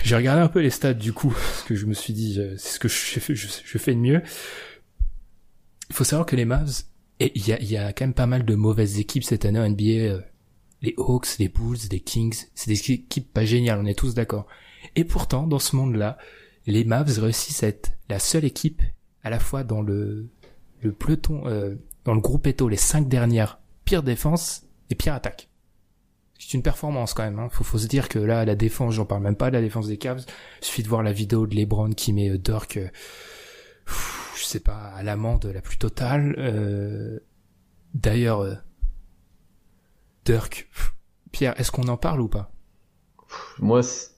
J'ai 0.04 0.16
regardé 0.16 0.42
un 0.42 0.48
peu 0.48 0.60
les 0.60 0.72
stats 0.72 0.94
du 0.96 1.14
coup, 1.14 1.30
parce 1.30 1.64
que 1.64 1.76
je 1.76 1.86
me 1.86 1.94
suis 1.94 2.14
dit, 2.14 2.40
c'est 2.58 2.74
ce 2.76 2.80
que 2.80 2.88
je 2.88 2.96
fais, 2.96 3.36
je, 3.36 3.48
je 3.64 3.78
fais 3.78 3.94
de 3.94 4.00
mieux. 4.00 4.22
Il 5.90 5.96
faut 5.96 6.04
savoir 6.04 6.26
que 6.26 6.36
les 6.36 6.46
Mavs, 6.46 6.84
il 7.20 7.48
y 7.48 7.54
a, 7.54 7.62
y 7.62 7.78
a 7.78 7.94
quand 7.94 8.06
même 8.06 8.14
pas 8.14 8.26
mal 8.26 8.44
de 8.46 8.56
mauvaises 8.56 8.98
équipes 9.00 9.24
cette 9.24 9.46
année 9.46 9.60
en 9.60 9.70
NBA. 9.70 9.84
euh, 9.84 10.22
les 10.82 10.94
Hawks, 10.98 11.38
les 11.40 11.48
Bulls, 11.48 11.78
les 11.92 12.00
Kings, 12.00 12.46
c'est 12.56 12.68
des 12.70 12.92
équipes 12.92 13.32
pas 13.32 13.46
géniales, 13.46 13.80
on 13.80 13.86
est 13.86 13.98
tous 13.98 14.14
d'accord. 14.14 14.48
Et 14.96 15.04
pourtant, 15.04 15.48
dans 15.48 15.60
ce 15.60 15.76
monde-là, 15.76 16.18
les 16.66 16.84
Mavs 16.84 17.20
réussissent 17.20 17.64
à 17.64 17.68
être 17.68 17.92
la 18.10 18.20
seule 18.20 18.46
équipe, 18.46 18.82
à 19.24 19.30
la 19.30 19.40
fois 19.40 19.64
dans 19.64 19.82
le, 19.82 20.30
le 20.82 20.92
peloton, 20.92 21.44
euh, 21.48 21.76
dans 22.06 22.14
le 22.14 22.22
groupe 22.22 22.48
Eto, 22.48 22.68
les 22.70 22.78
cinq 22.78 23.08
dernières, 23.08 23.60
pire 23.86 24.04
défense 24.04 24.64
et 24.90 24.96
pire 24.96 25.14
attaque. 25.14 25.50
C'est 26.40 26.54
une 26.56 26.64
performance 26.64 27.14
quand 27.14 27.24
même. 27.24 27.40
Hein. 27.40 27.48
Faut, 27.50 27.64
faut 27.64 27.78
se 27.78 27.88
dire 27.88 28.10
que 28.10 28.20
là, 28.20 28.44
la 28.44 28.56
défense, 28.56 28.94
j'en 28.96 29.06
parle 29.06 29.24
même 29.24 29.38
pas 29.38 29.50
la 29.50 29.62
défense 29.62 29.88
des 29.88 29.98
Cavs. 29.98 30.26
Il 30.62 30.66
suffit 30.66 30.84
de 30.84 30.90
voir 30.90 31.02
la 31.04 31.14
vidéo 31.14 31.48
de 31.48 31.56
LeBron 31.56 31.92
qui 31.92 32.12
met 32.12 32.30
euh, 32.30 32.38
Dirk, 32.38 32.76
euh, 32.78 32.90
je 34.36 34.44
sais 34.44 34.60
pas, 34.60 34.92
à 34.96 35.04
l'amende 35.04 35.46
la 35.46 35.62
plus 35.62 35.78
totale. 35.78 36.36
Euh, 36.38 37.20
D'ailleurs, 37.94 38.42
euh, 38.42 38.56
Dirk, 40.26 40.70
Pierre, 41.32 41.60
est-ce 41.60 41.72
qu'on 41.72 41.88
en 41.88 41.98
parle 41.98 42.22
ou 42.22 42.28
pas? 42.28 42.52
Moi, 43.60 43.84
c'est- 43.84 44.10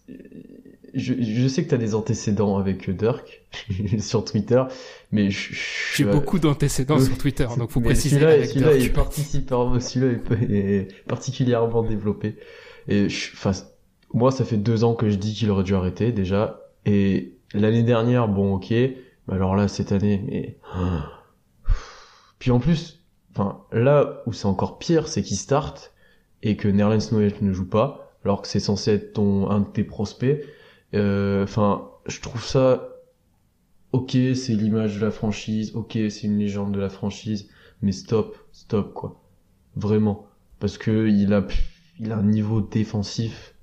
je, 0.94 1.14
je 1.20 1.48
sais 1.48 1.64
que 1.64 1.70
t'as 1.70 1.78
des 1.78 1.96
antécédents 1.96 2.58
avec 2.58 2.90
Dirk 2.90 3.44
sur 4.00 4.24
Twitter, 4.24 4.64
mais 5.12 5.30
je- 5.32 5.54
je- 5.54 5.96
J'ai 5.98 6.06
beaucoup 6.06 6.40
d'antécédents 6.40 7.00
sur 7.00 7.18
Twitter, 7.18 7.48
donc 7.58 7.70
faut 7.72 7.82
préciser 7.82 8.16
Celui-là, 8.16 8.32
avec 8.34 8.50
celui-là 8.50 8.78
Dirk. 8.78 8.86
est, 8.92 8.94
participa- 8.96 9.80
celui-là 9.80 10.18
est, 10.42 10.44
est 10.56 10.88
particulièrement 11.08 11.84
développé. 11.84 12.38
Et 12.88 13.08
enfin, 13.34 13.52
moi, 14.14 14.32
ça 14.32 14.46
fait 14.46 14.58
deux 14.58 14.84
ans 14.84 14.94
que 14.94 15.10
je 15.10 15.16
dis 15.16 15.34
qu'il 15.34 15.50
aurait 15.52 15.64
dû 15.64 15.74
arrêter 15.76 16.12
déjà. 16.12 16.62
Et 16.86 17.34
l'année 17.54 17.84
dernière, 17.84 18.28
bon, 18.28 18.54
ok. 18.56 18.70
Mais 18.72 19.34
alors 19.34 19.56
là, 19.56 19.68
cette 19.68 19.92
année, 19.92 20.22
mais 20.28 20.58
puis 22.40 22.52
en 22.52 22.60
plus, 22.60 23.02
enfin, 23.32 23.62
là 23.72 24.22
où 24.26 24.34
c'est 24.34 24.46
encore 24.46 24.78
pire, 24.78 25.08
c'est 25.08 25.24
qu'il 25.24 25.38
start 25.38 25.92
et 26.44 26.56
que 26.58 26.68
Nerlens 26.68 27.12
Noel 27.12 27.34
ne 27.42 27.52
joue 27.54 27.68
pas, 27.68 28.05
alors 28.26 28.42
que 28.42 28.48
c'est 28.48 28.60
censé 28.60 28.92
être 28.94 29.14
ton 29.14 29.50
un 29.50 29.62
de 29.62 29.68
tes 29.68 29.84
prospects. 29.86 30.42
Euh, 30.94 31.44
Enfin, 31.44 31.90
je 32.08 32.20
trouve 32.22 32.44
ça 32.44 32.90
ok, 33.92 34.12
c'est 34.36 34.54
l'image 34.54 34.98
de 34.98 35.02
la 35.06 35.12
franchise, 35.12 35.72
ok, 35.76 35.94
c'est 35.94 36.24
une 36.24 36.38
légende 36.38 36.74
de 36.74 36.80
la 36.80 36.90
franchise, 36.90 37.50
mais 37.82 37.92
stop, 37.92 38.38
stop 38.52 38.94
quoi, 38.94 39.22
vraiment, 39.76 40.28
parce 40.60 40.78
que 40.78 41.08
il 41.08 41.34
a, 41.34 41.46
il 42.00 42.12
a 42.12 42.18
un 42.18 42.24
niveau 42.24 42.62
défensif. 42.62 43.56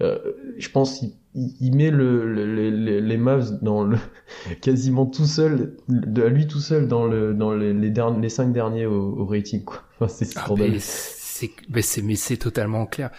Euh, 0.00 0.18
je 0.58 0.68
pense 0.70 1.02
il, 1.02 1.14
il 1.34 1.74
met 1.76 1.90
le, 1.90 2.26
le- 2.32 2.46
le- 2.52 2.70
le- 2.70 3.00
les 3.00 3.16
Mavs 3.16 3.62
dans 3.62 3.84
le 3.84 3.96
quasiment 4.60 5.06
tout 5.06 5.26
seul, 5.26 5.76
de 5.88 6.22
à 6.22 6.28
lui 6.28 6.46
tout 6.48 6.58
seul 6.60 6.88
dans 6.88 7.06
le 7.06 7.32
dans 7.34 7.52
les 7.54 7.72
les, 7.72 7.90
derniers, 7.90 8.20
les 8.20 8.28
cinq 8.28 8.52
derniers 8.52 8.86
au, 8.86 9.16
au 9.18 9.26
rating 9.26 9.62
quoi. 9.64 9.82
Enfin, 10.00 10.08
c'est 10.08 10.26
Ah, 10.34 10.40
scandaleux. 10.44 10.72
mais 10.72 10.78
c'est, 10.80 12.02
mais 12.02 12.16
c'est 12.16 12.36
totalement 12.36 12.86
clair. 12.86 13.10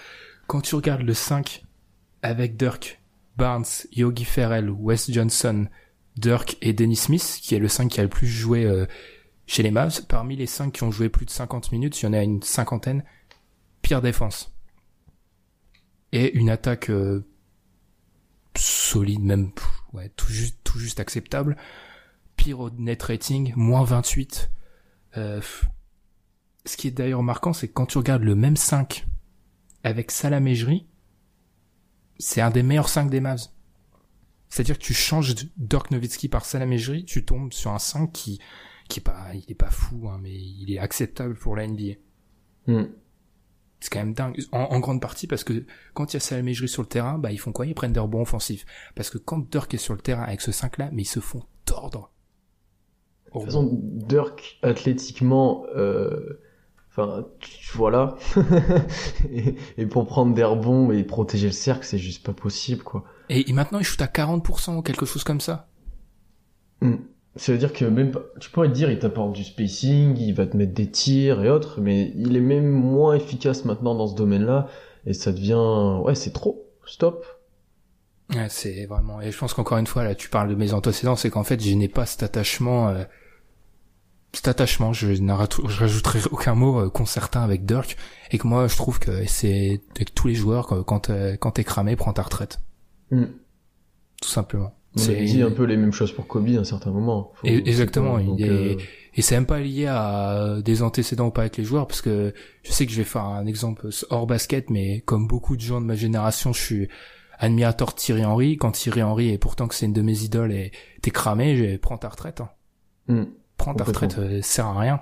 Quand 0.47 0.61
tu 0.61 0.75
regardes 0.75 1.01
le 1.01 1.13
5 1.13 1.63
avec 2.21 2.55
Dirk, 2.57 3.01
Barnes, 3.37 3.65
Yogi 3.91 4.25
Ferrell, 4.25 4.69
Wes 4.69 5.11
Johnson, 5.11 5.67
Dirk 6.17 6.57
et 6.61 6.73
Dennis 6.73 6.97
Smith, 6.97 7.39
qui 7.41 7.55
est 7.55 7.59
le 7.59 7.67
5 7.67 7.89
qui 7.89 7.99
a 7.99 8.03
le 8.03 8.09
plus 8.09 8.27
joué 8.27 8.65
euh, 8.65 8.85
chez 9.47 9.63
les 9.63 9.71
Mavs, 9.71 10.05
parmi 10.07 10.35
les 10.35 10.45
5 10.45 10.71
qui 10.71 10.83
ont 10.83 10.91
joué 10.91 11.09
plus 11.09 11.25
de 11.25 11.31
50 11.31 11.71
minutes, 11.71 12.01
il 12.01 12.05
y 12.05 12.07
en 12.07 12.13
a 12.13 12.21
une 12.21 12.41
cinquantaine, 12.41 13.03
pire 13.81 14.01
défense. 14.01 14.55
Et 16.11 16.37
une 16.37 16.49
attaque 16.49 16.89
euh, 16.89 17.25
solide, 18.55 19.21
même 19.21 19.51
ouais, 19.93 20.09
tout 20.15 20.31
juste, 20.31 20.59
tout 20.63 20.79
juste 20.79 20.99
acceptable. 20.99 21.57
Pire 22.37 22.59
au 22.59 22.69
net 22.69 23.01
rating, 23.03 23.53
moins 23.55 23.83
28. 23.83 24.49
Euh, 25.17 25.41
ce 26.65 26.77
qui 26.77 26.87
est 26.87 26.91
d'ailleurs 26.91 27.23
marquant, 27.23 27.53
c'est 27.53 27.67
que 27.67 27.73
quand 27.73 27.87
tu 27.87 27.97
regardes 27.97 28.23
le 28.23 28.35
même 28.35 28.55
5 28.55 29.05
avec 29.85 30.09
Salamégerie, 30.09 30.87
c'est 32.17 32.41
un 32.41 32.49
des 32.49 32.63
meilleurs 32.63 32.89
5 32.89 33.09
des 33.09 33.19
Mavs. 33.19 33.47
C'est-à-dire 34.49 34.79
que 34.79 34.83
tu 34.83 34.95
changes 34.95 35.35
Dirk 35.57 35.91
Nowitzki 35.91 36.27
par 36.27 36.43
Salamégerie, 36.43 37.05
tu 37.05 37.23
tombes 37.23 37.53
sur 37.53 37.71
un 37.71 37.77
5 37.77 38.11
qui, 38.11 38.39
qui 38.89 38.99
est 38.99 39.03
pas, 39.03 39.27
il 39.35 39.45
est 39.47 39.55
pas 39.55 39.69
fou, 39.69 40.09
hein, 40.09 40.17
mais 40.21 40.33
il 40.33 40.73
est 40.73 40.79
acceptable 40.79 41.35
pour 41.35 41.55
la 41.55 41.67
NBA. 41.67 41.93
Hmm. 42.65 42.85
C'est 43.79 43.91
quand 43.91 43.99
même 43.99 44.15
dingue. 44.15 44.41
En, 44.51 44.61
en 44.61 44.79
grande 44.79 45.01
partie 45.01 45.27
parce 45.27 45.43
que 45.43 45.65
quand 45.93 46.11
il 46.11 46.15
y 46.15 46.17
a 46.17 46.19
Salamégerie 46.19 46.67
sur 46.67 46.81
le 46.81 46.87
terrain, 46.87 47.19
bah, 47.19 47.31
ils 47.31 47.39
font 47.39 47.51
quoi? 47.51 47.67
Ils 47.67 47.75
prennent 47.75 47.93
des 47.93 47.99
rebonds 47.99 48.21
offensifs. 48.21 48.65
Parce 48.95 49.11
que 49.11 49.19
quand 49.19 49.51
Dirk 49.51 49.71
est 49.75 49.77
sur 49.77 49.93
le 49.93 50.01
terrain 50.01 50.23
avec 50.23 50.41
ce 50.41 50.49
5-là, 50.49 50.89
mais 50.93 51.03
ils 51.03 51.05
se 51.05 51.19
font 51.19 51.43
tordre. 51.65 52.11
De 53.27 53.31
toute 53.33 53.43
façon, 53.43 53.69
Dirk, 53.81 54.57
athlétiquement, 54.63 55.67
euh, 55.75 56.41
enfin, 56.97 57.25
tu- 57.39 57.75
voilà. 57.77 58.15
et, 59.31 59.55
et 59.77 59.85
pour 59.85 60.05
prendre 60.07 60.33
des 60.33 60.43
rebonds 60.43 60.91
et 60.91 61.03
protéger 61.03 61.47
le 61.47 61.53
cercle, 61.53 61.85
c'est 61.85 61.97
juste 61.97 62.25
pas 62.25 62.33
possible, 62.33 62.83
quoi. 62.83 63.03
Et, 63.29 63.49
et 63.49 63.53
maintenant, 63.53 63.79
il 63.79 63.83
shoot 63.85 64.01
à 64.01 64.05
40% 64.07 64.77
ou 64.77 64.81
quelque 64.81 65.05
chose 65.05 65.23
comme 65.23 65.41
ça. 65.41 65.67
Hmm. 66.81 66.95
Ça 67.37 67.51
veut 67.51 67.57
dire 67.57 67.73
que 67.73 67.83
même 67.83 68.11
pas, 68.11 68.21
tu 68.39 68.49
pourrais 68.49 68.69
te 68.69 68.73
dire, 68.73 68.89
il 68.89 68.97
t'apporte 68.99 69.33
du 69.33 69.43
spacing, 69.43 70.17
il 70.17 70.33
va 70.33 70.47
te 70.47 70.55
mettre 70.55 70.73
des 70.73 70.89
tirs 70.89 71.43
et 71.43 71.49
autres, 71.49 71.81
mais 71.81 72.13
il 72.15 72.35
est 72.37 72.41
même 72.41 72.69
moins 72.69 73.13
efficace 73.13 73.65
maintenant 73.65 73.93
dans 73.93 74.07
ce 74.07 74.15
domaine-là, 74.15 74.67
et 75.05 75.11
ça 75.13 75.33
devient, 75.33 75.99
ouais, 76.03 76.15
c'est 76.15 76.31
trop. 76.31 76.65
Stop. 76.85 77.25
Ouais, 78.33 78.47
c'est 78.49 78.85
vraiment. 78.85 79.21
Et 79.21 79.31
je 79.31 79.37
pense 79.37 79.53
qu'encore 79.53 79.77
une 79.79 79.87
fois, 79.87 80.03
là, 80.03 80.15
tu 80.15 80.29
parles 80.29 80.47
de 80.49 80.55
mes 80.55 80.71
antécédents, 80.73 81.15
c'est 81.17 81.29
qu'en 81.29 81.43
fait, 81.43 81.61
je 81.61 81.73
n'ai 81.75 81.89
pas 81.89 82.05
cet 82.05 82.23
attachement. 82.23 82.87
euh, 82.89 83.03
Cet 84.35 84.47
attachement, 84.49 84.91
je, 84.93 85.13
je 85.15 85.79
rajouterai 85.79 86.19
aucun 86.29 86.55
mot 86.55 86.79
euh, 86.79 86.89
concertin 86.89 87.41
avec 87.41 87.65
Dirk, 87.65 87.95
et 88.31 88.37
que 88.37 88.45
moi, 88.47 88.67
je 88.67 88.75
trouve 88.75 88.99
que 88.99 89.25
c'est 89.27 89.81
avec 89.95 90.13
tous 90.13 90.27
les 90.27 90.35
joueurs, 90.35 90.67
quand 90.85 91.09
euh, 91.09 91.37
quand 91.37 91.51
t'es 91.51 91.63
cramé, 91.63 91.95
prends 91.95 92.13
ta 92.13 92.21
retraite, 92.21 92.59
Hmm. 93.11 93.25
tout 94.21 94.29
simplement. 94.29 94.73
On 94.97 95.01
a 95.01 95.13
dit 95.13 95.41
un 95.41 95.51
peu 95.51 95.63
les 95.65 95.75
mêmes 95.77 95.91
choses 95.91 96.11
pour 96.13 96.25
Kobe 96.27 96.47
à 96.55 96.59
un 96.61 96.63
certain 96.63 96.89
moment. 96.91 97.31
Faut- 97.35 97.47
exactement, 97.47 98.17
il 98.17 98.41
est- 98.41 98.49
euh, 98.49 98.77
Et 99.17 99.21
c'est 99.21 99.35
même 99.35 99.45
pas 99.45 99.59
lié 99.59 99.87
à 99.87 100.57
des 100.63 100.81
antécédents 100.83 101.27
ou 101.27 101.31
pas 101.31 101.41
avec 101.41 101.55
les 101.57 101.63
joueurs, 101.63 101.87
parce 101.87 102.01
que 102.01 102.33
je 102.63 102.71
sais 102.71 102.85
que 102.85 102.91
je 102.91 102.97
vais 102.97 103.03
faire 103.05 103.23
un 103.23 103.45
exemple 103.45 103.87
hors 104.09 104.27
basket, 104.27 104.69
mais 104.69 105.01
comme 105.01 105.27
beaucoup 105.27 105.55
de 105.55 105.61
gens 105.61 105.79
de 105.79 105.85
ma 105.85 105.95
génération, 105.95 106.51
je 106.51 106.61
suis 106.61 106.87
admirateur 107.39 107.89
de 107.89 107.95
Thierry 107.95 108.25
Henry. 108.25 108.57
Quand 108.57 108.71
Thierry 108.71 109.03
Henry, 109.03 109.29
et 109.29 109.37
pourtant 109.37 109.67
que 109.69 109.75
c'est 109.75 109.85
une 109.85 109.93
de 109.93 110.01
mes 110.01 110.23
idoles, 110.23 110.51
et 110.51 110.71
t'es 111.01 111.11
cramé, 111.11 111.55
je 111.55 111.77
prends 111.77 111.97
ta 111.97 112.09
retraite. 112.09 112.41
Hein. 112.41 112.49
hmm. 113.07 113.23
Prends 113.57 113.73
ta 113.73 113.83
retraite, 113.83 114.17
euh, 114.19 114.41
sert 114.41 114.65
à 114.67 114.79
rien. 114.79 115.01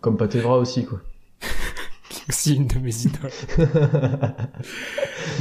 Comme 0.00 0.16
Patevra 0.16 0.58
aussi, 0.58 0.84
quoi. 0.84 1.00
aussi 2.28 2.54
une 2.56 2.66
de 2.66 2.78
mes 2.78 2.94
idoles. 3.04 3.30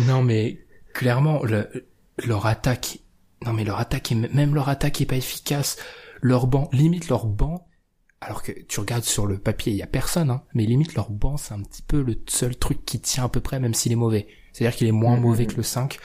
non 0.08 0.22
mais 0.24 0.60
clairement 0.94 1.44
le- 1.44 1.88
leur 2.26 2.46
attaque 2.46 3.00
non 3.46 3.54
mais 3.54 3.64
leur 3.64 3.80
attaque 3.80 4.12
est, 4.12 4.16
même 4.34 4.54
leur 4.56 4.70
attaque 4.70 5.02
est 5.02 5.06
pas 5.06 5.16
efficace 5.16 5.78
leur 6.22 6.48
banc 6.48 6.70
limite 6.72 7.08
leur 7.10 7.26
banc 7.26 7.68
alors 8.22 8.42
que 8.44 8.52
tu 8.52 8.80
regardes 8.80 9.04
sur 9.04 9.26
le 9.28 9.38
papier 9.38 9.72
il 9.74 9.78
y 9.78 9.82
a 9.84 9.88
personne 9.88 10.30
hein, 10.30 10.44
mais 10.54 10.66
limite 10.66 10.96
leur 10.96 11.10
banc 11.10 11.38
c'est 11.38 11.54
un 11.54 11.62
petit 11.62 11.82
peu 11.82 12.02
le 12.02 12.16
seul 12.28 12.56
truc 12.56 12.84
qui 12.86 13.00
tient 13.00 13.26
à 13.26 13.30
peu 13.30 13.40
près 13.42 13.60
même 13.60 13.74
s'il 13.74 13.92
est 13.92 13.96
mauvais 13.98 14.28
c'est-à-dire 14.52 14.76
qu'il 14.78 14.88
est 14.88 14.92
moins 14.92 15.16
Mhm. 15.16 15.22
mauvais 15.24 15.46
que 15.46 15.56
le 15.56 15.64
5 15.64 16.00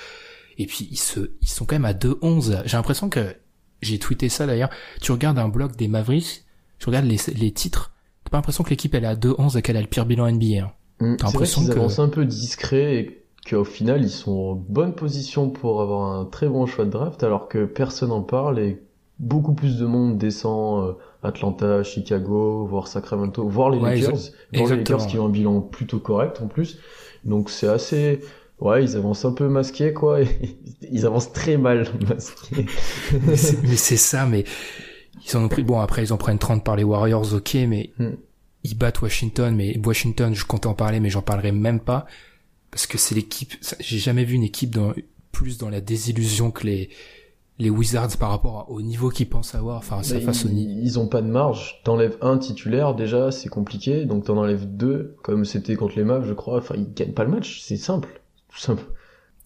et 0.58 0.66
puis 0.66 0.88
ils 0.90 0.96
se 0.98 1.32
ils 1.40 1.48
sont 1.48 1.64
quand 1.64 1.76
même 1.76 1.84
à 1.84 1.92
2-11 1.94 2.62
j'ai 2.66 2.76
l'impression 2.76 3.08
que 3.08 3.36
j'ai 3.82 3.98
tweeté 3.98 4.28
ça 4.28 4.46
d'ailleurs 4.46 4.70
tu 5.00 5.12
regardes 5.12 5.38
un 5.38 5.48
blog 5.48 5.76
des 5.76 5.88
Mavericks 5.88 6.44
tu 6.78 6.86
regardes 6.86 7.06
les, 7.06 7.18
les 7.36 7.50
titres 7.52 7.92
t'as 8.24 8.30
pas 8.30 8.36
l'impression 8.38 8.64
que 8.64 8.70
l'équipe 8.70 8.94
elle 8.94 9.04
est 9.04 9.08
à 9.08 9.14
2-11 9.16 9.58
et 9.58 9.62
qu'elle 9.62 9.76
a 9.76 9.80
le 9.80 9.86
pire 9.86 10.06
bilan 10.06 10.30
NBA 10.30 10.64
hein. 10.64 10.72
Hmm. 11.00 11.16
T'as 11.16 11.26
l'impression 11.26 11.60
qu'ils 11.62 11.70
que- 11.70 11.78
avancent 11.78 11.98
un 12.00 12.08
peu 12.08 12.24
discret 12.24 12.96
et 12.96 13.24
qu'au 13.48 13.64
final 13.64 14.02
ils 14.02 14.10
sont 14.10 14.32
en 14.32 14.54
bonne 14.54 14.94
position 14.94 15.48
pour 15.50 15.80
avoir 15.80 16.12
un 16.20 16.24
très 16.24 16.48
bon 16.48 16.66
choix 16.66 16.84
de 16.84 16.90
draft 16.90 17.22
alors 17.22 17.48
que 17.48 17.64
personne 17.64 18.10
en 18.10 18.22
parle 18.22 18.58
et 18.58 18.82
beaucoup 19.20 19.54
plus 19.54 19.78
de 19.78 19.86
monde 19.86 20.18
descend 20.18 20.84
euh, 20.88 20.92
Atlanta, 21.24 21.82
Chicago, 21.82 22.64
voire 22.66 22.86
Sacramento, 22.86 23.48
voire 23.48 23.70
les 23.70 23.78
Ouais, 23.78 23.96
Lakers, 23.96 24.18
voire 24.54 24.68
les. 24.70 24.76
Lakers 24.76 25.06
qui 25.08 25.18
ont 25.18 25.26
un 25.26 25.30
bilan 25.30 25.60
plutôt 25.60 25.98
correct 25.98 26.40
en 26.40 26.46
plus. 26.46 26.78
Donc 27.24 27.50
c'est 27.50 27.66
assez 27.66 28.20
ouais, 28.60 28.84
ils 28.84 28.96
avancent 28.96 29.24
un 29.24 29.32
peu 29.32 29.48
masqués 29.48 29.92
quoi 29.92 30.20
ils 30.90 31.06
avancent 31.06 31.32
très 31.32 31.56
mal 31.56 31.86
masqués. 32.08 32.66
mais 33.22 33.36
c'est 33.76 33.96
ça, 33.96 34.26
mais 34.26 34.44
ils 35.26 35.36
en 35.36 35.44
ont 35.44 35.48
pris. 35.48 35.62
Bon, 35.62 35.80
après, 35.80 36.02
ils 36.04 36.12
en 36.12 36.16
prennent 36.16 36.38
30 36.38 36.64
par 36.64 36.76
les 36.76 36.84
Warriors, 36.84 37.34
ok, 37.34 37.54
mais 37.68 37.90
Hmm. 37.98 38.12
ils 38.64 38.76
battent 38.76 39.02
Washington. 39.02 39.54
Mais 39.54 39.78
Washington, 39.84 40.34
je 40.34 40.44
comptais 40.44 40.66
en 40.68 40.74
parler, 40.74 41.00
mais 41.00 41.10
j'en 41.10 41.22
parlerai 41.22 41.52
même 41.52 41.80
pas 41.80 42.06
parce 42.70 42.86
que 42.86 42.98
c'est 42.98 43.14
l'équipe. 43.14 43.54
J'ai 43.80 43.98
jamais 43.98 44.24
vu 44.24 44.34
une 44.34 44.44
équipe 44.44 44.70
dans 44.74 44.92
plus 45.32 45.58
dans 45.58 45.68
la 45.70 45.80
désillusion 45.80 46.50
que 46.50 46.64
les 46.66 46.90
les 47.60 47.70
Wizards 47.70 48.16
par 48.18 48.30
rapport 48.30 48.66
au 48.70 48.80
niveau 48.80 49.08
qu'ils 49.10 49.28
pensent 49.28 49.54
avoir. 49.56 49.78
Enfin, 49.78 50.04
ça 50.04 50.20
face 50.20 50.44
au 50.44 50.48
ils 50.48 50.96
ont 51.00 51.08
pas 51.08 51.22
de 51.22 51.26
marge. 51.26 51.80
T'enlèves 51.82 52.16
un 52.20 52.38
titulaire, 52.38 52.94
déjà, 52.94 53.32
c'est 53.32 53.48
compliqué. 53.48 54.04
Donc 54.04 54.24
t'en 54.26 54.36
enlèves 54.36 54.64
deux, 54.76 55.16
comme 55.24 55.44
c'était 55.44 55.74
contre 55.74 55.96
les 55.96 56.04
Mavs, 56.04 56.26
je 56.28 56.34
crois. 56.34 56.58
Enfin, 56.58 56.76
ils 56.78 56.92
gagnent 56.94 57.14
pas 57.14 57.24
le 57.24 57.30
match. 57.30 57.60
C'est 57.62 57.76
simple. 57.76 58.17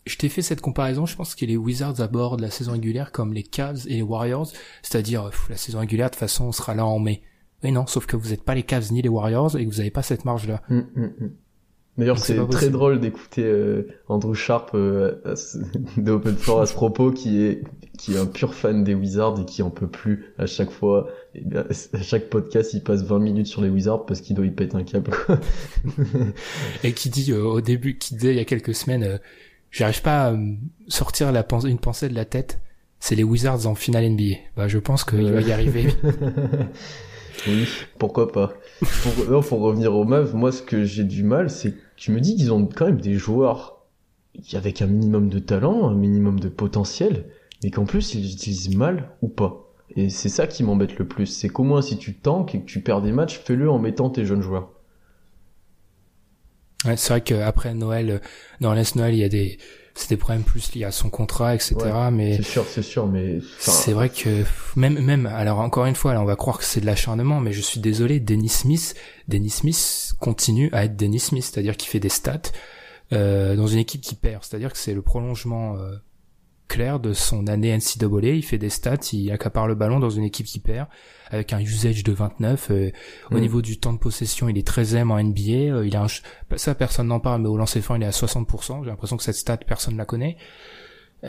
Je 0.04 0.16
t'ai 0.16 0.28
fait 0.28 0.42
cette 0.42 0.60
comparaison, 0.60 1.06
je 1.06 1.14
pense 1.14 1.34
que 1.34 1.44
les 1.44 1.56
Wizards 1.56 2.00
abordent 2.00 2.40
la 2.40 2.50
saison 2.50 2.72
régulière 2.72 3.12
comme 3.12 3.32
les 3.32 3.44
Cavs 3.44 3.86
et 3.86 3.94
les 3.94 4.02
Warriors, 4.02 4.50
c'est-à-dire 4.82 5.30
la 5.48 5.56
saison 5.56 5.78
régulière 5.78 6.08
de 6.08 6.14
toute 6.14 6.20
façon 6.20 6.46
on 6.46 6.52
sera 6.52 6.74
là 6.74 6.84
en 6.84 6.98
mai. 6.98 7.22
Mais 7.62 7.70
non, 7.70 7.86
sauf 7.86 8.06
que 8.06 8.16
vous 8.16 8.30
n'êtes 8.30 8.42
pas 8.42 8.56
les 8.56 8.64
Cavs 8.64 8.92
ni 8.92 9.02
les 9.02 9.08
Warriors 9.08 9.56
et 9.56 9.64
que 9.64 9.70
vous 9.70 9.78
n'avez 9.78 9.92
pas 9.92 10.02
cette 10.02 10.24
marge-là. 10.24 10.62
Hum, 10.68 10.88
hum, 10.96 11.12
hum. 11.20 11.30
D'ailleurs, 11.98 12.18
c'est 12.18 12.36
très 12.36 12.46
possible. 12.46 12.72
drôle 12.72 13.00
d'écouter 13.00 13.44
euh, 13.44 13.86
Andrew 14.08 14.32
Sharp 14.32 14.70
euh, 14.74 15.20
à 15.26 15.36
ce- 15.36 15.58
de 15.98 16.10
Open 16.12 16.36
Floor 16.36 16.62
à 16.62 16.66
ce 16.66 16.72
propos, 16.72 17.10
qui 17.12 17.42
est 17.42 17.62
qui 17.98 18.14
est 18.14 18.18
un 18.18 18.26
pur 18.26 18.54
fan 18.54 18.82
des 18.82 18.94
Wizards 18.94 19.38
et 19.40 19.44
qui 19.44 19.62
en 19.62 19.70
peut 19.70 19.86
plus 19.86 20.32
à 20.38 20.46
chaque 20.46 20.70
fois. 20.70 21.08
Et 21.34 21.42
bien, 21.42 21.64
à 21.92 22.02
chaque 22.02 22.30
podcast, 22.30 22.72
il 22.72 22.82
passe 22.82 23.02
20 23.02 23.18
minutes 23.18 23.46
sur 23.46 23.60
les 23.60 23.68
Wizards 23.68 24.06
parce 24.06 24.20
qu'il 24.22 24.34
doit 24.34 24.46
y 24.46 24.50
péter 24.50 24.74
un 24.76 24.84
câble. 24.84 25.10
Et 26.84 26.92
qui 26.92 27.10
dit 27.10 27.30
euh, 27.32 27.42
au 27.44 27.60
début, 27.60 27.98
qui 27.98 28.14
disait 28.14 28.32
il 28.32 28.36
y 28.36 28.40
a 28.40 28.44
quelques 28.44 28.74
semaines, 28.74 29.04
euh, 29.04 29.18
j'arrive 29.70 30.02
pas 30.02 30.30
à 30.30 30.36
sortir 30.88 31.30
la 31.30 31.42
pensée, 31.42 31.68
une 31.68 31.78
pensée 31.78 32.08
de 32.08 32.14
la 32.14 32.24
tête, 32.24 32.58
c'est 33.00 33.14
les 33.14 33.22
Wizards 33.24 33.66
en 33.66 33.74
finale 33.74 34.08
NBA. 34.10 34.36
Bah 34.56 34.66
je 34.68 34.78
pense 34.78 35.04
qu'il 35.04 35.30
va 35.30 35.40
y 35.42 35.52
arriver. 35.52 35.88
oui, 37.46 37.68
pourquoi 37.98 38.32
pas. 38.32 38.54
Pour, 38.82 39.30
non, 39.30 39.42
pour 39.42 39.60
revenir 39.60 39.94
aux 39.94 40.04
Mavs, 40.04 40.34
moi, 40.34 40.50
ce 40.50 40.62
que 40.62 40.84
j'ai 40.84 41.04
du 41.04 41.22
mal, 41.22 41.50
c'est 41.50 41.72
que 41.72 41.78
je 41.96 42.10
me 42.10 42.20
dis 42.20 42.34
qu'ils 42.36 42.52
ont 42.52 42.66
quand 42.66 42.86
même 42.86 43.00
des 43.00 43.14
joueurs 43.14 43.82
avec 44.54 44.82
un 44.82 44.86
minimum 44.86 45.28
de 45.28 45.38
talent, 45.38 45.88
un 45.88 45.94
minimum 45.94 46.40
de 46.40 46.48
potentiel, 46.48 47.26
mais 47.62 47.70
qu'en 47.70 47.84
plus 47.84 48.14
ils 48.14 48.32
utilisent 48.32 48.74
mal 48.74 49.10
ou 49.20 49.28
pas. 49.28 49.72
Et 49.94 50.08
c'est 50.08 50.28
ça 50.28 50.46
qui 50.46 50.64
m'embête 50.64 50.98
le 50.98 51.06
plus, 51.06 51.26
c'est 51.26 51.48
qu'au 51.48 51.64
moins 51.64 51.82
si 51.82 51.98
tu 51.98 52.14
tankes 52.14 52.54
et 52.54 52.60
que 52.60 52.64
tu 52.66 52.80
perds 52.80 53.02
des 53.02 53.12
matchs, 53.12 53.38
fais-le 53.38 53.70
en 53.70 53.78
mettant 53.78 54.10
tes 54.10 54.24
jeunes 54.24 54.42
joueurs. 54.42 54.70
Ouais, 56.84 56.96
c'est 56.96 57.12
vrai 57.12 57.20
qu'après 57.20 57.74
Noël, 57.74 58.10
euh, 58.10 58.18
dans 58.60 58.74
l'Est 58.74 58.96
Noël, 58.96 59.14
il 59.14 59.20
y 59.20 59.24
a 59.24 59.28
des, 59.28 59.58
c'est 59.94 60.08
des 60.08 60.16
problèmes 60.16 60.42
plus 60.42 60.74
liés 60.74 60.84
à 60.84 60.90
son 60.90 61.10
contrat, 61.10 61.54
etc. 61.54 61.76
mais 62.10 62.36
c'est 62.36 62.42
sûr, 62.42 62.64
c'est 62.66 62.82
sûr, 62.82 63.06
mais 63.06 63.40
c'est 63.58 63.92
vrai 63.92 64.08
que 64.08 64.44
même, 64.74 64.98
même, 65.00 65.26
alors 65.26 65.60
encore 65.60 65.86
une 65.86 65.94
fois, 65.94 66.14
là, 66.14 66.22
on 66.22 66.24
va 66.24 66.36
croire 66.36 66.58
que 66.58 66.64
c'est 66.64 66.80
de 66.80 66.86
l'acharnement, 66.86 67.40
mais 67.40 67.52
je 67.52 67.60
suis 67.60 67.80
désolé, 67.80 68.20
Dennis 68.20 68.48
Smith, 68.48 68.94
Dennis 69.28 69.50
Smith 69.50 70.12
continue 70.18 70.70
à 70.72 70.84
être 70.84 70.96
Dennis 70.96 71.20
Smith, 71.20 71.44
c'est-à-dire 71.44 71.76
qu'il 71.76 71.88
fait 71.88 72.00
des 72.00 72.08
stats 72.08 72.52
euh, 73.12 73.54
dans 73.56 73.66
une 73.66 73.78
équipe 73.78 74.00
qui 74.00 74.14
perd, 74.14 74.42
c'est-à-dire 74.44 74.72
que 74.72 74.78
c'est 74.78 74.94
le 74.94 75.02
prolongement 75.02 75.76
euh, 75.76 75.96
clair 76.72 77.00
de 77.00 77.12
son 77.12 77.48
année 77.48 77.76
NCAA. 77.76 78.30
Il 78.30 78.42
fait 78.42 78.56
des 78.56 78.70
stats, 78.70 78.96
il 79.12 79.30
accapare 79.30 79.68
le 79.68 79.74
ballon 79.74 80.00
dans 80.00 80.08
une 80.08 80.24
équipe 80.24 80.46
qui 80.46 80.58
perd, 80.58 80.88
avec 81.30 81.52
un 81.52 81.60
usage 81.60 82.02
de 82.02 82.12
29. 82.12 82.70
Euh, 82.70 82.90
au 83.30 83.36
mm. 83.36 83.40
niveau 83.40 83.60
du 83.60 83.78
temps 83.78 83.92
de 83.92 83.98
possession, 83.98 84.48
il 84.48 84.56
est 84.56 84.66
13e 84.66 85.10
en 85.10 85.22
NBA. 85.22 85.74
Euh, 85.74 85.86
il 85.86 85.94
a 85.94 86.04
un, 86.04 86.56
ça 86.56 86.74
personne 86.74 87.08
n'en 87.08 87.20
parle, 87.20 87.42
mais 87.42 87.48
au 87.48 87.58
lancer 87.58 87.82
fin, 87.82 87.96
il 87.96 88.02
est 88.02 88.06
à 88.06 88.10
60%. 88.10 88.84
J'ai 88.84 88.90
l'impression 88.90 89.18
que 89.18 89.22
cette 89.22 89.36
stat, 89.36 89.58
personne 89.58 89.94
ne 89.94 89.98
la 89.98 90.06
connaît. 90.06 90.38
Euh, 91.24 91.28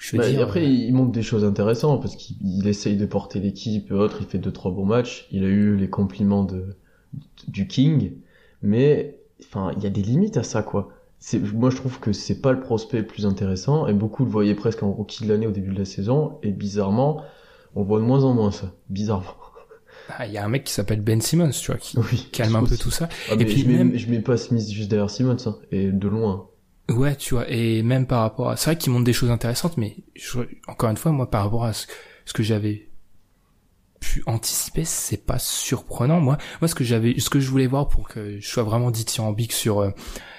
je 0.00 0.16
bah, 0.16 0.24
après, 0.42 0.68
il 0.68 0.92
montre 0.92 1.12
des 1.12 1.22
choses 1.22 1.44
intéressantes 1.44 2.02
parce 2.02 2.16
qu'il 2.16 2.66
essaye 2.66 2.96
de 2.96 3.06
porter 3.06 3.38
l'équipe, 3.38 3.92
autre. 3.92 4.16
Il 4.20 4.26
fait 4.26 4.38
deux 4.38 4.52
trois 4.52 4.72
bons 4.72 4.84
matchs. 4.84 5.28
Il 5.30 5.44
a 5.44 5.48
eu 5.48 5.76
les 5.76 5.88
compliments 5.88 6.44
de 6.44 6.76
du 7.46 7.68
King, 7.68 8.14
mais 8.62 9.20
enfin, 9.44 9.70
il 9.76 9.82
y 9.84 9.86
a 9.86 9.90
des 9.90 10.02
limites 10.02 10.36
à 10.36 10.42
ça, 10.42 10.62
quoi 10.62 10.95
moi 11.54 11.70
je 11.70 11.76
trouve 11.76 11.98
que 11.98 12.12
c'est 12.12 12.40
pas 12.40 12.52
le 12.52 12.60
prospect 12.60 12.98
le 12.98 13.06
plus 13.06 13.26
intéressant 13.26 13.86
et 13.86 13.92
beaucoup 13.92 14.24
le 14.24 14.30
voyaient 14.30 14.54
presque 14.54 14.82
en 14.82 14.92
rookie 14.92 15.24
de 15.24 15.28
l'année 15.28 15.46
au 15.46 15.50
début 15.50 15.72
de 15.72 15.78
la 15.78 15.84
saison 15.84 16.38
et 16.42 16.50
bizarrement 16.50 17.22
on 17.74 17.82
voit 17.82 17.98
de 17.98 18.04
moins 18.04 18.24
en 18.24 18.34
moins 18.34 18.52
ça 18.52 18.72
bizarrement. 18.88 19.34
Ah, 20.08 20.26
il 20.26 20.32
y 20.32 20.38
a 20.38 20.44
un 20.44 20.48
mec 20.48 20.62
qui 20.62 20.72
s'appelle 20.72 21.00
Ben 21.00 21.20
Simmons 21.20 21.50
tu 21.50 21.66
vois 21.66 21.78
qui 21.78 21.96
calme 22.32 22.56
un 22.56 22.64
peu 22.64 22.76
tout 22.76 22.90
ça. 22.90 23.08
Ah, 23.30 23.34
et 23.34 23.44
puis 23.44 23.58
je 23.58 23.68
mets, 23.68 23.78
même... 23.78 23.96
je 23.96 24.08
mets 24.08 24.20
pas 24.20 24.36
Smith 24.36 24.68
juste 24.70 24.88
derrière 24.88 25.10
Simmons 25.10 25.36
hein, 25.46 25.56
et 25.72 25.90
de 25.90 26.08
loin. 26.08 26.48
Ouais 26.88 27.16
tu 27.16 27.34
vois 27.34 27.50
et 27.50 27.82
même 27.82 28.06
par 28.06 28.20
rapport 28.20 28.50
à 28.50 28.56
c'est 28.56 28.70
vrai 28.70 28.78
qu'il 28.78 28.92
montre 28.92 29.04
des 29.04 29.12
choses 29.12 29.30
intéressantes 29.30 29.76
mais 29.76 29.96
encore 30.68 30.90
une 30.90 30.96
fois 30.96 31.10
moi 31.12 31.28
par 31.28 31.42
rapport 31.42 31.64
à 31.64 31.72
ce, 31.72 31.86
que 32.32 32.42
j'avais 32.42 32.85
pu 34.00 34.22
anticiper, 34.26 34.84
c'est 34.84 35.24
pas 35.24 35.38
surprenant. 35.38 36.20
Moi, 36.20 36.38
moi, 36.60 36.68
ce 36.68 36.74
que 36.74 36.84
j'avais, 36.84 37.18
ce 37.18 37.30
que 37.30 37.40
je 37.40 37.50
voulais 37.50 37.66
voir 37.66 37.88
pour 37.88 38.08
que 38.08 38.38
je 38.40 38.46
sois 38.46 38.62
vraiment 38.62 38.90
dithyrambique 38.90 39.52
sur 39.52 39.80
euh, 39.80 39.90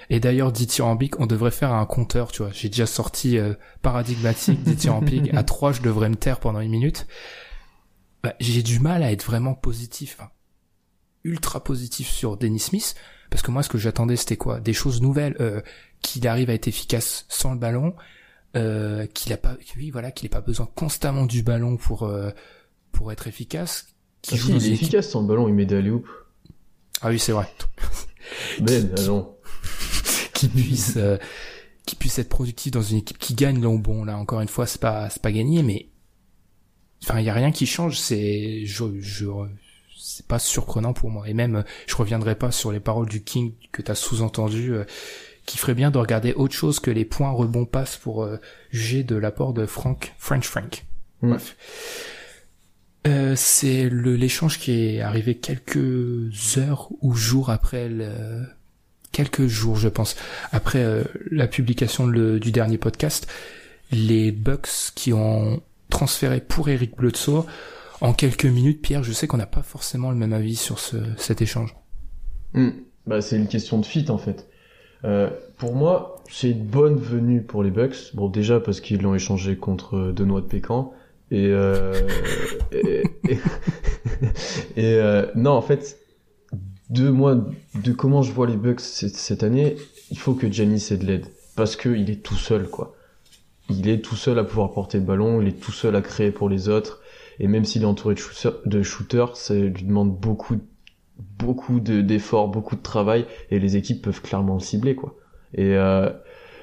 et 0.10 0.20
d'ailleurs, 0.20 0.52
dithyrambique, 0.52 1.20
on 1.20 1.26
devrait 1.26 1.52
faire 1.52 1.74
un 1.74 1.86
compteur, 1.86 2.32
tu 2.32 2.42
vois. 2.42 2.52
J'ai 2.54 2.70
déjà 2.70 2.86
sorti 2.86 3.38
euh, 3.38 3.54
paradigmatique, 3.82 4.64
dithyrambique. 4.64 5.34
à 5.34 5.44
3, 5.44 5.74
je 5.74 5.82
devrais 5.82 6.10
me 6.10 6.16
taire 6.16 6.40
pendant 6.40 6.62
une 6.62 6.72
minute. 6.72 7.08
Bah, 8.24 8.34
j'ai 8.40 8.64
du 8.64 8.80
mal 8.80 9.04
à 9.04 9.12
être 9.12 9.26
vraiment 9.26 9.54
positif, 9.54 10.18
ultra 11.24 11.64
positif 11.64 12.08
sur 12.08 12.38
Dennis 12.38 12.60
Smith, 12.60 12.96
parce 13.30 13.44
que 13.44 13.52
moi, 13.52 13.64
ce 13.64 13.70
que 13.70 13.78
j'attendais, 13.78 14.16
c'était 14.16 14.38
quoi? 14.38 14.60
Des 14.60 14.74
choses 14.74 15.02
nouvelles, 15.02 15.36
euh, 15.42 15.62
qu'il 16.02 16.28
arrive 16.28 16.50
à 16.50 16.54
être 16.54 16.68
efficace 16.68 17.26
sans 17.28 17.54
le 17.54 17.60
ballon, 17.60 17.94
euh, 18.56 19.06
qu'il 19.08 19.34
a 19.34 19.38
pas, 19.38 19.58
oui, 19.76 19.92
voilà, 19.92 20.12
qu'il 20.12 20.26
ait 20.26 20.30
pas 20.30 20.42
besoin 20.42 20.70
constamment 20.74 21.26
du 21.26 21.44
ballon 21.44 21.76
pour 21.76 22.04
euh, 22.04 22.32
pour 22.92 23.12
être 23.12 23.28
efficace. 23.28 23.88
Ah 24.32 24.36
il 24.50 24.66
est 24.66 24.72
efficace 24.72 25.10
sans 25.10 25.24
ballon, 25.24 25.48
il 25.48 25.54
met 25.54 25.66
des 25.66 25.84
Ah 27.02 27.10
oui, 27.10 27.20
c'est 27.20 27.32
vrai. 27.32 27.48
Ben, 28.60 28.90
allons 28.98 29.36
qui 30.34 30.50
puisse 30.50 30.98
euh, 30.98 31.18
qui 31.86 31.96
puisse 31.96 32.20
être 32.20 32.30
productif 32.30 32.72
dans 32.72 32.82
une 32.82 32.98
équipe 32.98 33.18
qui 33.18 33.34
gagne 33.34 33.62
là 33.62 33.76
bon 33.78 34.04
là 34.04 34.18
encore 34.18 34.42
une 34.42 34.48
fois 34.48 34.68
c'est 34.68 34.82
pas 34.82 35.10
c'est 35.10 35.22
pas 35.22 35.32
gagné 35.32 35.64
mais 35.64 35.90
enfin 37.04 37.20
il 37.20 37.26
y 37.26 37.30
a 37.30 37.34
rien 37.34 37.52
qui 37.52 37.66
change 37.66 38.00
c'est 38.00 38.66
je, 38.66 39.00
je 39.00 39.26
c'est 39.98 40.28
pas 40.28 40.40
surprenant 40.40 40.94
pour 40.94 41.10
moi 41.10 41.28
et 41.28 41.34
même 41.34 41.64
je 41.88 41.96
reviendrai 41.96 42.36
pas 42.36 42.52
sur 42.52 42.72
les 42.72 42.80
paroles 42.80 43.08
du 43.08 43.24
King 43.24 43.54
que 43.72 43.82
t'as 43.82 43.96
sous-entendu 43.96 44.74
euh, 44.74 44.84
qui 45.46 45.58
ferait 45.58 45.74
bien 45.74 45.92
de 45.92 45.98
regarder 45.98 46.34
autre 46.34 46.54
chose 46.54 46.80
que 46.80 46.92
les 46.92 47.06
points 47.06 47.32
rebond 47.32 47.66
passent 47.66 47.98
pour 47.98 48.24
euh, 48.24 48.38
juger 48.70 49.04
de 49.04 49.16
l'apport 49.16 49.54
de 49.54 49.66
Frank 49.66 50.14
French 50.18 50.46
Frank 50.46 50.86
mm. 51.22 51.30
bref 51.30 51.56
euh, 53.08 53.34
c'est 53.36 53.90
l'échange 53.90 54.60
qui 54.60 54.72
est 54.72 55.02
arrivé 55.02 55.36
quelques 55.36 56.58
heures 56.58 56.90
ou 57.02 57.14
jours 57.14 57.50
après 57.50 57.90
quelques 59.12 59.48
jours, 59.48 59.78
je 59.78 59.90
pense, 59.90 60.16
après 60.52 60.84
euh, 60.84 61.04
la 61.32 61.48
publication 61.48 62.08
du 62.08 62.52
dernier 62.52 62.78
podcast, 62.78 63.28
les 63.92 64.32
Bucks 64.32 64.92
qui 64.96 65.12
ont 65.12 65.62
transféré 65.90 66.40
pour 66.42 66.70
Eric 66.70 66.96
Bledsoe 66.98 67.46
en 68.02 68.14
quelques 68.14 68.46
minutes. 68.46 68.82
Pierre, 68.82 69.04
je 69.04 69.12
sais 69.12 69.26
qu'on 69.26 69.38
n'a 69.38 69.48
pas 69.48 69.64
forcément 69.64 70.12
le 70.12 70.18
même 70.18 70.34
avis 70.34 70.56
sur 70.56 70.78
ce, 70.78 70.98
cet 71.18 71.42
échange. 71.42 71.76
Hmm. 72.54 72.70
Bah, 73.08 73.22
c'est 73.22 73.38
une 73.38 73.48
question 73.48 73.80
de 73.80 73.86
fit 73.86 74.06
en 74.10 74.18
fait. 74.18 74.48
Euh, 75.04 75.30
pour 75.58 75.74
moi, 75.74 76.22
c'est 76.30 76.52
une 76.52 76.66
bonne 76.66 76.98
venue 76.98 77.42
pour 77.42 77.64
les 77.64 77.72
Bucks. 77.72 78.14
Bon, 78.14 78.30
déjà 78.30 78.60
parce 78.60 78.82
qu'ils 78.82 79.02
l'ont 79.02 79.16
échangé 79.16 79.56
contre 79.56 80.12
Denois 80.12 80.42
de 80.42 80.48
Pécan. 80.48 80.94
Et, 81.32 81.48
euh, 81.48 81.94
et, 82.72 83.04
et, 84.78 85.02
non, 85.36 85.52
en 85.52 85.62
fait, 85.62 86.00
de 86.90 87.10
moi, 87.10 87.38
de 87.84 87.92
comment 87.92 88.22
je 88.22 88.32
vois 88.32 88.48
les 88.48 88.56
Bucks 88.56 88.80
cette, 88.80 89.44
année, 89.44 89.76
il 90.10 90.18
faut 90.18 90.34
que 90.34 90.52
Giannis 90.52 90.88
ait 90.92 90.98
de 90.98 91.06
l'aide. 91.06 91.28
Parce 91.56 91.76
que 91.76 91.90
il 91.90 92.10
est 92.10 92.24
tout 92.24 92.36
seul, 92.36 92.70
quoi. 92.70 92.96
Il 93.70 93.90
est 93.90 94.02
tout 94.02 94.16
seul 94.16 94.40
à 94.40 94.44
pouvoir 94.44 94.72
porter 94.72 95.00
le 95.00 95.04
ballon, 95.04 95.42
il 95.42 95.50
est 95.50 95.60
tout 95.60 95.72
seul 95.72 95.96
à 95.96 96.02
créer 96.02 96.32
pour 96.32 96.48
les 96.48 96.70
autres. 96.70 97.02
Et 97.40 97.48
même 97.48 97.66
s'il 97.66 97.84
est 97.84 97.86
entouré 97.86 98.16
de, 98.66 98.84
shooters, 98.84 99.36
ça 99.36 99.54
lui 99.54 99.84
demande 99.84 100.18
beaucoup, 100.18 100.58
beaucoup 101.38 101.80
d'efforts, 101.80 102.48
beaucoup 102.48 102.76
de 102.76 102.82
travail. 102.82 103.26
Et 103.52 103.60
les 103.60 103.76
équipes 103.76 104.02
peuvent 104.02 104.22
clairement 104.22 104.56
le 104.56 104.60
cibler, 104.60 104.96
quoi. 104.96 105.16
Et 105.54 105.76
euh, 105.76 106.10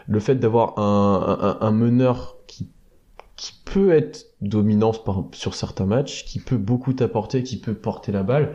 le 0.09 0.21
fait 0.21 0.37
d'avoir 0.37 0.79
un, 0.79 1.59
un, 1.61 1.71
meneur 1.71 2.37
qui, 3.45 3.53
peut 3.65 3.93
être 3.93 4.27
dominant 4.41 4.93
sur 5.33 5.55
certains 5.55 5.85
matchs, 5.85 6.25
qui 6.25 6.39
peut 6.39 6.57
beaucoup 6.57 6.93
t'apporter, 6.93 7.43
qui 7.43 7.59
peut 7.59 7.75
porter 7.75 8.13
la 8.13 8.23
balle, 8.23 8.55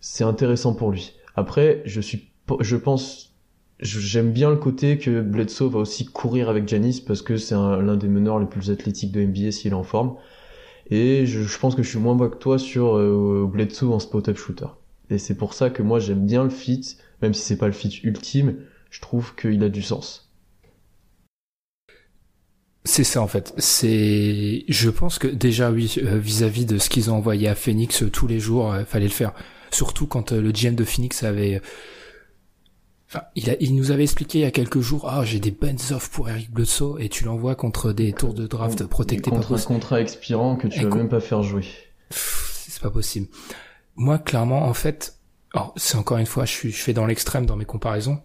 c'est 0.00 0.24
intéressant 0.24 0.74
pour 0.74 0.90
lui. 0.90 1.14
Après, 1.36 1.82
je 1.86 2.00
suis, 2.00 2.30
je 2.60 2.76
pense, 2.76 3.34
j'aime 3.80 4.32
bien 4.32 4.50
le 4.50 4.56
côté 4.56 4.98
que 4.98 5.22
Bledsoe 5.22 5.70
va 5.70 5.78
aussi 5.78 6.04
courir 6.04 6.48
avec 6.48 6.68
Janis 6.68 7.02
parce 7.06 7.22
que 7.22 7.36
c'est 7.36 7.54
l'un 7.54 7.96
des 7.96 8.08
meneurs 8.08 8.38
les 8.38 8.46
plus 8.46 8.70
athlétiques 8.70 9.12
de 9.12 9.22
NBA 9.22 9.52
s'il 9.52 9.70
est 9.70 9.74
en 9.74 9.84
forme. 9.84 10.16
Et 10.90 11.24
je, 11.24 11.58
pense 11.58 11.74
que 11.74 11.82
je 11.82 11.88
suis 11.88 11.98
moins 11.98 12.16
bas 12.16 12.28
que 12.28 12.36
toi 12.36 12.58
sur 12.58 12.96
euh, 12.96 13.48
Bledsoe 13.50 13.92
en 13.92 13.98
spot-up 13.98 14.36
shooter. 14.36 14.66
Et 15.10 15.18
c'est 15.18 15.36
pour 15.36 15.54
ça 15.54 15.70
que 15.70 15.82
moi 15.82 16.00
j'aime 16.00 16.26
bien 16.26 16.44
le 16.44 16.50
fit, 16.50 16.96
même 17.22 17.32
si 17.32 17.42
c'est 17.42 17.58
pas 17.58 17.66
le 17.66 17.72
fit 17.72 18.00
ultime, 18.02 18.56
je 18.90 19.00
trouve 19.00 19.34
qu'il 19.34 19.62
a 19.62 19.68
du 19.68 19.82
sens. 19.82 20.27
C'est 22.88 23.04
ça 23.04 23.20
en 23.20 23.28
fait. 23.28 23.52
C'est, 23.58 24.64
je 24.66 24.88
pense 24.88 25.18
que 25.18 25.28
déjà 25.28 25.70
oui, 25.70 25.96
euh, 25.98 26.16
vis-à-vis 26.16 26.64
de 26.64 26.78
ce 26.78 26.88
qu'ils 26.88 27.10
ont 27.10 27.16
envoyé 27.16 27.46
à 27.46 27.54
Phoenix 27.54 28.02
euh, 28.02 28.10
tous 28.10 28.26
les 28.26 28.40
jours, 28.40 28.74
fallait 28.86 29.04
le 29.04 29.12
faire. 29.12 29.34
Surtout 29.70 30.06
quand 30.06 30.32
euh, 30.32 30.40
le 30.40 30.52
GM 30.52 30.74
de 30.74 30.84
Phoenix 30.84 31.22
avait... 31.22 31.60
Enfin, 33.06 33.24
il, 33.36 33.50
a, 33.50 33.56
il 33.60 33.76
nous 33.76 33.90
avait 33.90 34.04
expliqué 34.04 34.38
il 34.38 34.40
y 34.40 34.46
a 34.46 34.50
quelques 34.50 34.80
jours, 34.80 35.06
ah, 35.06 35.22
j'ai 35.22 35.38
des 35.38 35.50
bonnes 35.50 35.78
offres 35.90 36.08
pour 36.10 36.30
Eric 36.30 36.50
Bledsoe, 36.50 36.96
et 36.98 37.10
tu 37.10 37.24
l'envoies 37.24 37.54
contre 37.56 37.92
des 37.92 38.14
tours 38.14 38.32
de 38.32 38.46
draft 38.46 38.86
protectés 38.86 39.30
contre 39.30 39.54
un 39.54 39.62
contrat 39.62 40.00
expirant 40.00 40.56
que 40.56 40.66
tu 40.66 40.80
vas 40.80 40.96
même 40.96 41.10
pas 41.10 41.20
faire 41.20 41.42
jouer. 41.42 41.66
C'est 42.10 42.82
pas 42.82 42.90
possible. 42.90 43.28
Moi, 43.96 44.18
clairement, 44.18 44.64
en 44.64 44.74
fait, 44.74 45.18
c'est 45.76 45.96
encore 45.98 46.16
une 46.16 46.26
fois, 46.26 46.46
je, 46.46 46.52
suis, 46.52 46.70
je 46.70 46.78
fais 46.82 46.94
dans 46.94 47.04
l'extrême 47.04 47.44
dans 47.44 47.56
mes 47.56 47.66
comparaisons, 47.66 48.22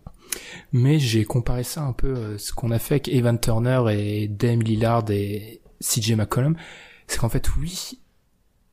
mais 0.71 0.99
j'ai 0.99 1.25
comparé 1.25 1.63
ça 1.63 1.81
un 1.84 1.93
peu, 1.93 2.07
euh, 2.07 2.38
ce 2.38 2.53
qu'on 2.53 2.71
a 2.71 2.79
fait 2.79 2.95
avec 2.95 3.07
Evan 3.09 3.39
Turner 3.39 3.84
et 3.91 4.27
Dame 4.27 4.61
Lillard 4.61 5.09
et 5.09 5.61
CJ 5.81 6.13
McCollum, 6.13 6.55
c'est 7.07 7.19
qu'en 7.19 7.29
fait, 7.29 7.55
oui, 7.57 7.99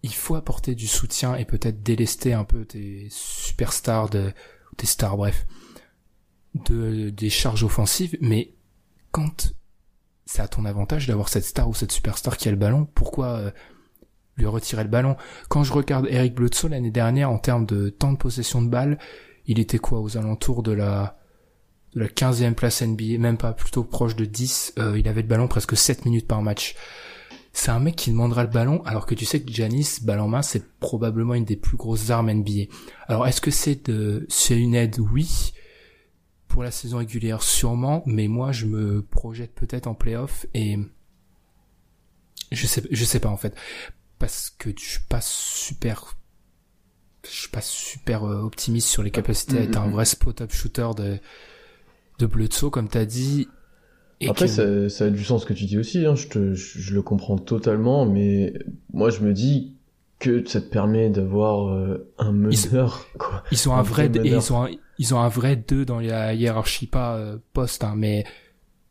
il 0.02 0.14
faut 0.14 0.34
apporter 0.34 0.74
du 0.74 0.86
soutien 0.86 1.34
et 1.36 1.44
peut-être 1.44 1.82
délester 1.82 2.32
un 2.32 2.44
peu 2.44 2.64
tes 2.64 3.08
superstars 3.10 4.08
de, 4.08 4.32
tes 4.76 4.86
stars, 4.86 5.16
bref, 5.16 5.46
de, 6.54 7.10
des 7.10 7.30
charges 7.30 7.64
offensives, 7.64 8.16
mais 8.20 8.54
quand 9.12 9.52
c'est 10.24 10.42
à 10.42 10.48
ton 10.48 10.64
avantage 10.64 11.06
d'avoir 11.06 11.28
cette 11.28 11.44
star 11.44 11.68
ou 11.68 11.74
cette 11.74 11.92
superstar 11.92 12.36
qui 12.36 12.48
a 12.48 12.52
le 12.52 12.56
ballon, 12.56 12.86
pourquoi 12.94 13.26
euh, 13.26 13.50
lui 14.36 14.46
retirer 14.46 14.84
le 14.84 14.88
ballon? 14.88 15.16
Quand 15.48 15.64
je 15.64 15.72
regarde 15.72 16.06
Eric 16.08 16.34
Bledsoe 16.34 16.68
l'année 16.68 16.92
dernière 16.92 17.30
en 17.30 17.38
termes 17.38 17.66
de 17.66 17.88
temps 17.88 18.12
de 18.12 18.16
possession 18.16 18.62
de 18.62 18.68
balle, 18.68 18.98
il 19.46 19.58
était 19.58 19.78
quoi 19.78 20.00
aux 20.00 20.16
alentours 20.16 20.62
de 20.62 20.72
la 20.72 21.19
la 21.94 22.06
15e 22.06 22.54
place 22.54 22.82
NBA, 22.82 23.18
même 23.18 23.36
pas 23.36 23.52
plutôt 23.52 23.84
proche 23.84 24.16
de 24.16 24.24
10, 24.24 24.74
euh, 24.78 24.98
il 24.98 25.08
avait 25.08 25.22
le 25.22 25.28
ballon 25.28 25.48
presque 25.48 25.76
7 25.76 26.04
minutes 26.04 26.26
par 26.26 26.42
match 26.42 26.76
c'est 27.52 27.70
un 27.70 27.80
mec 27.80 27.96
qui 27.96 28.10
demandera 28.10 28.44
le 28.44 28.50
ballon 28.50 28.82
alors 28.84 29.06
que 29.06 29.14
tu 29.14 29.24
sais 29.24 29.42
que 29.42 29.52
Janis, 29.52 29.98
balle 30.02 30.20
en 30.20 30.28
main, 30.28 30.42
c'est 30.42 30.64
probablement 30.78 31.34
une 31.34 31.44
des 31.44 31.56
plus 31.56 31.76
grosses 31.76 32.10
armes 32.10 32.30
NBA. 32.30 32.72
Alors 33.08 33.26
est-ce 33.26 33.40
que 33.40 33.50
c'est 33.50 33.88
de, 33.90 34.26
c'est 34.28 34.56
une 34.56 34.74
aide? 34.74 34.98
Oui. 35.00 35.52
pour 36.48 36.62
la 36.62 36.70
saison 36.70 36.98
régulière 36.98 37.42
sûrement, 37.42 38.02
mais 38.06 38.28
moi 38.28 38.52
je 38.52 38.66
me 38.66 39.02
projette 39.02 39.54
peut-être 39.54 39.86
en 39.86 39.94
playoff 39.94 40.46
et 40.54 40.78
je 42.52 42.66
sais 42.66 42.82
je 42.90 43.04
sais 43.04 43.20
pas 43.20 43.28
en 43.28 43.36
fait 43.36 43.54
parce 44.18 44.50
que 44.50 44.70
je 44.76 44.84
suis 44.84 45.04
pas 45.08 45.20
super 45.20 46.16
je 47.24 47.30
suis 47.30 47.48
pas 47.50 47.60
super 47.60 48.24
euh, 48.24 48.42
optimiste 48.42 48.88
sur 48.88 49.02
les 49.02 49.10
capacités 49.10 49.58
à 49.58 49.62
être 49.62 49.76
un 49.76 49.90
vrai 49.90 50.04
spot-up 50.04 50.52
shooter 50.52 50.88
de 50.96 51.20
de 52.20 52.26
Bledsoe 52.26 52.70
comme 52.70 52.88
t'as 52.88 53.04
dit. 53.04 53.48
Et 54.20 54.28
Après, 54.28 54.48
ça, 54.48 54.88
ça, 54.90 55.06
a 55.06 55.10
du 55.10 55.24
sens 55.24 55.42
ce 55.42 55.46
que 55.46 55.54
tu 55.54 55.64
dis 55.64 55.78
aussi. 55.78 56.04
Hein. 56.04 56.14
Je, 56.14 56.28
te, 56.28 56.52
je, 56.54 56.94
le 56.94 57.00
comprends 57.00 57.38
totalement, 57.38 58.04
mais 58.04 58.52
moi 58.92 59.08
je 59.10 59.20
me 59.20 59.32
dis 59.32 59.76
que 60.18 60.46
ça 60.46 60.60
te 60.60 60.68
permet 60.68 61.08
d'avoir 61.08 61.68
euh, 61.68 62.10
un 62.18 62.32
meneur. 62.32 63.06
Ils, 63.14 63.18
quoi. 63.18 63.42
ils 63.50 63.68
ont 63.68 63.74
un, 63.74 63.82
vrai, 63.82 64.10
et 64.22 64.28
ils 64.28 64.52
ont 64.52 64.64
un, 64.64 64.68
ils 64.98 65.14
ont 65.14 65.20
un 65.20 65.28
vrai 65.28 65.56
2 65.56 65.86
dans 65.86 66.00
la 66.00 66.34
hiérarchie 66.34 66.86
pas 66.86 67.16
euh, 67.16 67.38
poste, 67.54 67.82
hein, 67.82 67.94
mais 67.96 68.24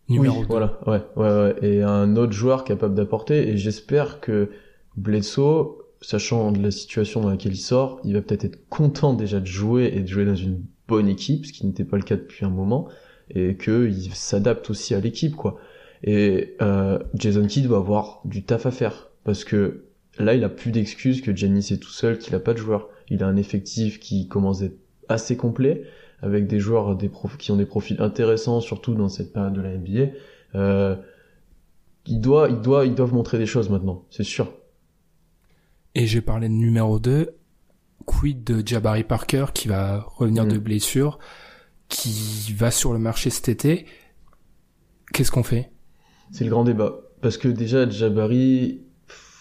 numéro 0.07 0.39
oui, 0.39 0.45
Voilà, 0.49 0.80
ouais, 0.88 1.03
ouais, 1.15 1.30
ouais, 1.30 1.55
et 1.61 1.84
un 1.84 2.15
autre 2.15 2.34
joueur 2.34 2.63
capable 2.63 2.95
d'apporter. 2.95 3.49
Et 3.49 3.57
j'espère 3.57 4.21
que 4.21 4.49
Bledsoe 4.97 5.80
sachant 6.01 6.51
de 6.51 6.61
la 6.61 6.71
situation 6.71 7.21
dans 7.21 7.30
laquelle 7.30 7.53
il 7.53 7.57
sort, 7.57 7.99
il 8.03 8.13
va 8.13 8.21
peut-être 8.21 8.45
être 8.45 8.69
content 8.69 9.13
déjà 9.13 9.39
de 9.39 9.45
jouer 9.45 9.91
et 9.93 10.01
de 10.01 10.07
jouer 10.07 10.25
dans 10.25 10.36
une 10.36 10.63
bonne 10.88 11.07
équipe, 11.07 11.45
ce 11.45 11.53
qui 11.53 11.65
n'était 11.65 11.84
pas 11.84 11.97
le 11.97 12.03
cas 12.03 12.15
depuis 12.15 12.45
un 12.45 12.49
moment, 12.49 12.88
et 13.30 13.55
qu'il 13.55 14.13
s'adapte 14.13 14.69
aussi 14.69 14.95
à 14.95 14.99
l'équipe, 14.99 15.36
quoi. 15.36 15.59
Et 16.03 16.55
euh, 16.61 16.99
Jason 17.13 17.45
Kidd 17.45 17.67
va 17.67 17.77
avoir 17.77 18.21
du 18.25 18.43
taf 18.43 18.65
à 18.65 18.71
faire, 18.71 19.09
parce 19.23 19.43
que 19.43 19.86
là, 20.17 20.34
il 20.34 20.43
a 20.43 20.49
plus 20.49 20.71
d'excuses 20.71 21.21
que 21.21 21.36
Giannis 21.36 21.67
est 21.71 21.82
tout 21.82 21.89
seul, 21.89 22.17
qu'il 22.17 22.36
a 22.36 22.39
pas 22.39 22.53
de 22.53 22.59
joueurs. 22.59 22.89
Il 23.09 23.23
a 23.23 23.27
un 23.27 23.36
effectif 23.36 23.99
qui 23.99 24.27
commence 24.27 24.61
à 24.61 24.65
être 24.65 24.80
assez 25.09 25.36
complet, 25.36 25.84
avec 26.21 26.47
des 26.47 26.59
joueurs 26.59 26.95
des 26.95 27.09
prof... 27.09 27.38
qui 27.38 27.51
ont 27.51 27.57
des 27.57 27.65
profils 27.65 28.01
intéressants, 28.01 28.61
surtout 28.61 28.95
dans 28.95 29.09
cette 29.09 29.34
période 29.34 29.53
de 29.53 29.61
la 29.61 29.77
NBA. 29.77 30.11
Euh, 30.55 30.95
il 32.05 32.21
doit, 32.21 32.49
il 32.49 32.61
doit, 32.61 32.86
ils 32.86 32.95
doivent 32.95 33.13
montrer 33.13 33.38
des 33.38 33.45
choses 33.45 33.69
maintenant, 33.69 34.05
c'est 34.09 34.23
sûr. 34.23 34.51
Et 35.95 36.05
j'ai 36.05 36.21
parlé 36.21 36.47
de 36.47 36.53
numéro 36.53 36.99
2, 36.99 37.36
quid 38.05 38.43
de 38.43 38.65
Jabari 38.65 39.03
Parker 39.03 39.47
qui 39.53 39.67
va 39.67 40.05
revenir 40.15 40.45
de 40.45 40.57
mm. 40.57 40.59
blessure, 40.59 41.19
qui 41.89 42.53
va 42.55 42.71
sur 42.71 42.93
le 42.93 42.99
marché 42.99 43.29
cet 43.29 43.49
été. 43.49 43.85
Qu'est-ce 45.13 45.31
qu'on 45.31 45.43
fait? 45.43 45.71
C'est 46.31 46.43
le 46.43 46.49
grand 46.49 46.63
débat. 46.63 46.99
Parce 47.21 47.37
que 47.37 47.47
déjà, 47.47 47.89
Jabari, 47.89 48.81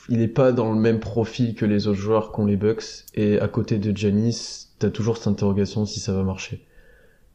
il 0.08 0.18
n'est 0.18 0.28
pas 0.28 0.52
dans 0.52 0.72
le 0.72 0.80
même 0.80 0.98
profil 0.98 1.54
que 1.54 1.64
les 1.64 1.86
autres 1.86 2.00
joueurs 2.00 2.32
qu'ont 2.32 2.46
les 2.46 2.56
Bucks. 2.56 3.04
Et 3.14 3.38
à 3.38 3.48
côté 3.48 3.78
de 3.78 3.96
Janis, 3.96 4.68
t'as 4.78 4.90
toujours 4.90 5.18
cette 5.18 5.28
interrogation 5.28 5.84
si 5.84 6.00
ça 6.00 6.12
va 6.12 6.22
marcher. 6.22 6.66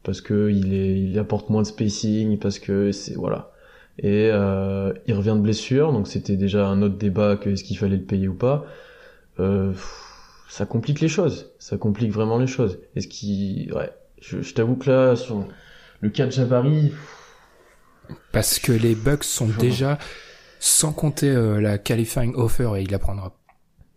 Parce 0.02 0.20
que 0.20 0.50
il, 0.50 1.18
apporte 1.18 1.48
moins 1.48 1.62
de 1.62 1.66
spacing, 1.66 2.38
parce 2.38 2.58
que 2.58 2.92
c'est... 2.92 3.14
Voilà. 3.14 3.52
Et 3.98 4.28
euh, 4.32 4.92
il 5.06 5.14
revient 5.14 5.34
de 5.36 5.40
blessure, 5.40 5.92
donc 5.92 6.08
c'était 6.08 6.36
déjà 6.36 6.66
un 6.66 6.82
autre 6.82 6.96
débat 6.96 7.36
que 7.36 7.50
est-ce 7.50 7.62
qu'il 7.62 7.78
fallait 7.78 7.96
le 7.96 8.02
payer 8.02 8.26
ou 8.26 8.34
pas 8.34 8.66
euh, 9.40 9.72
ça 10.48 10.66
complique 10.66 11.00
les 11.00 11.08
choses. 11.08 11.52
Ça 11.58 11.76
complique 11.76 12.12
vraiment 12.12 12.38
les 12.38 12.46
choses. 12.46 12.78
Et 12.94 13.00
ce 13.00 13.08
qui, 13.08 13.68
ouais, 13.74 13.90
je, 14.26 14.42
je 14.42 14.54
t'avoue 14.54 14.76
que 14.76 14.90
là, 14.90 15.16
sur 15.16 15.46
le 16.00 16.10
cas 16.10 16.26
de 16.26 16.32
Jabari, 16.32 16.92
parce 18.32 18.58
que 18.58 18.72
les 18.72 18.94
Bucks 18.94 19.24
sont 19.24 19.46
déjà, 19.46 19.98
sans 20.58 20.92
compter 20.92 21.30
euh, 21.30 21.60
la 21.60 21.78
qualifying 21.78 22.34
offer, 22.34 22.72
et 22.76 22.82
il 22.82 22.90
la 22.90 22.98
prendra 22.98 23.36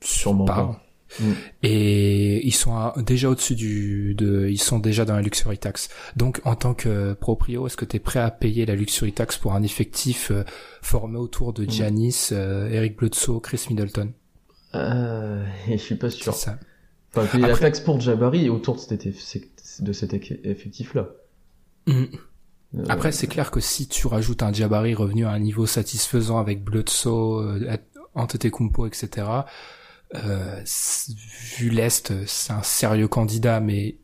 sûrement 0.01 0.45
pas. 0.45 0.81
Mm. 1.19 1.31
Et 1.63 2.45
ils 2.45 2.53
sont 2.53 2.93
déjà 2.97 3.29
au-dessus 3.29 3.55
du, 3.55 4.13
de, 4.15 4.47
ils 4.49 4.61
sont 4.61 4.79
déjà 4.79 5.05
dans 5.05 5.15
la 5.15 5.21
luxury 5.21 5.57
tax. 5.57 5.89
Donc, 6.15 6.41
en 6.43 6.55
tant 6.55 6.73
que 6.73 7.13
proprio, 7.13 7.65
est-ce 7.67 7.77
que 7.77 7.85
tu 7.85 7.95
es 7.95 7.99
prêt 7.99 8.19
à 8.19 8.29
payer 8.29 8.65
la 8.65 8.75
luxury 8.75 9.13
tax 9.13 9.37
pour 9.37 9.53
un 9.53 9.63
effectif 9.63 10.31
euh, 10.31 10.43
formé 10.81 11.17
autour 11.17 11.53
de 11.53 11.69
Giannis, 11.69 12.29
mm. 12.31 12.71
Eric 12.71 12.97
Bledsoe, 12.97 13.39
Chris 13.39 13.65
Middleton? 13.69 14.11
Euh, 14.75 15.45
je 15.69 15.77
suis 15.77 15.95
pas 15.95 16.09
sûr. 16.09 16.33
Ça. 16.33 16.59
Enfin, 17.15 17.39
la 17.39 17.57
taxe 17.57 17.79
pour 17.79 17.99
Jabari 17.99 18.49
autour 18.49 18.75
de 18.75 18.81
cet, 18.81 19.07
de 19.81 19.93
cet 19.93 20.13
effectif-là. 20.13 21.09
Mm. 21.87 22.03
Euh, 22.75 22.85
Après, 22.89 23.11
c'est 23.11 23.27
clair 23.27 23.51
que 23.51 23.59
si 23.59 23.87
tu 23.87 24.07
rajoutes 24.07 24.43
un 24.43 24.53
Jabari 24.53 24.93
revenu 24.93 25.25
à 25.25 25.31
un 25.31 25.39
niveau 25.39 25.65
satisfaisant 25.65 26.37
avec 26.37 26.63
Bledsoe, 26.63 27.41
euh, 27.41 27.77
Antetokounmpo, 28.13 28.85
etc., 28.87 29.27
euh, 30.15 30.61
vu 31.57 31.69
l'Est, 31.69 32.25
c'est 32.25 32.53
un 32.53 32.63
sérieux 32.63 33.07
candidat, 33.07 33.59
mais 33.59 33.97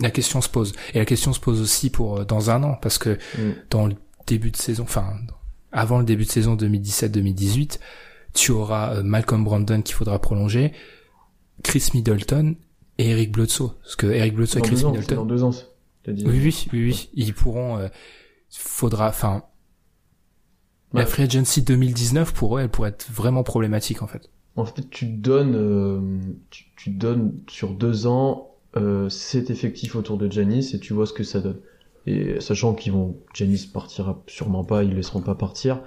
la 0.00 0.10
question 0.10 0.40
se 0.40 0.48
pose. 0.48 0.72
Et 0.94 0.98
la 0.98 1.04
question 1.04 1.32
se 1.32 1.40
pose 1.40 1.60
aussi 1.60 1.90
pour 1.90 2.24
dans 2.24 2.50
un 2.50 2.62
an, 2.62 2.74
parce 2.74 2.98
que 2.98 3.18
mm. 3.38 3.52
dans 3.70 3.86
le 3.86 3.94
début 4.26 4.50
de 4.50 4.56
saison, 4.56 4.84
enfin, 4.84 5.14
avant 5.72 5.98
le 5.98 6.04
début 6.04 6.24
de 6.24 6.30
saison 6.30 6.56
2017-2018, 6.56 7.78
tu 8.34 8.52
auras 8.52 9.02
Malcolm 9.02 9.44
Brandon 9.44 9.82
qu'il 9.82 9.94
faudra 9.94 10.20
prolonger, 10.20 10.72
Chris 11.62 11.90
Middleton 11.94 12.56
et 13.00 13.10
Eric 13.10 13.32
Bledsoe. 13.32 13.72
Parce 13.82 13.96
que 13.96 14.06
Eric 14.06 14.34
Bledsoe 14.34 14.58
et 14.58 14.62
Chris 14.62 14.84
Middleton. 14.84 15.16
Dans 15.16 15.26
deux 15.26 15.42
ans, 15.42 15.50
dit. 16.06 16.24
Oui, 16.26 16.40
oui, 16.42 16.68
oui, 16.72 16.84
oui. 16.84 17.10
Ils 17.14 17.34
pourront, 17.34 17.78
euh, 17.78 17.88
faudra, 18.50 19.08
enfin, 19.08 19.44
la 20.92 21.06
free 21.06 21.22
agency 21.22 21.62
2019 21.62 22.34
pour 22.34 22.58
eux, 22.58 22.60
elle 22.60 22.68
pourrait 22.68 22.90
être 22.90 23.10
vraiment 23.10 23.42
problématique 23.42 24.02
en 24.02 24.06
fait. 24.06 24.30
En 24.56 24.64
fait, 24.64 24.90
tu 24.90 25.06
donnes, 25.06 25.54
euh, 25.54 26.18
tu, 26.50 26.64
tu, 26.76 26.90
donnes 26.90 27.40
sur 27.48 27.70
deux 27.70 28.06
ans 28.06 28.56
euh, 28.76 29.08
cet 29.08 29.50
effectif 29.50 29.94
autour 29.94 30.18
de 30.18 30.30
Janis 30.30 30.72
et 30.74 30.80
tu 30.80 30.92
vois 30.92 31.06
ce 31.06 31.12
que 31.12 31.22
ça 31.22 31.40
donne. 31.40 31.60
Et 32.06 32.40
sachant 32.40 32.74
qu'ils 32.74 32.92
vont, 32.92 33.16
Janis 33.34 33.70
partira 33.72 34.22
sûrement 34.26 34.64
pas, 34.64 34.82
ils 34.82 34.94
laisseront 34.94 35.20
pas 35.20 35.34
partir. 35.34 35.82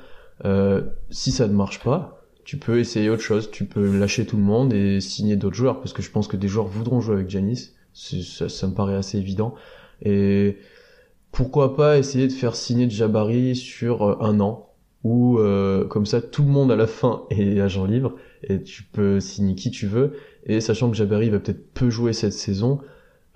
Euh, 0.45 0.83
si 1.09 1.31
ça 1.31 1.47
ne 1.47 1.53
marche 1.53 1.81
pas, 1.83 2.22
tu 2.45 2.57
peux 2.57 2.79
essayer 2.79 3.09
autre 3.09 3.21
chose, 3.21 3.49
tu 3.51 3.65
peux 3.65 3.97
lâcher 3.97 4.25
tout 4.25 4.37
le 4.37 4.43
monde 4.43 4.73
et 4.73 4.99
signer 4.99 5.35
d'autres 5.35 5.55
joueurs, 5.55 5.79
parce 5.79 5.93
que 5.93 6.01
je 6.01 6.11
pense 6.11 6.27
que 6.27 6.37
des 6.37 6.47
joueurs 6.47 6.67
voudront 6.67 6.99
jouer 6.99 7.15
avec 7.15 7.29
Janis, 7.29 7.71
ça, 7.93 8.49
ça, 8.49 8.67
me 8.67 8.73
paraît 8.73 8.95
assez 8.95 9.17
évident. 9.17 9.55
Et 10.01 10.57
pourquoi 11.31 11.75
pas 11.75 11.97
essayer 11.97 12.27
de 12.27 12.33
faire 12.33 12.55
signer 12.55 12.89
Jabari 12.89 13.55
sur 13.55 14.03
euh, 14.03 14.17
un 14.19 14.39
an, 14.39 14.69
ou 15.03 15.37
euh, 15.39 15.85
comme 15.85 16.05
ça 16.05 16.21
tout 16.21 16.43
le 16.43 16.49
monde 16.49 16.71
à 16.71 16.75
la 16.75 16.87
fin 16.87 17.23
est 17.29 17.59
agent 17.59 17.85
libre, 17.85 18.15
et 18.43 18.61
tu 18.61 18.83
peux 18.83 19.19
signer 19.19 19.55
qui 19.55 19.71
tu 19.71 19.87
veux, 19.87 20.13
et 20.45 20.59
sachant 20.59 20.89
que 20.91 20.97
Jabari 20.97 21.29
va 21.29 21.39
peut-être 21.39 21.73
peu 21.73 21.89
jouer 21.89 22.13
cette 22.13 22.33
saison, 22.33 22.79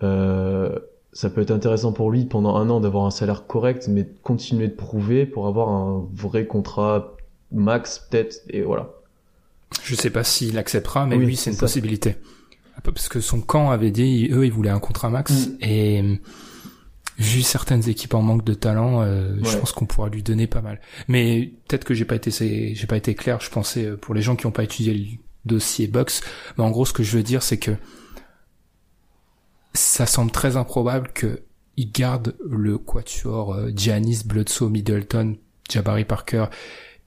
euh, 0.03 0.77
ça 1.13 1.29
peut 1.29 1.41
être 1.41 1.51
intéressant 1.51 1.93
pour 1.93 2.11
lui 2.11 2.25
pendant 2.25 2.55
un 2.57 2.69
an 2.69 2.79
d'avoir 2.81 3.05
un 3.05 3.11
salaire 3.11 3.47
correct, 3.47 3.87
mais 3.89 4.07
continuer 4.21 4.67
de 4.67 4.75
prouver 4.75 5.25
pour 5.25 5.47
avoir 5.47 5.69
un 5.69 6.07
vrai 6.13 6.45
contrat 6.45 7.15
max 7.51 8.05
peut-être, 8.09 8.41
et 8.49 8.61
voilà. 8.61 8.96
Je 9.83 9.95
sais 9.95 10.09
pas 10.09 10.23
s'il 10.23 10.57
acceptera, 10.57 11.05
mais 11.05 11.15
oui, 11.15 11.35
c'est 11.35 11.51
une 11.51 11.57
possibilité. 11.57 12.15
Parce 12.83 13.09
que 13.09 13.19
son 13.21 13.41
camp 13.41 13.71
avait 13.71 13.91
dit, 13.91 14.29
eux, 14.31 14.45
ils 14.45 14.51
voulaient 14.51 14.69
un 14.69 14.79
contrat 14.79 15.09
max. 15.09 15.47
Mm. 15.47 15.57
Et 15.61 16.19
vu 17.17 17.41
certaines 17.41 17.89
équipes 17.89 18.13
en 18.13 18.21
manque 18.21 18.45
de 18.45 18.53
talent, 18.53 19.01
euh, 19.01 19.35
je 19.43 19.57
pense 19.57 19.71
qu'on 19.71 19.85
pourra 19.85 20.09
lui 20.09 20.23
donner 20.23 20.47
pas 20.47 20.61
mal. 20.61 20.79
Mais 21.07 21.53
peut-être 21.67 21.83
que 21.83 21.93
j'ai 21.93 22.05
pas 22.05 22.15
été, 22.15 22.31
j'ai 22.75 22.87
pas 22.87 22.97
été 22.97 23.15
clair. 23.15 23.39
Je 23.41 23.49
pensais 23.49 23.85
euh, 23.85 23.97
pour 23.97 24.13
les 24.13 24.21
gens 24.21 24.35
qui 24.35 24.45
n'ont 24.45 24.51
pas 24.51 24.63
étudié 24.63 24.93
le 24.93 25.05
dossier 25.45 25.87
box, 25.87 26.21
mais 26.57 26.63
en 26.63 26.69
gros, 26.69 26.85
ce 26.85 26.93
que 26.93 27.03
je 27.03 27.17
veux 27.17 27.23
dire, 27.23 27.41
c'est 27.41 27.57
que 27.57 27.71
ça 29.73 30.05
semble 30.05 30.31
très 30.31 30.57
improbable 30.57 31.09
que 31.13 31.41
il 31.77 31.91
garde 31.91 32.35
le 32.47 32.77
quatuor 32.77 33.53
euh, 33.53 33.71
Giannis, 33.75 34.23
Bledsoe, 34.25 34.69
Middleton, 34.69 35.37
Jabari 35.69 36.05
Parker 36.05 36.45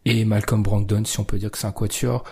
et 0.05 0.25
Malcolm 0.25 0.62
Brogdon, 0.62 1.05
si 1.05 1.18
on 1.21 1.25
peut 1.25 1.39
dire 1.39 1.51
que 1.51 1.59
c'est 1.59 1.66
un 1.66 1.73
quatuor 1.73 2.25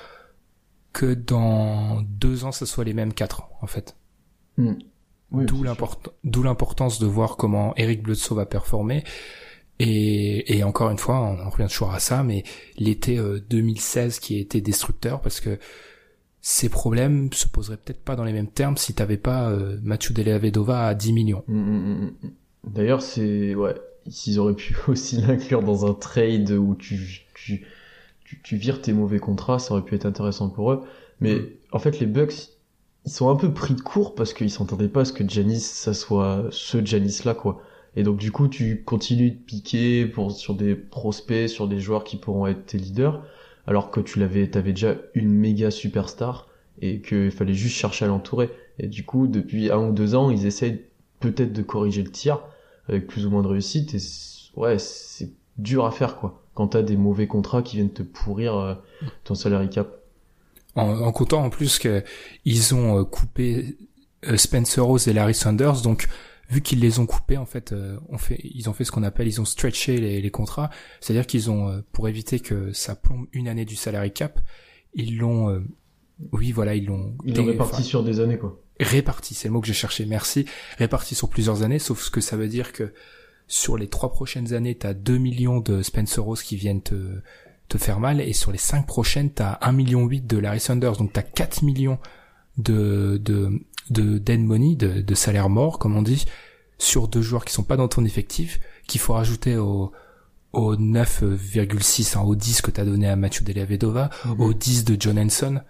que 0.98 1.14
dans 1.14 2.02
deux 2.02 2.44
ans, 2.44 2.50
ce 2.50 2.66
soit 2.66 2.82
les 2.82 2.92
mêmes 2.92 3.14
quatre, 3.14 3.44
en 3.62 3.68
fait. 3.68 3.96
Hmm. 4.56 4.74
D'où 5.30 6.42
l'importance 6.42 6.98
de 6.98 7.06
voir 7.06 7.36
comment 7.36 7.72
Eric 7.76 8.02
Bledsoe 8.02 8.34
va 8.34 8.46
performer. 8.46 9.04
Et, 9.78 10.56
et 10.56 10.64
encore 10.64 10.90
une 10.90 10.98
fois, 10.98 11.20
on, 11.20 11.50
revient 11.50 11.68
toujours 11.68 11.92
à 11.92 12.00
ça, 12.00 12.24
mais 12.24 12.42
l'été 12.78 13.16
2016 13.48 14.16
euh, 14.16 14.20
qui 14.20 14.38
a 14.38 14.40
été 14.40 14.60
destructeur 14.60 15.20
parce 15.20 15.38
que 15.38 15.60
ces 16.40 16.68
problèmes 16.68 17.32
se 17.32 17.46
poseraient 17.46 17.76
peut-être 17.76 18.02
pas 18.02 18.16
dans 18.16 18.24
les 18.24 18.32
mêmes 18.32 18.50
termes 18.50 18.76
si 18.76 18.92
t'avais 18.92 19.18
pas 19.18 19.50
euh, 19.50 19.78
Mathieu 19.84 20.12
Delevedova 20.12 20.88
à 20.88 20.94
10 20.96 21.12
millions. 21.12 21.44
Hmm, 21.46 22.06
hmm, 22.06 22.10
D'ailleurs, 22.64 23.02
c'est 23.02 23.54
ouais, 23.54 23.76
s'ils 24.08 24.40
auraient 24.40 24.56
pu 24.56 24.74
aussi 24.88 25.20
l'inclure 25.20 25.62
dans 25.62 25.86
un 25.86 25.94
trade 25.94 26.50
où 26.50 26.74
tu, 26.74 27.24
tu 27.34 27.64
tu, 28.42 28.56
vires 28.56 28.82
tes 28.82 28.92
mauvais 28.92 29.18
contrats, 29.18 29.58
ça 29.58 29.74
aurait 29.74 29.84
pu 29.84 29.94
être 29.94 30.06
intéressant 30.06 30.48
pour 30.48 30.72
eux. 30.72 30.82
Mais 31.20 31.36
mm. 31.36 31.48
en 31.72 31.78
fait, 31.78 32.00
les 32.00 32.06
Bucks, 32.06 32.50
ils 33.04 33.10
sont 33.10 33.30
un 33.30 33.36
peu 33.36 33.52
pris 33.52 33.74
de 33.74 33.80
court 33.80 34.14
parce 34.14 34.32
qu'ils 34.32 34.50
s'entendaient 34.50 34.88
pas 34.88 35.02
à 35.02 35.04
ce 35.04 35.12
que 35.12 35.28
Janis, 35.28 35.60
ça 35.60 35.94
soit 35.94 36.46
ce 36.50 36.84
Janis 36.84 37.20
là, 37.24 37.34
quoi. 37.34 37.62
Et 37.96 38.02
donc, 38.02 38.18
du 38.18 38.30
coup, 38.30 38.48
tu 38.48 38.82
continues 38.84 39.30
de 39.30 39.36
piquer 39.36 40.06
pour, 40.06 40.30
sur 40.30 40.54
des 40.54 40.74
prospects, 40.74 41.48
sur 41.48 41.66
des 41.68 41.80
joueurs 41.80 42.04
qui 42.04 42.16
pourront 42.16 42.46
être 42.46 42.66
tes 42.66 42.78
leaders, 42.78 43.22
alors 43.66 43.90
que 43.90 44.00
tu 44.00 44.20
l'avais, 44.20 44.48
t'avais 44.48 44.72
déjà 44.72 44.96
une 45.14 45.32
méga 45.32 45.70
superstar 45.70 46.48
et 46.80 47.00
qu'il 47.00 47.30
fallait 47.30 47.54
juste 47.54 47.76
chercher 47.76 48.04
à 48.04 48.08
l'entourer. 48.08 48.50
Et 48.78 48.86
du 48.86 49.04
coup, 49.04 49.26
depuis 49.26 49.70
un 49.70 49.88
ou 49.88 49.92
deux 49.92 50.14
ans, 50.14 50.30
ils 50.30 50.46
essayent 50.46 50.84
peut-être 51.20 51.52
de 51.52 51.62
corriger 51.62 52.02
le 52.02 52.10
tir. 52.10 52.40
avec 52.88 53.06
plus 53.06 53.26
ou 53.26 53.30
moins 53.30 53.42
de 53.42 53.48
réussite. 53.48 53.94
Et 53.94 53.98
ouais, 54.56 54.78
c'est 54.78 55.30
dur 55.58 55.84
à 55.84 55.90
faire 55.90 56.16
quoi. 56.16 56.42
Quand 56.58 56.66
t'as 56.66 56.82
des 56.82 56.96
mauvais 56.96 57.28
contrats 57.28 57.62
qui 57.62 57.76
viennent 57.76 57.92
te 57.92 58.02
pourrir 58.02 58.56
euh, 58.56 58.74
ton 59.22 59.36
salary 59.36 59.70
cap. 59.70 60.00
En, 60.74 60.88
en 61.02 61.12
comptant 61.12 61.44
en 61.44 61.50
plus 61.50 61.78
que 61.78 62.02
ils 62.44 62.74
ont 62.74 62.98
euh, 62.98 63.04
coupé 63.04 63.76
euh, 64.26 64.36
Spencer 64.36 64.80
Rose 64.80 65.06
et 65.06 65.12
Larry 65.12 65.36
Sanders, 65.36 65.82
donc 65.82 66.08
vu 66.50 66.60
qu'ils 66.60 66.80
les 66.80 66.98
ont 66.98 67.06
coupés, 67.06 67.36
en 67.36 67.46
fait, 67.46 67.72
on 68.08 68.18
fait, 68.18 68.40
ils 68.42 68.68
ont 68.68 68.72
fait 68.72 68.82
ce 68.82 68.90
qu'on 68.90 69.04
appelle, 69.04 69.28
ils 69.28 69.40
ont 69.40 69.44
stretché 69.44 69.98
les, 69.98 70.20
les 70.20 70.30
contrats, 70.32 70.68
c'est-à-dire 71.00 71.28
qu'ils 71.28 71.48
ont, 71.48 71.84
pour 71.92 72.08
éviter 72.08 72.40
que 72.40 72.72
ça 72.72 72.96
plombe 72.96 73.28
une 73.32 73.46
année 73.46 73.64
du 73.64 73.76
salary 73.76 74.12
cap, 74.12 74.40
ils 74.94 75.16
l'ont, 75.16 75.62
oui, 76.32 76.50
voilà, 76.50 76.74
ils 76.74 76.86
l'ont. 76.86 77.14
Ils 77.24 77.36
l'ont 77.36 77.44
réparti 77.44 77.84
sur 77.84 78.02
des 78.02 78.18
années, 78.18 78.38
quoi. 78.38 78.60
Réparti, 78.80 79.34
c'est 79.34 79.46
le 79.46 79.54
mot 79.54 79.60
que 79.60 79.68
j'ai 79.68 79.74
cherché. 79.74 80.06
Merci. 80.06 80.46
Réparti 80.78 81.14
sur 81.14 81.28
plusieurs 81.28 81.62
années, 81.62 81.78
sauf 81.78 82.02
ce 82.02 82.10
que 82.10 82.20
ça 82.20 82.36
veut 82.36 82.48
dire 82.48 82.72
que 82.72 82.92
sur 83.48 83.76
les 83.76 83.88
trois 83.88 84.12
prochaines 84.12 84.52
années, 84.52 84.76
t'as 84.76 84.94
2 84.94 85.18
millions 85.18 85.60
de 85.60 85.82
Spencer 85.82 86.22
Rose 86.22 86.42
qui 86.42 86.56
viennent 86.56 86.82
te, 86.82 86.94
te 87.68 87.78
faire 87.78 87.98
mal, 87.98 88.20
et 88.20 88.32
sur 88.34 88.52
les 88.52 88.58
cinq 88.58 88.86
prochaines, 88.86 89.30
t'as 89.30 89.58
1 89.62 89.72
million 89.72 90.06
8 90.06 90.26
de 90.26 90.38
Larry 90.38 90.60
Sanders, 90.60 90.96
donc 90.96 91.12
t'as 91.12 91.22
4 91.22 91.62
millions 91.62 91.98
de, 92.58 93.20
de, 93.24 93.60
de 93.90 94.18
dead 94.18 94.40
money, 94.40 94.76
de, 94.76 95.00
de 95.00 95.14
salaire 95.14 95.48
mort, 95.48 95.78
comme 95.78 95.96
on 95.96 96.02
dit, 96.02 96.26
sur 96.78 97.08
deux 97.08 97.22
joueurs 97.22 97.44
qui 97.44 97.52
sont 97.52 97.62
pas 97.62 97.76
dans 97.76 97.88
ton 97.88 98.04
effectif, 98.04 98.60
qu'il 98.86 99.00
faut 99.00 99.14
rajouter 99.14 99.56
au, 99.56 99.92
au 100.52 100.76
9,6, 100.76 102.16
hein, 102.16 102.22
au 102.22 102.34
10 102.34 102.62
que 102.62 102.70
t'as 102.70 102.84
donné 102.84 103.08
à 103.08 103.16
Mathieu 103.16 103.44
Delavedova, 103.44 104.10
mhm. 104.24 104.40
au 104.40 104.52
10 104.52 104.84
de 104.84 104.96
John 104.98 105.18
Henson. 105.18 105.60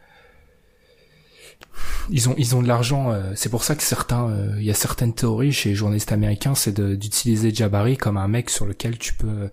Ils 2.10 2.28
ont 2.28 2.34
ils 2.38 2.56
ont 2.56 2.62
de 2.62 2.68
l'argent. 2.68 3.12
Euh, 3.12 3.32
c'est 3.34 3.48
pour 3.48 3.64
ça 3.64 3.74
que 3.74 3.82
certains, 3.82 4.28
euh, 4.28 4.54
il 4.58 4.64
y 4.64 4.70
a 4.70 4.74
certaines 4.74 5.14
théories 5.14 5.52
chez 5.52 5.70
les 5.70 5.74
journalistes 5.74 6.12
américains, 6.12 6.54
c'est 6.54 6.80
d'utiliser 6.80 7.54
Jabari 7.54 7.96
comme 7.96 8.16
un 8.16 8.28
mec 8.28 8.50
sur 8.50 8.66
lequel 8.66 8.98
tu 8.98 9.14
peux, 9.14 9.50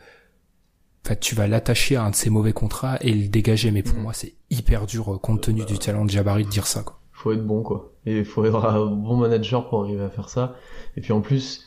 enfin 1.05 1.15
tu 1.15 1.35
vas 1.35 1.47
l'attacher 1.47 1.95
à 1.95 2.03
un 2.03 2.11
de 2.11 2.15
ses 2.15 2.29
mauvais 2.29 2.53
contrats 2.53 2.97
et 3.01 3.13
le 3.13 3.27
dégager. 3.27 3.71
Mais 3.71 3.83
pour 3.83 3.95
mhm. 3.95 4.03
moi, 4.03 4.13
c'est 4.13 4.33
hyper 4.49 4.85
dur 4.85 5.13
euh, 5.13 5.17
compte 5.17 5.41
tenu 5.41 5.65
du 5.65 5.77
talent 5.77 6.05
de 6.05 6.11
Jabari 6.11 6.45
de 6.45 6.49
dire 6.49 6.67
ça. 6.67 6.83
Quoi. 6.83 6.99
Faut 7.11 7.31
être 7.31 7.45
bon 7.45 7.63
quoi. 7.63 7.93
Et 8.05 8.19
il 8.19 8.25
faut 8.25 8.45
être 8.45 8.65
un 8.65 8.85
bon 8.85 9.17
manager 9.17 9.67
pour 9.67 9.83
arriver 9.83 10.03
à 10.03 10.09
faire 10.09 10.29
ça. 10.29 10.55
Et 10.97 11.01
puis 11.01 11.13
en 11.13 11.21
plus, 11.21 11.65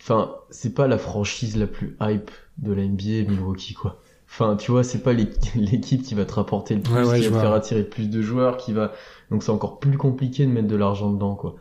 enfin 0.00 0.34
c'est 0.50 0.74
pas 0.74 0.86
la 0.86 0.98
franchise 0.98 1.56
la 1.56 1.66
plus 1.66 1.96
hype 2.00 2.30
de 2.58 2.72
la 2.72 2.82
NBA 2.82 3.30
Milwaukee 3.30 3.74
quoi. 3.74 4.00
Enfin, 4.30 4.56
tu 4.56 4.70
vois, 4.70 4.84
c'est 4.84 5.02
pas 5.02 5.12
l'équipe 5.54 6.02
qui 6.02 6.14
va 6.14 6.24
te 6.24 6.34
rapporter 6.34 6.74
le 6.74 6.82
plus, 6.82 6.94
qui 6.94 7.28
va 7.28 7.36
te 7.36 7.40
faire 7.40 7.52
attirer 7.52 7.82
plus 7.82 8.08
de 8.08 8.22
joueurs, 8.22 8.56
qui 8.56 8.72
va. 8.72 8.92
Donc 9.30 9.42
c'est 9.42 9.50
encore 9.50 9.78
plus 9.78 9.98
compliqué 9.98 10.46
de 10.46 10.50
mettre 10.50 10.68
de 10.68 10.76
l'argent 10.76 11.10
dedans, 11.10 11.34
quoi. 11.34 11.56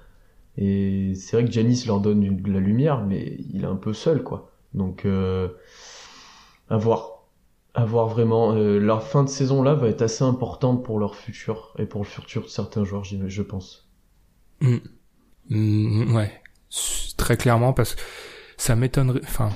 Et 0.58 1.14
c'est 1.16 1.38
vrai 1.38 1.46
que 1.46 1.52
Janis 1.52 1.84
leur 1.86 2.00
donne 2.00 2.42
de 2.42 2.52
la 2.52 2.60
lumière, 2.60 3.06
mais 3.06 3.38
il 3.54 3.64
est 3.64 3.68
un 3.68 3.76
peu 3.76 3.94
seul, 3.94 4.24
quoi. 4.24 4.52
Donc, 4.74 5.06
euh, 5.06 5.50
à 6.70 6.78
voir. 6.78 7.24
À 7.74 7.86
voir 7.86 8.08
vraiment. 8.08 8.54
Euh, 8.54 8.80
leur 8.80 9.04
fin 9.04 9.24
de 9.24 9.30
saison 9.30 9.62
là 9.62 9.76
va 9.76 9.88
être 9.88 10.02
assez 10.02 10.24
importante 10.24 10.84
pour 10.84 11.00
leur 11.00 11.16
futur 11.16 11.76
et 11.78 11.86
pour 11.86 12.02
le 12.02 12.08
futur 12.08 12.44
de 12.44 12.48
certains 12.48 12.84
joueurs, 12.84 13.04
je 13.04 13.42
pense. 13.44 13.88
Mmh. 14.62 14.78
Mmh, 15.50 16.16
ouais, 16.16 16.32
très 17.18 17.38
clairement 17.38 17.74
parce 17.74 17.94
que 17.96 18.02
ça 18.58 18.76
m'étonnerait. 18.76 19.22
Enfin, 19.24 19.52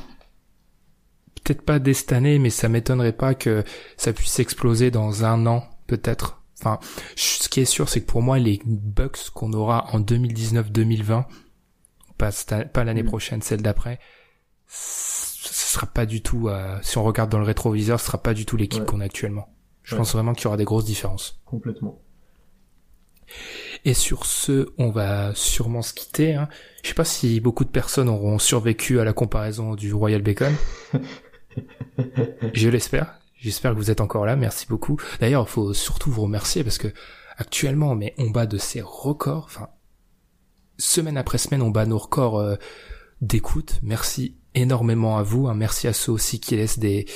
peut-être 1.43 1.63
pas 1.63 1.79
dès 1.79 1.93
cette 1.93 2.13
année, 2.13 2.37
mais 2.37 2.51
ça 2.51 2.69
m'étonnerait 2.69 3.13
pas 3.13 3.33
que 3.33 3.63
ça 3.97 4.13
puisse 4.13 4.39
exploser 4.39 4.91
dans 4.91 5.25
un 5.25 5.47
an, 5.47 5.63
peut-être. 5.87 6.40
Enfin, 6.61 6.79
ce 7.15 7.49
qui 7.49 7.59
est 7.59 7.65
sûr, 7.65 7.89
c'est 7.89 8.01
que 8.01 8.05
pour 8.05 8.21
moi, 8.21 8.37
les 8.37 8.61
Bucks 8.65 9.31
qu'on 9.33 9.51
aura 9.53 9.87
en 9.93 9.99
2019-2020, 9.99 11.25
pas, 12.17 12.29
pas 12.65 12.83
l'année 12.83 13.01
mm. 13.01 13.07
prochaine, 13.07 13.41
celle 13.41 13.63
d'après, 13.63 13.99
ce 14.67 15.73
sera 15.73 15.87
pas 15.87 16.05
du 16.05 16.21
tout, 16.21 16.49
euh, 16.49 16.77
si 16.83 16.99
on 16.99 17.03
regarde 17.03 17.31
dans 17.31 17.39
le 17.39 17.45
rétroviseur, 17.45 17.99
ce 17.99 18.05
sera 18.05 18.21
pas 18.21 18.35
du 18.35 18.45
tout 18.45 18.57
l'équipe 18.57 18.85
qu'on 18.85 19.01
a 19.01 19.05
actuellement. 19.05 19.49
Je 19.83 19.95
pense 19.95 20.13
vraiment 20.13 20.33
qu'il 20.33 20.43
y 20.43 20.47
aura 20.47 20.57
des 20.57 20.63
grosses 20.63 20.85
différences. 20.85 21.41
Complètement. 21.45 21.99
Et 23.83 23.95
sur 23.95 24.25
ce, 24.25 24.69
on 24.77 24.91
va 24.91 25.33
sûrement 25.33 25.81
se 25.81 25.93
quitter. 25.93 26.35
Hein. 26.35 26.47
Je 26.83 26.89
sais 26.89 26.93
pas 26.93 27.05
si 27.05 27.39
beaucoup 27.39 27.65
de 27.65 27.69
personnes 27.69 28.07
auront 28.07 28.37
survécu 28.37 28.99
à 28.99 29.03
la 29.03 29.13
comparaison 29.13 29.73
du 29.73 29.93
Royal 29.93 30.21
Bacon. 30.21 30.53
Je 32.53 32.69
l'espère. 32.69 33.20
J'espère 33.41 33.71
que 33.71 33.77
vous 33.77 33.89
êtes 33.89 34.01
encore 34.01 34.27
là. 34.27 34.35
Merci 34.35 34.67
beaucoup. 34.69 34.97
D'ailleurs, 35.19 35.45
il 35.47 35.51
faut 35.51 35.73
surtout 35.73 36.11
vous 36.11 36.21
remercier 36.21 36.63
parce 36.63 36.77
que 36.77 36.93
actuellement, 37.37 37.95
mais 37.95 38.13
on 38.19 38.29
bat 38.29 38.45
de 38.45 38.59
ces 38.59 38.81
records. 38.81 39.45
Enfin, 39.45 39.69
semaine 40.77 41.17
après 41.17 41.39
semaine, 41.39 41.63
on 41.63 41.71
bat 41.71 41.87
nos 41.87 41.97
records 41.97 42.39
euh, 42.39 42.55
d'écoute. 43.19 43.79
Merci 43.81 44.37
énormément 44.53 45.17
à 45.17 45.23
vous. 45.23 45.47
Hein. 45.47 45.55
Merci 45.55 45.87
à 45.87 45.93
ceux 45.93 46.11
aussi 46.11 46.39
qui 46.39 46.55
laissent 46.55 46.77
des, 46.77 47.07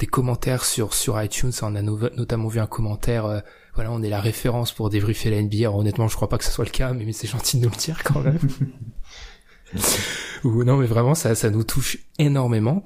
des 0.00 0.06
commentaires 0.06 0.64
sur 0.64 0.94
sur 0.94 1.22
iTunes. 1.22 1.52
On 1.62 1.76
a 1.76 1.82
notamment 1.82 2.48
vu 2.48 2.58
un 2.58 2.66
commentaire. 2.66 3.26
Euh, 3.26 3.38
voilà, 3.76 3.92
on 3.92 4.02
est 4.02 4.10
la 4.10 4.20
référence 4.20 4.72
pour 4.72 4.90
débriefer 4.90 5.30
la 5.30 5.40
NBA. 5.40 5.70
honnêtement, 5.70 6.08
je 6.08 6.16
crois 6.16 6.28
pas 6.28 6.38
que 6.38 6.44
ce 6.44 6.50
soit 6.50 6.64
le 6.64 6.72
cas, 6.72 6.92
mais, 6.92 7.04
mais 7.04 7.12
c'est 7.12 7.28
gentil 7.28 7.58
de 7.58 7.66
nous 7.66 7.70
le 7.70 7.76
dire 7.76 8.02
quand 8.02 8.20
même. 8.20 8.40
Ou 10.42 10.64
non, 10.64 10.76
mais 10.76 10.86
vraiment, 10.86 11.14
ça, 11.14 11.36
ça 11.36 11.50
nous 11.50 11.62
touche 11.62 11.98
énormément. 12.18 12.82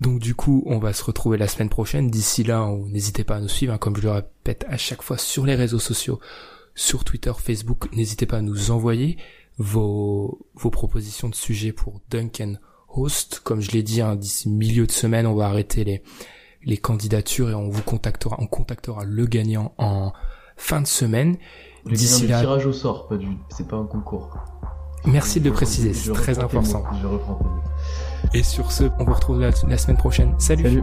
Donc 0.00 0.20
du 0.20 0.34
coup, 0.34 0.62
on 0.66 0.78
va 0.78 0.92
se 0.92 1.02
retrouver 1.02 1.38
la 1.38 1.48
semaine 1.48 1.70
prochaine. 1.70 2.10
D'ici 2.10 2.44
là, 2.44 2.70
n'hésitez 2.88 3.24
pas 3.24 3.36
à 3.36 3.40
nous 3.40 3.48
suivre, 3.48 3.72
hein, 3.72 3.78
comme 3.78 3.96
je 3.96 4.02
le 4.02 4.10
répète 4.10 4.66
à 4.68 4.76
chaque 4.76 5.02
fois 5.02 5.16
sur 5.16 5.46
les 5.46 5.54
réseaux 5.54 5.78
sociaux, 5.78 6.20
sur 6.74 7.04
Twitter, 7.04 7.32
Facebook. 7.38 7.88
N'hésitez 7.94 8.26
pas 8.26 8.38
à 8.38 8.42
nous 8.42 8.70
envoyer 8.70 9.16
vos, 9.58 10.46
vos 10.54 10.70
propositions 10.70 11.28
de 11.30 11.34
sujets 11.34 11.72
pour 11.72 12.00
Duncan 12.10 12.54
Host. 12.88 13.40
Comme 13.42 13.60
je 13.60 13.70
l'ai 13.70 13.82
dit, 13.82 14.02
hein, 14.02 14.16
d'ici 14.16 14.50
milieu 14.50 14.86
de 14.86 14.92
semaine, 14.92 15.26
on 15.26 15.34
va 15.34 15.46
arrêter 15.46 15.84
les, 15.84 16.02
les 16.62 16.76
candidatures 16.76 17.50
et 17.50 17.54
on 17.54 17.70
vous 17.70 17.82
contactera, 17.82 18.36
on 18.38 18.46
contactera 18.46 19.04
le 19.04 19.24
gagnant 19.24 19.72
en 19.78 20.12
fin 20.56 20.82
de 20.82 20.86
semaine. 20.86 21.38
Le 21.86 21.96
gagnant 21.96 22.28
là... 22.28 22.40
tirage 22.40 22.66
au 22.66 22.72
sort, 22.72 23.08
pas 23.08 23.16
du, 23.16 23.28
c'est 23.48 23.66
pas 23.66 23.76
un 23.76 23.86
concours. 23.86 24.36
Merci 25.06 25.40
de 25.40 25.48
le 25.48 25.54
préciser, 25.54 25.94
c'est 25.94 26.12
très 26.12 26.38
important. 26.40 26.84
Je 27.00 27.06
reprends 27.06 27.38
et 28.32 28.42
sur 28.42 28.72
ce, 28.72 28.84
on 28.98 29.04
vous 29.04 29.14
retrouve 29.14 29.40
la, 29.40 29.52
semaine 29.52 29.96
prochaine. 29.96 30.34
Salut. 30.38 30.82